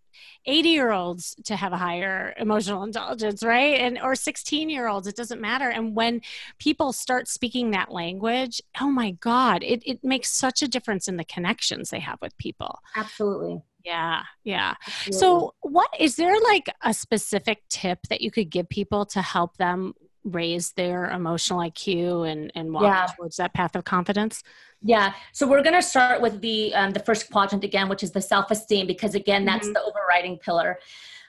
80 0.47 0.69
year 0.69 0.93
olds 0.93 1.35
to 1.45 1.57
have 1.57 1.73
a 1.73 1.77
higher 1.77 2.35
emotional 2.39 2.83
intelligence 2.83 3.43
right? 3.43 3.81
And 3.81 3.99
or 4.01 4.15
16 4.15 4.71
year 4.71 4.89
olds 4.89 5.07
it 5.07 5.17
doesn't 5.17 5.41
matter. 5.41 5.69
And 5.69 5.95
when 5.95 6.21
people 6.59 6.93
start 6.93 7.29
speaking 7.29 7.71
that 7.71 7.91
language 7.91 8.61
oh 8.81 8.91
my 8.91 9.13
god 9.13 9.63
it, 9.63 9.83
it 9.87 10.03
makes 10.03 10.31
such 10.31 10.63
a 10.63 10.69
difference 10.69 11.09
in 11.09 11.17
the 11.17 11.25
connections 11.25 11.91
they 11.91 12.01
have 12.01 12.19
with 12.21 12.37
people. 12.39 12.81
Absolutely. 12.97 13.63
Yeah 13.85 14.23
yeah. 14.45 14.75
Absolutely. 14.87 15.19
so 15.19 15.55
what 15.61 15.91
is 15.99 16.17
there 16.17 16.39
like 16.41 16.67
a 16.83 16.95
specific 16.95 17.63
tip 17.69 17.99
that 18.09 18.21
you 18.21 18.31
could 18.31 18.51
give 18.51 18.69
people 18.69 19.07
to 19.07 19.23
help 19.23 19.57
them 19.57 19.95
raise 20.25 20.73
their 20.73 21.11
emotional 21.11 21.61
IQ 21.61 22.31
and, 22.31 22.51
and 22.55 22.73
walk 22.73 22.83
yeah. 22.83 23.07
towards 23.17 23.37
that 23.37 23.55
path 23.55 23.77
of 23.77 23.85
confidence? 23.85 24.43
Yeah. 24.83 25.15
So 25.33 25.47
we're 25.47 25.63
going 25.63 25.75
to 25.75 25.83
start 25.83 26.21
with 26.21 26.41
the 26.41 26.75
um, 26.75 26.93
the 26.93 27.01
first 27.01 27.31
quadrant 27.31 27.65
again, 27.65 27.89
which 27.89 28.03
is 28.03 28.13
the 28.13 28.21
self 28.21 28.51
esteem, 28.51 28.87
because 28.87 29.15
again, 29.15 29.45
that's 29.45 29.67
mm-hmm. 29.67 29.75
the 29.75 29.83
overriding 29.83 30.39
pillar. 30.39 30.79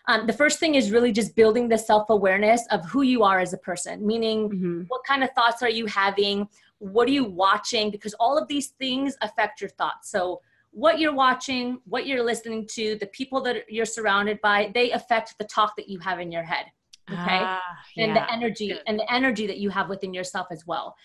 Um, 0.07 0.27
the 0.27 0.33
first 0.33 0.59
thing 0.59 0.75
is 0.75 0.91
really 0.91 1.11
just 1.11 1.35
building 1.35 1.67
the 1.67 1.77
self 1.77 2.09
awareness 2.09 2.65
of 2.71 2.85
who 2.85 3.01
you 3.01 3.23
are 3.23 3.39
as 3.39 3.53
a 3.53 3.57
person, 3.57 4.05
meaning 4.05 4.49
mm-hmm. 4.49 4.81
what 4.87 5.01
kind 5.07 5.23
of 5.23 5.29
thoughts 5.31 5.61
are 5.61 5.69
you 5.69 5.85
having? 5.85 6.47
What 6.79 7.07
are 7.07 7.11
you 7.11 7.23
watching? 7.23 7.91
Because 7.91 8.13
all 8.15 8.37
of 8.37 8.47
these 8.47 8.67
things 8.79 9.15
affect 9.21 9.61
your 9.61 9.69
thoughts. 9.71 10.11
So 10.11 10.41
what 10.71 10.99
you're 10.99 11.15
watching, 11.15 11.79
what 11.85 12.05
you're 12.05 12.23
listening 12.23 12.67
to, 12.73 12.97
the 12.99 13.07
people 13.07 13.41
that 13.43 13.63
you're 13.69 13.85
surrounded 13.85 14.41
by, 14.41 14.71
they 14.73 14.91
affect 14.91 15.37
the 15.37 15.45
talk 15.45 15.77
that 15.77 15.87
you 15.87 15.99
have 15.99 16.19
in 16.19 16.31
your 16.31 16.43
head 16.43 16.65
okay? 17.09 17.39
Ah, 17.41 17.61
and 17.97 18.13
yeah. 18.13 18.13
the 18.13 18.33
energy 18.33 18.67
Good. 18.69 18.81
and 18.87 18.99
the 18.99 19.13
energy 19.13 19.47
that 19.47 19.57
you 19.57 19.69
have 19.69 19.89
within 19.89 20.13
yourself 20.13 20.47
as 20.51 20.65
well. 20.65 20.95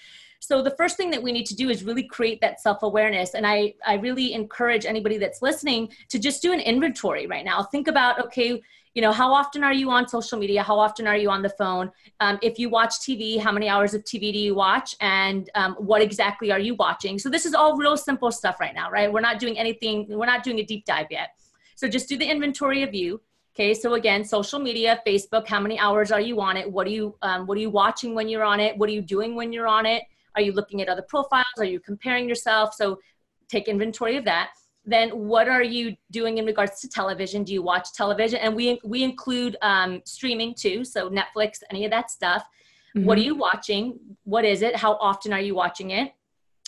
So 0.41 0.63
the 0.63 0.71
first 0.71 0.97
thing 0.97 1.11
that 1.11 1.23
we 1.23 1.33
need 1.33 1.45
to 1.47 1.55
do 1.55 1.69
is 1.69 1.85
really 1.85 2.03
create 2.03 2.41
that 2.41 2.61
self-awareness. 2.61 3.35
And 3.35 3.47
i 3.47 3.75
i 3.87 3.95
really 3.95 4.33
encourage 4.33 4.87
anybody 4.87 5.19
that's 5.19 5.43
listening 5.43 5.91
to 6.09 6.19
just 6.19 6.43
do 6.43 6.53
an 6.53 6.61
inventory 6.61 7.27
right 7.27 7.45
now. 7.45 7.63
Think 7.63 7.89
about 7.89 8.19
okay 8.27 8.61
you 8.95 9.03
know 9.03 9.13
how 9.13 9.33
often 9.33 9.63
are 9.63 9.73
you 9.73 9.89
on 9.91 10.09
social 10.09 10.37
media? 10.37 10.65
How 10.65 10.77
often 10.77 11.07
are 11.07 11.17
you 11.17 11.31
on 11.31 11.43
the 11.43 11.51
phone? 11.51 11.93
Um, 12.19 12.39
if 12.43 12.59
you 12.59 12.69
watch 12.69 12.95
tv 13.01 13.39
how 13.39 13.53
many 13.53 13.69
hours 13.69 13.95
of 13.95 14.03
tv 14.05 14.33
do 14.33 14.39
you 14.39 14.55
watch? 14.55 14.97
And 15.01 15.49
um, 15.55 15.75
what 15.75 16.03
exactly 16.03 16.51
are 16.51 16.59
you 16.59 16.75
watching? 16.75 17.19
So 17.19 17.29
this 17.29 17.47
is 17.47 17.55
all 17.55 17.77
real 17.77 17.97
simple 17.97 18.33
stuff 18.33 18.59
right 18.59 18.75
now 18.75 18.91
right? 18.91 19.13
We're 19.13 19.21
not 19.21 19.39
doing 19.39 19.59
anything 19.59 20.07
we're 20.09 20.27
not 20.35 20.43
doing 20.43 20.59
a 20.59 20.65
deep 20.65 20.87
dive 20.87 21.07
yet. 21.11 21.35
So 21.77 21.87
just 21.87 22.09
do 22.09 22.17
the 22.17 22.29
inventory 22.29 22.83
of 22.83 22.95
you 22.95 23.21
Okay, 23.61 23.75
so 23.75 23.93
again, 23.93 24.25
social 24.25 24.59
media, 24.59 25.03
Facebook, 25.07 25.47
how 25.47 25.61
many 25.61 25.79
hours 25.79 26.11
are 26.11 26.21
you 26.21 26.41
on 26.41 26.57
it? 26.57 26.73
What 26.73 26.87
are 26.87 26.91
you 26.91 27.15
um, 27.21 27.47
what 27.47 27.59
are 27.59 27.61
you 27.61 27.69
watching 27.69 28.15
when 28.15 28.27
you're 28.27 28.43
on 28.43 28.59
it? 28.59 28.75
What 28.79 28.89
are 28.89 28.93
you 28.93 29.03
doing 29.03 29.35
when 29.35 29.53
you're 29.53 29.69
on 29.69 29.85
it? 29.85 30.03
Are 30.35 30.41
you 30.41 30.53
looking 30.53 30.81
at 30.81 30.89
other 30.89 31.03
profiles? 31.03 31.45
Are 31.59 31.67
you 31.67 31.79
comparing 31.79 32.27
yourself? 32.27 32.73
So 32.73 32.99
take 33.51 33.69
inventory 33.69 34.17
of 34.17 34.25
that. 34.25 34.53
Then 34.87 35.11
what 35.11 35.47
are 35.47 35.63
you 35.63 35.95
doing 36.11 36.39
in 36.39 36.47
regards 36.47 36.81
to 36.81 36.89
television? 36.89 37.45
Do 37.45 37.53
you 37.53 37.63
watch 37.63 37.93
television? 37.93 38.39
And 38.39 38.57
we 38.57 38.81
we 38.83 39.03
include 39.03 39.59
um, 39.61 40.01
streaming 40.07 40.55
too, 40.55 40.83
so 40.83 41.11
Netflix, 41.11 41.59
any 41.71 41.85
of 41.85 41.91
that 41.91 42.11
stuff. 42.11 42.43
Mm-hmm. 42.97 43.07
What 43.07 43.19
are 43.19 43.27
you 43.29 43.35
watching? 43.35 43.99
What 44.25 44.47
is 44.47 44.63
it? 44.63 44.75
How 44.75 44.95
often 44.95 45.35
are 45.35 45.41
you 45.49 45.55
watching 45.55 45.91
it? 45.91 46.15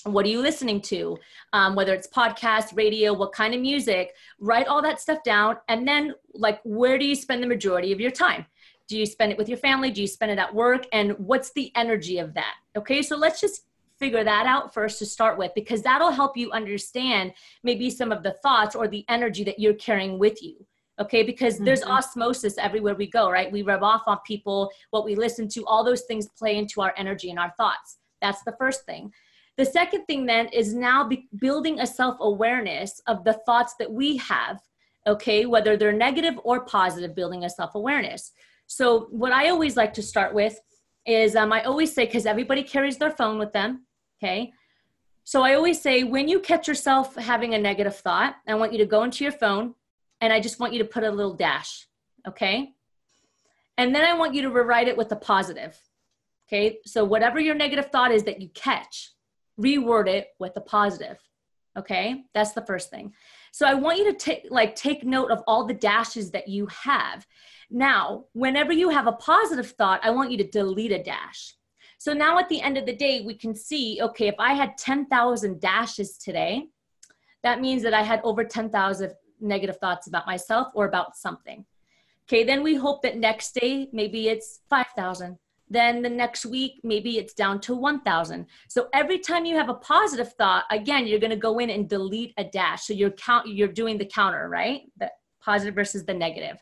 What 0.04 0.26
are 0.26 0.28
you 0.28 0.40
listening 0.40 0.80
to? 0.82 1.16
Um, 1.52 1.74
whether 1.74 1.94
it's 1.94 2.08
podcast 2.08 2.76
radio 2.76 3.12
what 3.12 3.32
kind 3.32 3.54
of 3.54 3.60
music 3.60 4.14
write 4.40 4.66
all 4.66 4.82
that 4.82 5.00
stuff 5.00 5.22
down. 5.22 5.56
And 5.68 5.86
then 5.86 6.14
like 6.34 6.60
where 6.64 6.98
do 6.98 7.04
you 7.04 7.14
spend 7.14 7.42
the 7.42 7.46
majority 7.46 7.92
of 7.92 8.00
your 8.00 8.10
time? 8.10 8.46
Do 8.88 8.98
you 8.98 9.06
spend 9.06 9.32
it 9.32 9.38
with 9.38 9.48
your 9.48 9.58
family? 9.58 9.90
Do 9.90 10.00
you 10.00 10.06
spend 10.06 10.32
it 10.32 10.38
at 10.38 10.54
work? 10.54 10.86
And 10.92 11.12
what's 11.18 11.53
the 11.53 11.70
energy 11.76 12.18
of 12.18 12.34
that? 12.34 12.55
Okay 12.76 13.03
so 13.03 13.16
let's 13.16 13.40
just 13.40 13.66
figure 13.98 14.24
that 14.24 14.46
out 14.46 14.74
first 14.74 14.98
to 14.98 15.07
start 15.07 15.38
with 15.38 15.53
because 15.55 15.82
that'll 15.82 16.11
help 16.11 16.36
you 16.36 16.50
understand 16.50 17.32
maybe 17.62 17.88
some 17.88 18.11
of 18.11 18.24
the 18.24 18.32
thoughts 18.42 18.74
or 18.74 18.88
the 18.88 19.05
energy 19.09 19.44
that 19.44 19.61
you're 19.61 19.74
carrying 19.74 20.18
with 20.18 20.42
you. 20.42 20.57
Okay 21.00 21.22
because 21.22 21.55
mm-hmm. 21.55 21.66
there's 21.66 21.82
osmosis 21.84 22.59
everywhere 22.59 22.94
we 22.94 23.07
go 23.07 23.30
right? 23.30 23.53
We 23.53 23.62
rub 23.62 23.82
off 23.82 24.03
on 24.07 24.18
people 24.26 24.70
what 24.90 25.05
we 25.05 25.14
listen 25.14 25.48
to 25.48 25.64
all 25.66 25.84
those 25.84 26.03
things 26.03 26.28
play 26.36 26.57
into 26.57 26.80
our 26.80 26.92
energy 26.96 27.30
and 27.30 27.38
our 27.38 27.53
thoughts. 27.57 27.98
That's 28.20 28.42
the 28.42 28.55
first 28.59 28.84
thing 28.84 29.12
the 29.57 29.64
second 29.64 30.07
thing 30.07 30.26
then 30.26 30.48
is 30.48 30.74
now 30.74 31.09
building 31.38 31.80
a 31.80 31.86
self 31.86 32.16
awareness 32.20 33.00
of 33.07 33.24
the 33.24 33.34
thoughts 33.46 33.74
that 33.78 33.92
we 33.92 34.16
have, 34.18 34.61
okay, 35.07 35.46
whether 35.46 35.76
they're 35.76 35.92
negative 35.92 36.38
or 36.44 36.64
positive, 36.64 37.14
building 37.14 37.44
a 37.44 37.50
self 37.50 37.74
awareness. 37.74 38.32
So, 38.66 39.09
what 39.11 39.32
I 39.32 39.50
always 39.50 39.76
like 39.76 39.92
to 39.94 40.03
start 40.03 40.34
with 40.34 40.59
is 41.07 41.36
um, 41.36 41.53
I 41.53 41.62
always 41.64 41.94
say, 41.94 42.07
because 42.07 42.26
everybody 42.26 42.62
carries 42.62 42.96
their 42.96 43.11
phone 43.11 43.38
with 43.38 43.53
them, 43.53 43.86
okay? 44.22 44.53
So 45.24 45.42
I 45.42 45.55
always 45.55 45.80
say, 45.80 46.05
when 46.05 46.28
you 46.28 46.40
catch 46.40 46.66
yourself 46.66 47.14
having 47.16 47.55
a 47.55 47.59
negative 47.59 47.96
thought, 47.96 48.36
I 48.46 48.55
want 48.55 48.72
you 48.72 48.78
to 48.78 48.86
go 48.86 49.05
into 49.05 49.24
your 49.24 49.32
phone 49.32 49.74
and 50.20 50.32
I 50.32 50.40
just 50.40 50.59
want 50.59 50.72
you 50.72 50.78
to 50.80 50.84
put 50.84 51.05
a 51.05 51.11
little 51.11 51.34
dash, 51.34 51.86
okay? 52.26 52.72
And 53.78 53.94
then 53.94 54.05
I 54.05 54.16
want 54.16 54.34
you 54.34 54.42
to 54.42 54.50
rewrite 54.50 54.88
it 54.88 54.96
with 54.96 55.12
a 55.12 55.16
positive, 55.16 55.78
okay? 56.46 56.78
So 56.86 57.05
whatever 57.05 57.40
your 57.40 57.55
negative 57.55 57.90
thought 57.90 58.12
is 58.12 58.24
that 58.24 58.40
you 58.40 58.48
catch, 58.50 59.11
reword 59.61 60.09
it 60.09 60.28
with 60.38 60.53
a 60.57 60.61
positive, 60.61 61.18
okay? 61.76 62.24
That's 62.34 62.53
the 62.53 62.66
first 62.66 62.90
thing. 62.90 63.12
So 63.53 63.66
I 63.66 63.74
want 63.74 63.98
you 63.98 64.11
to 64.11 64.18
take 64.18 64.46
like 64.50 64.74
take 64.74 65.05
note 65.05 65.30
of 65.30 65.42
all 65.46 65.66
the 65.66 65.74
dashes 65.74 66.30
that 66.30 66.48
you 66.48 66.66
have. 66.66 67.26
Now, 67.70 68.24
whenever 68.32 68.72
you 68.72 68.88
have 68.90 69.07
a 69.07 69.12
positive 69.12 69.70
thought, 69.72 70.00
I 70.03 70.11
want 70.11 70.30
you 70.30 70.38
to 70.38 70.50
delete 70.50 70.92
a 70.92 71.03
dash. 71.03 71.55
So 71.98 72.12
now 72.12 72.38
at 72.38 72.48
the 72.48 72.61
end 72.61 72.76
of 72.76 72.84
the 72.84 72.96
day, 72.96 73.20
we 73.20 73.34
can 73.34 73.55
see, 73.55 74.00
okay, 74.03 74.26
if 74.26 74.34
I 74.38 74.55
had 74.55 74.76
10,000 74.76 75.61
dashes 75.61 76.18
today, 76.18 76.66
that 77.42 77.61
means 77.61 77.82
that 77.82 77.94
I 77.94 78.03
had 78.03 78.20
over 78.24 78.44
10,000 78.44 79.12
negative 79.40 79.76
thoughts 79.78 80.07
about 80.07 80.26
myself 80.26 80.68
or 80.74 80.86
about 80.86 81.16
something. 81.16 81.64
Okay, 82.28 82.44
then 82.44 82.62
we 82.62 82.74
hope 82.74 83.03
that 83.03 83.18
next 83.18 83.55
day, 83.55 83.88
maybe 83.92 84.28
it's 84.28 84.61
5,000. 84.70 85.38
Then 85.73 86.03
the 86.03 86.11
next 86.11 86.45
week, 86.45 86.81
maybe 86.85 87.16
it's 87.16 87.33
down 87.33 87.59
to 87.62 87.75
1,000. 87.75 88.47
So 88.68 88.89
every 88.93 89.18
time 89.18 89.47
you 89.47 89.57
have 89.57 89.70
a 89.70 89.75
positive 89.75 90.31
thought, 90.35 90.64
again, 90.70 91.07
you're 91.07 91.18
going 91.18 91.31
to 91.31 91.37
go 91.37 91.61
in 91.61 91.70
and 91.70 91.89
delete 91.89 92.35
a 92.37 92.45
dash. 92.45 92.85
So 92.85 92.93
you're 92.93 93.12
count, 93.12 93.49
you're 93.49 93.68
doing 93.68 93.97
the 93.97 94.05
counter, 94.05 94.51
right? 94.51 94.83
The 94.99 95.11
positive 95.41 95.75
versus 95.75 96.05
the 96.05 96.12
negative. 96.12 96.59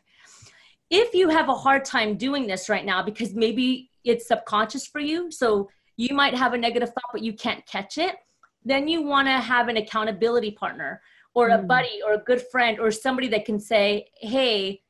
If 0.89 1.13
you 1.13 1.27
have 1.27 1.49
a 1.49 1.53
hard 1.53 1.83
time 1.83 2.15
doing 2.15 2.47
this 2.47 2.69
right 2.69 2.85
now 2.85 3.03
because 3.03 3.33
maybe 3.33 3.89
it's 4.05 4.29
subconscious 4.29 4.87
for 4.87 5.01
you, 5.01 5.29
so 5.29 5.69
you 5.97 6.15
might 6.15 6.33
have 6.33 6.53
a 6.53 6.57
negative 6.57 6.89
thought, 6.89 7.11
but 7.11 7.21
you 7.21 7.33
can't 7.33 7.65
catch 7.65 7.97
it, 7.97 8.15
then 8.63 8.87
you 8.87 9.01
want 9.01 9.27
to 9.27 9.33
have 9.33 9.67
an 9.67 9.75
accountability 9.75 10.51
partner 10.51 11.01
or 11.35 11.49
a 11.49 11.57
mm. 11.57 11.67
buddy 11.67 11.99
or 12.05 12.13
a 12.13 12.19
good 12.19 12.41
friend 12.49 12.79
or 12.79 12.91
somebody 12.91 13.27
that 13.27 13.43
can 13.43 13.59
say, 13.59 14.07
hey, 14.21 14.81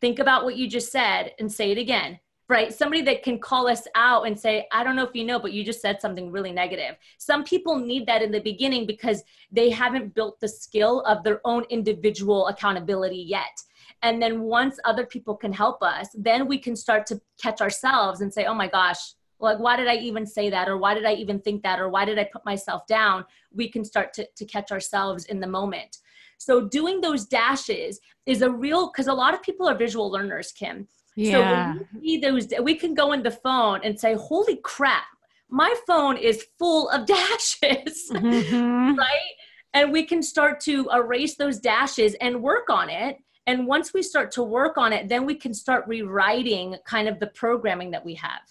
think 0.00 0.18
about 0.18 0.44
what 0.44 0.56
you 0.56 0.66
just 0.66 0.90
said 0.90 1.32
and 1.38 1.52
say 1.52 1.70
it 1.70 1.76
again 1.76 2.18
right? 2.48 2.72
Somebody 2.72 3.02
that 3.02 3.22
can 3.22 3.38
call 3.38 3.68
us 3.68 3.86
out 3.94 4.26
and 4.26 4.38
say, 4.38 4.66
I 4.72 4.82
don't 4.82 4.96
know 4.96 5.04
if 5.04 5.14
you 5.14 5.24
know, 5.24 5.38
but 5.38 5.52
you 5.52 5.62
just 5.62 5.82
said 5.82 6.00
something 6.00 6.30
really 6.32 6.52
negative. 6.52 6.96
Some 7.18 7.44
people 7.44 7.78
need 7.78 8.06
that 8.06 8.22
in 8.22 8.32
the 8.32 8.40
beginning 8.40 8.86
because 8.86 9.22
they 9.52 9.68
haven't 9.68 10.14
built 10.14 10.40
the 10.40 10.48
skill 10.48 11.02
of 11.02 11.22
their 11.24 11.40
own 11.44 11.64
individual 11.68 12.48
accountability 12.48 13.24
yet. 13.28 13.62
And 14.02 14.22
then 14.22 14.42
once 14.42 14.78
other 14.84 15.04
people 15.04 15.36
can 15.36 15.52
help 15.52 15.82
us, 15.82 16.08
then 16.14 16.46
we 16.48 16.58
can 16.58 16.74
start 16.74 17.04
to 17.06 17.20
catch 17.40 17.60
ourselves 17.60 18.22
and 18.22 18.32
say, 18.32 18.46
oh 18.46 18.54
my 18.54 18.68
gosh, 18.68 19.14
like 19.40 19.58
why 19.58 19.76
did 19.76 19.86
i 19.86 19.94
even 19.94 20.26
say 20.26 20.50
that 20.50 20.68
or 20.68 20.76
why 20.76 20.94
did 20.94 21.04
i 21.04 21.12
even 21.12 21.38
think 21.38 21.62
that 21.62 21.78
or 21.78 21.88
why 21.88 22.04
did 22.04 22.18
i 22.18 22.24
put 22.24 22.44
myself 22.44 22.86
down 22.86 23.24
we 23.52 23.68
can 23.68 23.84
start 23.84 24.12
to, 24.12 24.26
to 24.36 24.44
catch 24.44 24.72
ourselves 24.72 25.26
in 25.26 25.40
the 25.40 25.46
moment 25.46 25.98
so 26.38 26.68
doing 26.68 27.00
those 27.00 27.24
dashes 27.24 28.00
is 28.26 28.42
a 28.42 28.50
real 28.50 28.90
because 28.90 29.06
a 29.06 29.12
lot 29.12 29.34
of 29.34 29.42
people 29.42 29.68
are 29.68 29.76
visual 29.76 30.10
learners 30.10 30.52
kim 30.52 30.86
yeah. 31.18 31.74
so 31.74 31.86
we 31.94 32.00
see 32.00 32.18
those 32.18 32.48
we 32.62 32.74
can 32.74 32.94
go 32.94 33.12
in 33.12 33.22
the 33.22 33.30
phone 33.30 33.80
and 33.82 33.98
say 33.98 34.14
holy 34.14 34.56
crap 34.62 35.04
my 35.50 35.74
phone 35.86 36.16
is 36.16 36.46
full 36.58 36.88
of 36.90 37.06
dashes 37.14 38.10
mm-hmm. 38.10 38.94
right 38.96 39.32
and 39.74 39.92
we 39.92 40.04
can 40.04 40.22
start 40.22 40.60
to 40.60 40.88
erase 40.92 41.36
those 41.36 41.58
dashes 41.58 42.14
and 42.20 42.42
work 42.42 42.70
on 42.70 42.88
it 42.88 43.16
and 43.46 43.66
once 43.66 43.92
we 43.92 44.02
start 44.02 44.30
to 44.30 44.42
work 44.42 44.78
on 44.78 44.92
it 44.92 45.08
then 45.08 45.26
we 45.26 45.34
can 45.34 45.52
start 45.52 45.84
rewriting 45.86 46.76
kind 46.86 47.08
of 47.08 47.18
the 47.18 47.26
programming 47.28 47.90
that 47.90 48.04
we 48.04 48.14
have 48.14 48.42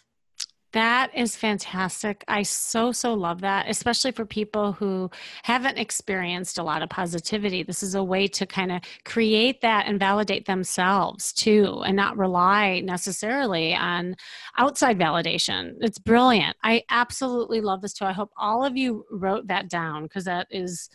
that 0.74 1.12
is 1.16 1.36
fantastic. 1.36 2.24
I 2.28 2.44
so, 2.44 2.92
so 2.92 3.14
love 3.14 3.42
that, 3.42 3.70
especially 3.70 4.12
for 4.12 4.26
people 4.26 4.74
who 4.74 5.10
haven't 5.44 5.78
experienced 5.78 6.58
a 6.58 6.64
lot 6.64 6.82
of 6.82 6.90
positivity. 6.90 7.64
This 7.64 7.82
is 7.84 7.96
a 7.96 8.04
way 8.04 8.28
to 8.28 8.46
kind 8.46 8.72
of 8.72 8.82
create 9.06 9.62
that 9.62 9.86
and 9.88 10.00
validate 10.00 10.46
themselves 10.46 11.32
too, 11.32 11.82
and 11.86 11.96
not 11.96 12.18
rely 12.18 12.82
necessarily 12.82 13.74
on 13.74 14.16
outside 14.58 15.00
validation. 15.00 15.76
It's 15.80 16.00
brilliant. 16.00 16.58
I 16.64 16.84
absolutely 16.90 17.62
love 17.62 17.82
this 17.82 17.94
too. 17.94 18.06
I 18.06 18.12
hope 18.12 18.32
all 18.38 18.66
of 18.66 18.76
you 18.76 19.06
wrote 19.10 19.48
that 19.48 19.70
down 19.70 20.04
because 20.04 20.26
that 20.26 20.48
is, 20.52 20.90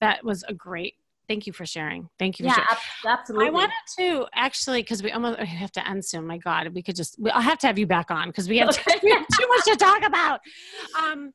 that 0.00 0.24
was 0.24 0.42
a 0.48 0.54
great 0.54 0.94
thank 1.28 1.46
you 1.46 1.52
for 1.52 1.66
sharing. 1.66 2.08
Thank 2.18 2.40
you. 2.40 2.46
yeah, 2.46 2.64
absolutely. 3.06 3.48
I 3.48 3.50
wanted 3.50 3.74
to 3.98 4.26
actually, 4.34 4.82
because 4.82 5.02
we 5.02 5.12
almost 5.12 5.38
we 5.38 5.46
have 5.46 5.72
to 5.72 5.88
end 5.88 6.04
soon. 6.04 6.26
My 6.26 6.38
God, 6.38 6.68
we 6.74 6.82
could 6.82 6.96
just, 6.96 7.18
I'll 7.32 7.42
have 7.42 7.58
to 7.58 7.66
have 7.66 7.78
you 7.78 7.86
back 7.86 8.10
on 8.10 8.28
because 8.28 8.48
we, 8.48 8.62
okay. 8.64 8.98
we, 9.02 9.10
have 9.10 9.26
too 9.38 9.46
much 9.48 9.64
to 9.66 9.76
talk 9.78 10.02
about. 10.04 10.40
Um, 11.00 11.32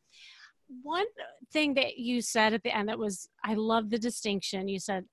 one 0.82 1.06
thing 1.52 1.76
that 1.76 1.98
you 1.98 2.22
said 2.22 2.54
at 2.54 2.64
the 2.64 2.76
end 2.76 2.90
that 2.90 2.98
was, 2.98 3.30
I 3.44 3.54
love 3.54 3.90
the 3.90 4.00
distinction. 4.00 4.68
You 4.68 4.80
said, 4.80 5.06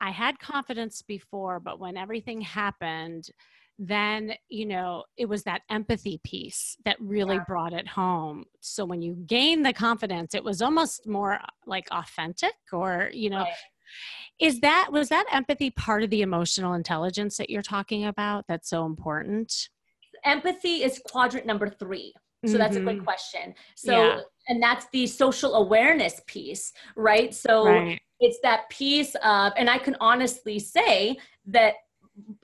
I 0.00 0.10
had 0.10 0.38
confidence 0.38 1.02
before, 1.02 1.58
but 1.58 1.80
when 1.80 1.96
everything 1.96 2.42
happened, 2.42 3.30
then 3.78 4.32
you 4.48 4.64
know 4.64 5.04
it 5.18 5.28
was 5.28 5.42
that 5.42 5.60
empathy 5.68 6.18
piece 6.24 6.78
that 6.86 6.96
really 6.98 7.36
yeah. 7.36 7.44
brought 7.46 7.74
it 7.74 7.86
home 7.86 8.44
so 8.60 8.86
when 8.86 9.02
you 9.02 9.14
gain 9.26 9.62
the 9.62 9.72
confidence 9.72 10.34
it 10.34 10.42
was 10.42 10.62
almost 10.62 11.06
more 11.06 11.38
like 11.66 11.86
authentic 11.92 12.54
or 12.72 13.10
you 13.12 13.28
know 13.28 13.40
right. 13.42 13.52
Is 14.40 14.60
that 14.60 14.88
was 14.90 15.08
that 15.08 15.24
empathy 15.32 15.70
part 15.70 16.02
of 16.02 16.10
the 16.10 16.22
emotional 16.22 16.74
intelligence 16.74 17.36
that 17.38 17.50
you're 17.50 17.62
talking 17.62 18.04
about 18.04 18.44
that's 18.48 18.68
so 18.68 18.86
important? 18.86 19.68
Empathy 20.24 20.82
is 20.82 21.00
quadrant 21.06 21.46
number 21.46 21.68
3. 21.68 22.12
So 22.44 22.50
mm-hmm. 22.50 22.58
that's 22.58 22.76
a 22.76 22.80
good 22.80 22.96
mm-hmm. 22.96 23.04
question. 23.04 23.54
So 23.76 23.92
yeah. 23.92 24.20
and 24.48 24.62
that's 24.62 24.86
the 24.92 25.06
social 25.06 25.54
awareness 25.54 26.20
piece, 26.26 26.72
right? 26.94 27.34
So 27.34 27.66
right. 27.66 28.00
it's 28.20 28.38
that 28.42 28.68
piece 28.68 29.14
of 29.24 29.52
and 29.56 29.70
I 29.70 29.78
can 29.78 29.96
honestly 30.00 30.58
say 30.58 31.16
that 31.46 31.74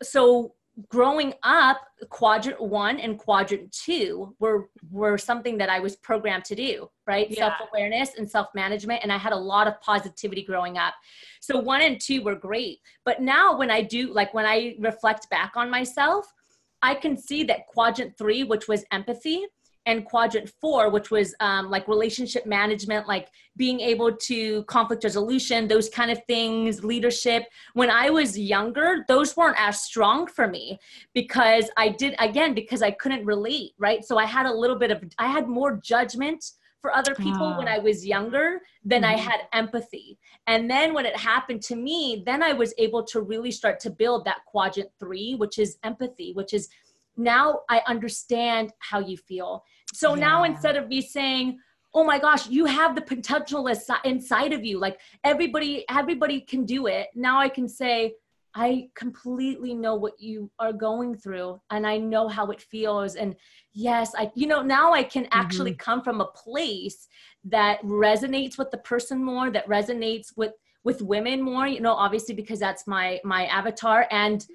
so 0.03 0.55
growing 0.89 1.35
up 1.43 1.83
quadrant 2.09 2.61
one 2.61 2.99
and 2.99 3.19
quadrant 3.19 3.71
two 3.73 4.35
were 4.39 4.71
were 4.91 5.19
something 5.19 5.59
that 5.59 5.69
i 5.69 5.79
was 5.79 5.97
programmed 5.97 6.45
to 6.45 6.55
do 6.55 6.89
right? 7.07 7.31
Yeah. 7.31 7.49
self-awareness 7.57 8.11
and 8.17 8.31
self-management 8.31 9.01
and 9.03 9.13
i 9.13 9.19
had 9.19 9.33
a 9.33 9.37
lot 9.37 9.67
of 9.67 9.81
positivity 9.81 10.43
growing 10.43 10.79
up. 10.79 10.95
So 11.41 11.59
one 11.59 11.83
and 11.83 12.01
two 12.01 12.23
were 12.23 12.37
great. 12.37 12.79
But 13.05 13.21
now 13.21 13.57
when 13.57 13.71
i 13.71 13.83
do 13.83 14.13
like 14.13 14.33
when 14.35 14.47
i 14.47 14.77
reflect 14.79 15.29
back 15.31 15.53
on 15.57 15.71
myself 15.71 16.33
i 16.81 16.95
can 16.95 17.17
see 17.17 17.45
that 17.45 17.67
quadrant 17.67 18.17
three 18.17 18.45
which 18.45 18.69
was 18.69 18.85
empathy 18.93 19.45
and 19.87 20.05
quadrant 20.05 20.49
four, 20.61 20.91
which 20.91 21.11
was 21.11 21.35
um, 21.41 21.71
like 21.71 21.89
relationship 21.89 22.47
management, 22.47 23.09
like 23.09 23.29
being 23.57 23.81
able 23.81 24.15
to 24.15 24.63
conflict 24.65 25.05
resolution, 25.05 25.69
those 25.69 25.89
kind 25.89 26.11
of 26.11 26.21
things, 26.27 26.85
leadership. 26.85 27.45
When 27.75 27.91
I 27.91 28.11
was 28.11 28.39
younger, 28.39 29.05
those 29.09 29.37
weren't 29.37 29.57
as 29.59 29.83
strong 29.83 30.27
for 30.27 30.47
me 30.47 30.79
because 31.15 31.71
I 31.77 31.89
did, 31.89 32.15
again, 32.19 32.55
because 32.55 32.83
I 32.83 32.93
couldn't 32.93 33.25
relate, 33.25 33.73
right? 33.79 34.05
So 34.05 34.19
I 34.19 34.25
had 34.25 34.47
a 34.47 34.55
little 34.55 34.77
bit 34.77 34.91
of, 34.91 35.03
I 35.19 35.29
had 35.29 35.49
more 35.49 35.81
judgment 35.83 36.45
for 36.81 36.95
other 36.95 37.15
people 37.15 37.57
when 37.57 37.69
ah. 37.69 37.75
I 37.75 37.79
was 37.79 38.05
younger 38.05 38.61
than 38.85 39.03
mm-hmm. 39.03 39.15
I 39.15 39.19
had 39.19 39.41
empathy. 39.53 40.19
And 40.49 40.69
then 40.69 40.93
when 40.93 41.07
it 41.07 41.17
happened 41.17 41.63
to 41.63 41.77
me, 41.77 42.25
then 42.27 42.43
I 42.43 42.53
was 42.53 42.75
able 42.77 43.05
to 43.05 43.21
really 43.21 43.53
start 43.53 43.79
to 43.81 43.91
build 43.91 44.25
that 44.25 44.45
quadrant 44.47 44.91
three, 44.99 45.37
which 45.37 45.59
is 45.59 45.79
empathy, 45.85 46.33
which 46.33 46.53
is 46.53 46.69
now 47.17 47.61
I 47.69 47.83
understand 47.87 48.73
how 48.79 49.01
you 49.01 49.17
feel. 49.17 49.65
So 49.93 50.15
yeah. 50.15 50.21
now 50.21 50.45
instead 50.45 50.77
of 50.77 50.89
me 50.89 51.01
saying, 51.01 51.59
oh 51.95 52.05
my 52.05 52.19
gosh, 52.19 52.49
you 52.49 52.65
have 52.65 52.95
the 52.95 53.03
potential 53.03 53.69
inside 54.05 54.53
of 54.53 54.65
you, 54.65 54.79
like 54.79 54.99
everybody, 55.25 55.85
everybody 55.91 56.41
can 56.41 56.65
do 56.65 56.87
it. 56.87 57.09
Now 57.15 57.39
I 57.39 57.49
can 57.49 57.69
say, 57.69 58.15
I 58.55 58.89
completely 58.95 59.75
know 59.75 59.95
what 59.95 60.21
you 60.21 60.51
are 60.59 60.73
going 60.73 61.17
through 61.17 61.61
and 61.71 61.87
I 61.87 61.97
know 61.97 62.29
how 62.29 62.51
it 62.51 62.61
feels. 62.61 63.15
And 63.15 63.35
yes, 63.73 64.13
I, 64.17 64.31
you 64.35 64.47
know, 64.47 64.63
now 64.63 64.93
I 64.93 65.03
can 65.03 65.27
actually 65.33 65.73
mm-hmm. 65.73 65.91
come 65.91 66.03
from 66.03 66.21
a 66.21 66.27
place 66.27 67.09
that 67.45 67.83
resonates 67.83 68.59
with 68.59 68.71
the 68.71 68.79
person 68.79 69.23
more, 69.25 69.51
that 69.51 69.67
resonates 69.69 70.37
with, 70.37 70.53
with 70.85 71.01
women 71.01 71.41
more, 71.41 71.67
you 71.67 71.81
know, 71.81 71.95
obviously 71.95 72.35
because 72.35 72.59
that's 72.59 72.87
my, 72.87 73.21
my 73.25 73.47
avatar 73.47 74.07
and, 74.11 74.47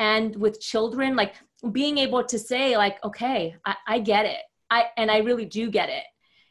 and 0.00 0.34
with 0.34 0.60
children, 0.60 1.14
like 1.14 1.34
being 1.72 1.98
able 1.98 2.24
to 2.24 2.38
say 2.38 2.76
like 2.76 3.02
okay 3.04 3.56
I, 3.64 3.76
I 3.86 3.98
get 4.00 4.26
it 4.26 4.40
i 4.70 4.86
and 4.96 5.10
i 5.10 5.18
really 5.18 5.44
do 5.44 5.70
get 5.70 5.88
it 5.88 6.04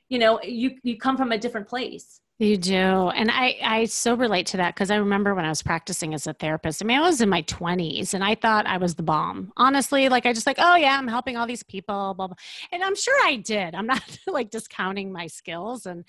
you 0.09 0.19
know 0.19 0.41
you 0.41 0.77
you 0.83 0.97
come 0.97 1.17
from 1.17 1.31
a 1.31 1.37
different 1.37 1.67
place 1.67 2.21
you 2.39 2.57
do. 2.57 2.73
And 2.73 3.29
I, 3.31 3.57
I 3.63 3.85
so 3.85 4.15
relate 4.15 4.47
to 4.47 4.57
that 4.57 4.73
because 4.73 4.89
I 4.89 4.95
remember 4.95 5.35
when 5.35 5.45
I 5.45 5.49
was 5.49 5.61
practicing 5.61 6.13
as 6.13 6.25
a 6.25 6.33
therapist. 6.33 6.81
I 6.81 6.85
mean, 6.85 6.97
I 6.97 7.01
was 7.01 7.21
in 7.21 7.29
my 7.29 7.43
20s 7.43 8.13
and 8.13 8.23
I 8.23 8.35
thought 8.35 8.65
I 8.65 8.77
was 8.77 8.95
the 8.95 9.03
bomb. 9.03 9.53
Honestly, 9.55 10.09
like 10.09 10.25
I 10.25 10.33
just 10.33 10.47
like, 10.47 10.57
oh 10.59 10.75
yeah, 10.75 10.97
I'm 10.97 11.07
helping 11.07 11.37
all 11.37 11.45
these 11.45 11.63
people, 11.63 12.13
blah, 12.15 12.27
blah. 12.27 12.35
And 12.71 12.83
I'm 12.83 12.95
sure 12.95 13.15
I 13.23 13.35
did. 13.35 13.75
I'm 13.75 13.85
not 13.85 14.03
like 14.27 14.49
discounting 14.49 15.11
my 15.11 15.27
skills. 15.27 15.85
And 15.85 16.05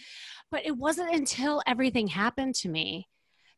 but 0.51 0.65
it 0.65 0.77
wasn't 0.77 1.15
until 1.15 1.63
everything 1.67 2.07
happened 2.07 2.55
to 2.57 2.69
me 2.69 3.09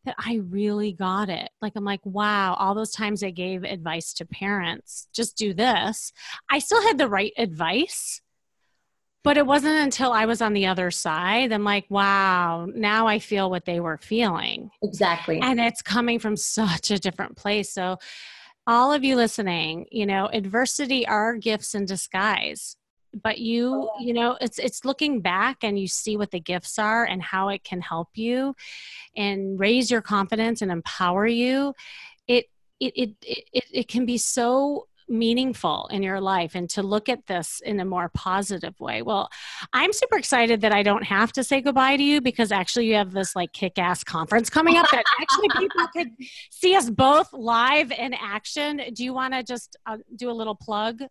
that 0.07 0.17
I 0.19 0.37
really 0.49 0.93
got 0.93 1.29
it. 1.29 1.51
Like, 1.61 1.75
I'm 1.77 1.85
like, 1.85 2.01
wow, 2.05 2.55
all 2.55 2.75
those 2.75 2.91
times 2.93 3.23
I 3.23 3.31
gave 3.31 3.63
advice 3.65 4.13
to 4.15 4.25
parents, 4.25 5.09
just 5.13 5.37
do 5.37 5.53
this. 5.53 6.13
I 6.51 6.59
still 6.59 6.83
had 6.83 6.97
the 6.99 7.09
right 7.09 7.33
advice, 7.37 8.23
But 9.25 9.37
it 9.37 9.47
wasn't 9.47 9.79
until 9.81 10.13
I 10.13 10.25
was 10.27 10.41
on 10.41 10.53
the 10.53 10.67
other 10.67 10.91
side, 10.93 11.51
I'm 11.53 11.65
like, 11.65 11.85
wow, 11.91 12.67
now 12.73 13.09
I 13.09 13.19
feel 13.19 13.51
what 13.51 13.65
they 13.65 13.81
were 13.81 13.99
feeling. 13.99 14.71
Exactly. 14.83 15.41
And 15.41 15.61
it's 15.61 15.83
coming 15.83 16.21
from 16.21 16.37
such 16.59 16.91
a 16.93 16.99
different 16.99 17.37
place. 17.37 17.73
So, 17.73 17.99
all 18.69 18.93
of 18.93 19.05
you 19.05 19.17
listening, 19.17 19.87
you 19.93 20.07
know, 20.07 20.29
adversity 20.33 21.07
are 21.07 21.37
gifts 21.37 21.75
in 21.75 21.85
disguise 21.87 22.77
but 23.23 23.39
you 23.39 23.91
you 24.01 24.13
know 24.13 24.37
it's 24.41 24.59
it's 24.59 24.85
looking 24.85 25.21
back 25.21 25.59
and 25.63 25.79
you 25.79 25.89
see 25.89 26.17
what 26.17 26.31
the 26.31 26.41
gifts 26.41 26.79
are 26.79 27.05
and 27.05 27.23
how 27.23 27.49
it 27.49 27.65
can 27.65 27.81
help 27.81 28.09
you 28.15 28.55
and 29.17 29.59
raise 29.59 29.91
your 29.91 30.03
confidence 30.03 30.63
and 30.63 30.71
empower 30.71 31.27
you 31.27 31.75
it 32.29 32.47
it 32.81 32.93
it 32.97 33.45
it, 33.53 33.65
it 33.73 33.89
can 33.89 34.07
be 34.07 34.19
so 34.19 34.87
meaningful 35.09 35.89
in 35.93 36.03
your 36.03 36.21
life 36.21 36.55
and 36.55 36.69
to 36.69 36.83
look 36.83 37.09
at 37.09 37.27
this 37.27 37.61
in 37.65 37.79
a 37.81 37.85
more 37.85 38.09
positive 38.15 38.79
way. 38.81 39.03
Well, 39.03 39.29
I'm 39.73 39.93
super 39.93 40.17
excited 40.17 40.61
that 40.63 40.73
I 40.73 40.83
don't 40.83 41.05
have 41.05 41.33
to 41.33 41.45
say 41.45 41.61
goodbye 41.61 41.97
to 41.97 42.03
you 42.03 42.21
because 42.21 42.51
actually 42.51 42.87
you 42.87 42.95
have 42.95 43.13
this 43.13 43.37
like 43.37 43.53
kick 43.53 43.79
ass 43.79 44.03
conference 44.03 44.51
coming 44.51 44.77
up 44.77 44.87
that 44.91 45.05
actually 45.21 45.49
people 45.57 45.87
could 45.97 46.09
see 46.51 46.75
us 46.75 46.91
both 46.91 47.33
live 47.33 47.93
in 47.93 48.15
action. 48.15 48.81
Do 48.93 49.05
you 49.05 49.15
want 49.15 49.35
to 49.35 49.43
just 49.43 49.77
uh, 49.87 49.99
do 50.17 50.31
a 50.31 50.33
little 50.33 50.57
plug? 50.57 51.03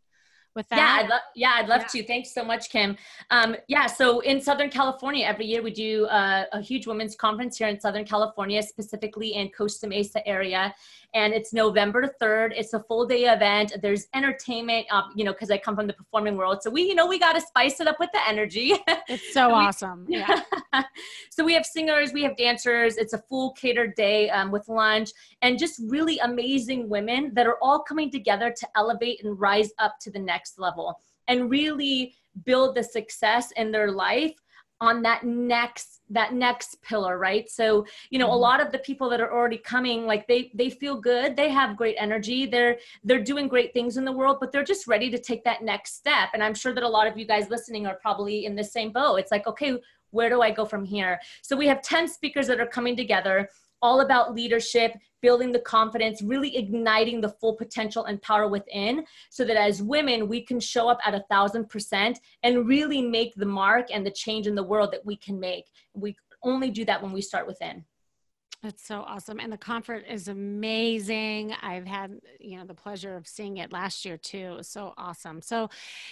With 0.56 0.68
that? 0.70 0.78
Yeah, 0.78 1.04
I'd 1.04 1.10
lo- 1.10 1.28
yeah, 1.36 1.52
I'd 1.56 1.68
love 1.68 1.82
yeah. 1.82 2.02
to. 2.02 2.08
Thanks 2.08 2.34
so 2.34 2.44
much, 2.44 2.70
Kim. 2.70 2.98
Um, 3.32 3.56
yeah, 3.68 3.86
so 3.88 4.20
in 4.22 4.42
Southern 4.42 4.70
California, 4.70 5.26
every 5.26 5.46
year 5.46 5.62
we 5.62 5.72
do 5.72 6.06
uh, 6.06 6.46
a 6.54 6.62
huge 6.62 6.88
women's 6.88 7.16
conference 7.16 7.58
here 7.58 7.68
in 7.68 7.80
Southern 7.80 8.06
California, 8.06 8.62
specifically 8.64 9.34
in 9.36 9.50
Costa 9.50 9.88
Mesa 9.88 10.26
area 10.28 10.74
and 11.16 11.34
it's 11.34 11.54
November 11.54 12.14
3rd. 12.22 12.52
It's 12.56 12.74
a 12.74 12.82
full 12.82 13.06
day 13.08 13.24
event. 13.24 13.74
There's 13.82 14.08
entertainment, 14.14 14.86
um, 14.92 15.14
you 15.16 15.24
know, 15.24 15.32
because 15.32 15.50
I 15.50 15.58
come 15.58 15.76
from 15.76 15.88
the 15.88 15.94
performing 15.94 16.36
world. 16.36 16.62
So 16.62 16.70
we, 16.70 16.84
you 16.84 16.94
know, 16.94 17.08
we 17.08 17.18
got 17.18 17.34
to 17.34 17.42
spice 17.42 17.80
it 17.80 17.88
up 17.88 18.00
with 18.00 18.12
the 18.14 18.20
energy. 18.28 18.74
It's 19.08 19.34
so, 19.34 19.50
so 19.50 19.54
awesome. 19.54 20.06
Yeah. 20.10 20.42
so 21.30 21.44
we 21.44 21.54
have 21.54 21.66
singers, 21.66 22.12
we 22.12 22.24
have 22.24 22.36
dancers. 22.38 22.98
It's 22.98 23.14
a 23.14 23.20
full 23.20 23.52
catered 23.52 23.94
day 23.96 24.30
um, 24.30 24.52
with 24.52 24.68
lunch 24.68 25.12
and 25.42 25.60
just 25.60 25.80
really 25.86 26.18
amazing 26.20 26.90
women 26.90 27.32
that 27.36 27.46
are 27.46 27.58
all 27.62 27.84
coming 27.84 28.10
together 28.10 28.52
to 28.58 28.68
elevate 28.76 29.24
and 29.24 29.40
rise 29.40 29.72
up 29.80 30.00
to 30.02 30.12
the 30.12 30.20
next 30.20 30.45
level 30.58 31.00
and 31.28 31.50
really 31.50 32.16
build 32.44 32.76
the 32.76 32.84
success 32.84 33.52
in 33.52 33.72
their 33.72 33.92
life 33.92 34.36
on 34.82 35.02
that 35.02 35.24
next 35.24 36.02
that 36.10 36.34
next 36.34 36.82
pillar 36.82 37.18
right? 37.18 37.50
So 37.50 37.86
you 38.10 38.20
know 38.20 38.26
mm-hmm. 38.26 38.36
a 38.36 38.38
lot 38.38 38.62
of 38.62 38.72
the 38.72 38.80
people 38.80 39.10
that 39.10 39.22
are 39.22 39.32
already 39.32 39.58
coming 39.58 40.06
like 40.06 40.28
they 40.28 40.52
they 40.54 40.70
feel 40.70 41.00
good. 41.00 41.36
They 41.36 41.50
have 41.50 41.78
great 41.78 41.96
energy. 41.98 42.46
They're 42.46 42.78
they're 43.04 43.24
doing 43.24 43.48
great 43.48 43.74
things 43.74 43.98
in 43.98 44.06
the 44.06 44.12
world 44.12 44.38
but 44.40 44.52
they're 44.52 44.64
just 44.64 44.88
ready 44.88 45.10
to 45.12 45.18
take 45.18 45.44
that 45.46 45.64
next 45.64 45.96
step. 45.96 46.30
And 46.34 46.44
i'm 46.44 46.54
sure 46.54 46.74
that 46.74 46.84
a 46.84 46.88
lot 46.88 47.08
of 47.08 47.18
you 47.18 47.26
guys 47.26 47.50
listening 47.50 47.88
are 47.88 47.96
probably 47.96 48.46
in 48.46 48.56
the 48.56 48.64
same 48.64 48.92
boat. 48.92 49.16
It's 49.18 49.32
like 49.32 49.48
okay 49.48 49.80
where 50.12 50.30
do 50.30 50.42
i 50.42 50.52
go 50.52 50.66
from 50.66 50.86
here? 50.86 51.20
So 51.42 51.58
we 51.58 51.68
have 51.68 51.82
10 51.82 52.08
speakers 52.08 52.48
that 52.48 52.60
are 52.60 52.68
coming 52.68 52.96
together 52.96 53.50
all 53.86 54.02
about 54.02 54.34
leadership, 54.34 54.98
building 55.22 55.52
the 55.52 55.60
confidence, 55.60 56.24
really 56.24 56.58
igniting 56.58 57.22
the 57.22 57.30
full 57.30 57.54
potential 57.54 58.06
and 58.06 58.20
power 58.24 58.48
within 58.48 59.06
so 59.30 59.46
that 59.46 59.58
as 59.58 59.84
women, 59.84 60.28
we 60.28 60.42
can 60.42 60.60
show 60.60 60.90
up 60.90 60.98
at 61.06 61.14
a 61.14 61.24
thousand 61.30 61.70
percent 61.70 62.20
and 62.42 62.68
really 62.68 63.00
make 63.00 63.36
the 63.36 63.46
mark 63.46 63.90
and 63.94 64.04
the 64.04 64.10
change 64.10 64.48
in 64.48 64.56
the 64.56 64.64
world 64.64 64.92
that 64.92 65.06
we 65.06 65.16
can 65.16 65.40
make. 65.40 65.66
We 65.94 66.16
only 66.42 66.72
do 66.72 66.84
that 66.86 67.00
when 67.04 67.12
we 67.12 67.22
start 67.22 67.46
within. 67.46 67.86
That's 68.64 68.86
so 68.86 69.02
awesome. 69.08 69.40
And 69.40 69.52
the 69.52 69.58
conference 69.58 70.06
is 70.10 70.28
amazing. 70.28 71.54
I've 71.62 71.86
had, 71.86 72.20
you 72.40 72.58
know, 72.58 72.66
the 72.66 72.74
pleasure 72.74 73.16
of 73.16 73.28
seeing 73.28 73.58
it 73.58 73.72
last 73.72 74.06
year 74.06 74.18
too. 74.18 74.38
It 74.38 74.58
was 74.58 74.68
so 74.68 74.94
awesome. 74.98 75.42
So 75.42 75.70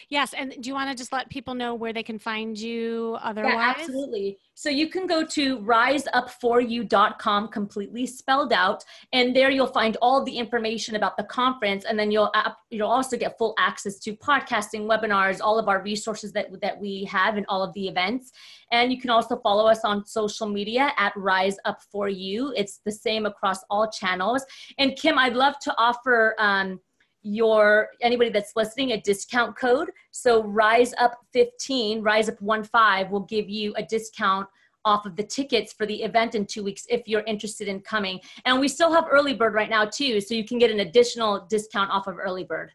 yes. 0.10 0.34
And 0.34 0.56
do 0.60 0.70
you 0.70 0.74
want 0.74 0.90
to 0.90 0.96
just 0.96 1.12
let 1.12 1.30
people 1.30 1.56
know 1.56 1.74
where 1.74 1.94
they 1.94 2.04
can 2.04 2.20
find 2.20 2.58
you 2.58 3.18
otherwise? 3.22 3.54
Yeah, 3.54 3.74
absolutely. 3.78 4.38
So 4.56 4.70
you 4.70 4.88
can 4.88 5.08
go 5.08 5.26
to 5.26 5.60
riseupforyou.com 5.60 7.48
completely 7.48 8.06
spelled 8.06 8.54
out. 8.54 8.84
And 9.12 9.36
there 9.36 9.50
you'll 9.50 9.68
find 9.68 9.98
all 10.02 10.24
the 10.24 10.38
information 10.38 10.96
about 10.96 11.18
the 11.18 11.24
conference. 11.24 11.86
And 11.86 11.98
then 11.98 12.12
you'll, 12.12 12.32
you'll 12.70 12.88
also 12.90 13.18
get 13.18 13.38
full 13.38 13.56
access 13.58 13.98
to 14.00 14.16
podcasting, 14.16 14.82
webinars, 14.82 15.40
all 15.42 15.58
of 15.58 15.68
our 15.68 15.82
resources 15.82 16.32
that, 16.34 16.48
that 16.62 16.80
we 16.80 17.04
have 17.06 17.38
and 17.38 17.46
all 17.50 17.64
of 17.64 17.74
the 17.74 17.88
events. 17.88 18.32
And 18.72 18.92
you 18.92 19.00
can 19.00 19.10
also 19.10 19.38
follow 19.38 19.68
us 19.68 19.82
on 19.84 20.06
social 20.06 20.48
media 20.48 20.92
at 20.98 21.14
Rise 21.16 21.58
Up 21.66 21.82
For 21.92 22.10
It's 22.52 22.82
the 22.86 22.92
same 22.92 23.26
across 23.26 23.60
all 23.70 23.90
channels. 23.90 24.44
And 24.78 24.96
Kim, 24.96 25.18
I'd 25.18 25.36
love 25.36 25.60
to 25.60 25.74
offer 25.78 26.36
um, 26.40 26.80
your 27.24 27.90
anybody 28.02 28.30
that's 28.30 28.52
listening 28.56 28.92
a 28.92 29.02
discount 29.02 29.58
code. 29.58 29.90
So 30.12 30.44
Rise 30.44 30.94
Up 31.00 31.18
15, 31.34 32.02
Rise 32.02 32.30
Up 32.30 32.38
15 32.40 33.10
will 33.10 33.26
give 33.30 33.50
you 33.50 33.74
a 33.76 33.84
discount 33.84 34.48
off 34.86 35.06
of 35.06 35.16
the 35.16 35.24
tickets 35.24 35.74
for 35.74 35.86
the 35.86 36.04
event 36.04 36.36
in 36.36 36.46
two 36.46 36.64
weeks 36.64 36.86
if 36.90 37.08
you're 37.08 37.24
interested 37.24 37.68
in 37.68 37.80
coming. 37.80 38.20
And 38.46 38.60
we 38.60 38.68
still 38.68 38.92
have 38.92 39.06
early 39.10 39.34
bird 39.34 39.54
right 39.54 39.70
now 39.70 39.86
too, 39.86 40.20
so 40.20 40.34
you 40.34 40.46
can 40.46 40.60
get 40.60 40.72
an 40.72 40.82
additional 40.82 41.46
discount 41.50 41.90
off 41.90 42.08
of 42.08 42.18
early 42.20 42.44
bird. 42.44 42.72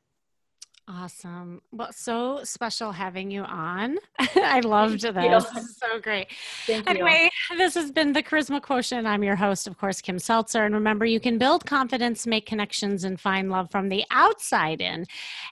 Awesome. 0.90 1.60
Well, 1.70 1.92
so 1.92 2.40
special 2.44 2.92
having 2.92 3.30
you 3.30 3.42
on. 3.42 3.98
I 4.18 4.60
loved 4.60 5.02
this. 5.02 5.44
This 5.52 5.64
is 5.64 5.76
so 5.76 6.00
great. 6.00 6.28
Thank 6.66 6.88
anyway, 6.88 7.28
you. 7.50 7.58
this 7.58 7.74
has 7.74 7.92
been 7.92 8.14
the 8.14 8.22
Charisma 8.22 8.62
Quotient. 8.62 9.06
I'm 9.06 9.22
your 9.22 9.36
host, 9.36 9.66
of 9.66 9.76
course, 9.76 10.00
Kim 10.00 10.18
Seltzer. 10.18 10.64
And 10.64 10.74
remember, 10.74 11.04
you 11.04 11.20
can 11.20 11.36
build 11.36 11.66
confidence, 11.66 12.26
make 12.26 12.46
connections, 12.46 13.04
and 13.04 13.20
find 13.20 13.50
love 13.50 13.70
from 13.70 13.90
the 13.90 14.02
outside 14.10 14.80
in. 14.80 15.04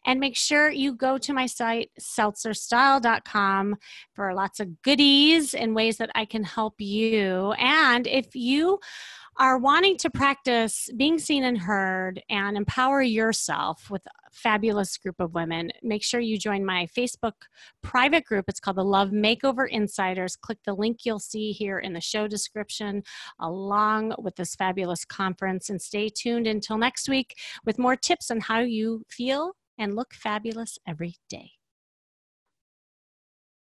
And 0.06 0.20
make 0.20 0.36
sure 0.36 0.70
you 0.70 0.94
go 0.94 1.18
to 1.18 1.34
my 1.34 1.44
site, 1.44 1.90
seltzerstyle.com, 2.00 3.76
for 4.14 4.32
lots 4.32 4.58
of 4.58 4.80
goodies 4.80 5.52
and 5.52 5.74
ways 5.74 5.98
that 5.98 6.10
I 6.14 6.24
can 6.24 6.44
help 6.44 6.76
you. 6.78 7.52
And 7.58 8.06
if 8.06 8.34
you 8.34 8.80
are 9.38 9.58
wanting 9.58 9.96
to 9.98 10.10
practice 10.10 10.88
being 10.96 11.18
seen 11.18 11.44
and 11.44 11.58
heard 11.58 12.22
and 12.30 12.56
empower 12.56 13.02
yourself 13.02 13.90
with 13.90 14.04
a 14.06 14.30
fabulous 14.32 14.96
group 14.96 15.16
of 15.20 15.34
women, 15.34 15.70
make 15.82 16.02
sure 16.02 16.20
you 16.20 16.38
join 16.38 16.64
my 16.64 16.86
Facebook 16.96 17.32
private 17.82 18.24
group. 18.24 18.46
It's 18.48 18.60
called 18.60 18.78
the 18.78 18.84
Love 18.84 19.10
Makeover 19.10 19.68
Insiders. 19.68 20.36
Click 20.36 20.58
the 20.64 20.74
link 20.74 21.00
you'll 21.04 21.18
see 21.18 21.52
here 21.52 21.78
in 21.78 21.92
the 21.92 22.00
show 22.00 22.26
description 22.26 23.02
along 23.40 24.14
with 24.18 24.36
this 24.36 24.54
fabulous 24.54 25.04
conference 25.04 25.68
and 25.68 25.80
stay 25.80 26.08
tuned 26.08 26.46
until 26.46 26.78
next 26.78 27.08
week 27.08 27.36
with 27.64 27.78
more 27.78 27.96
tips 27.96 28.30
on 28.30 28.40
how 28.40 28.60
you 28.60 29.04
feel 29.08 29.52
and 29.78 29.94
look 29.94 30.14
fabulous 30.14 30.78
every 30.86 31.16
day. 31.28 31.50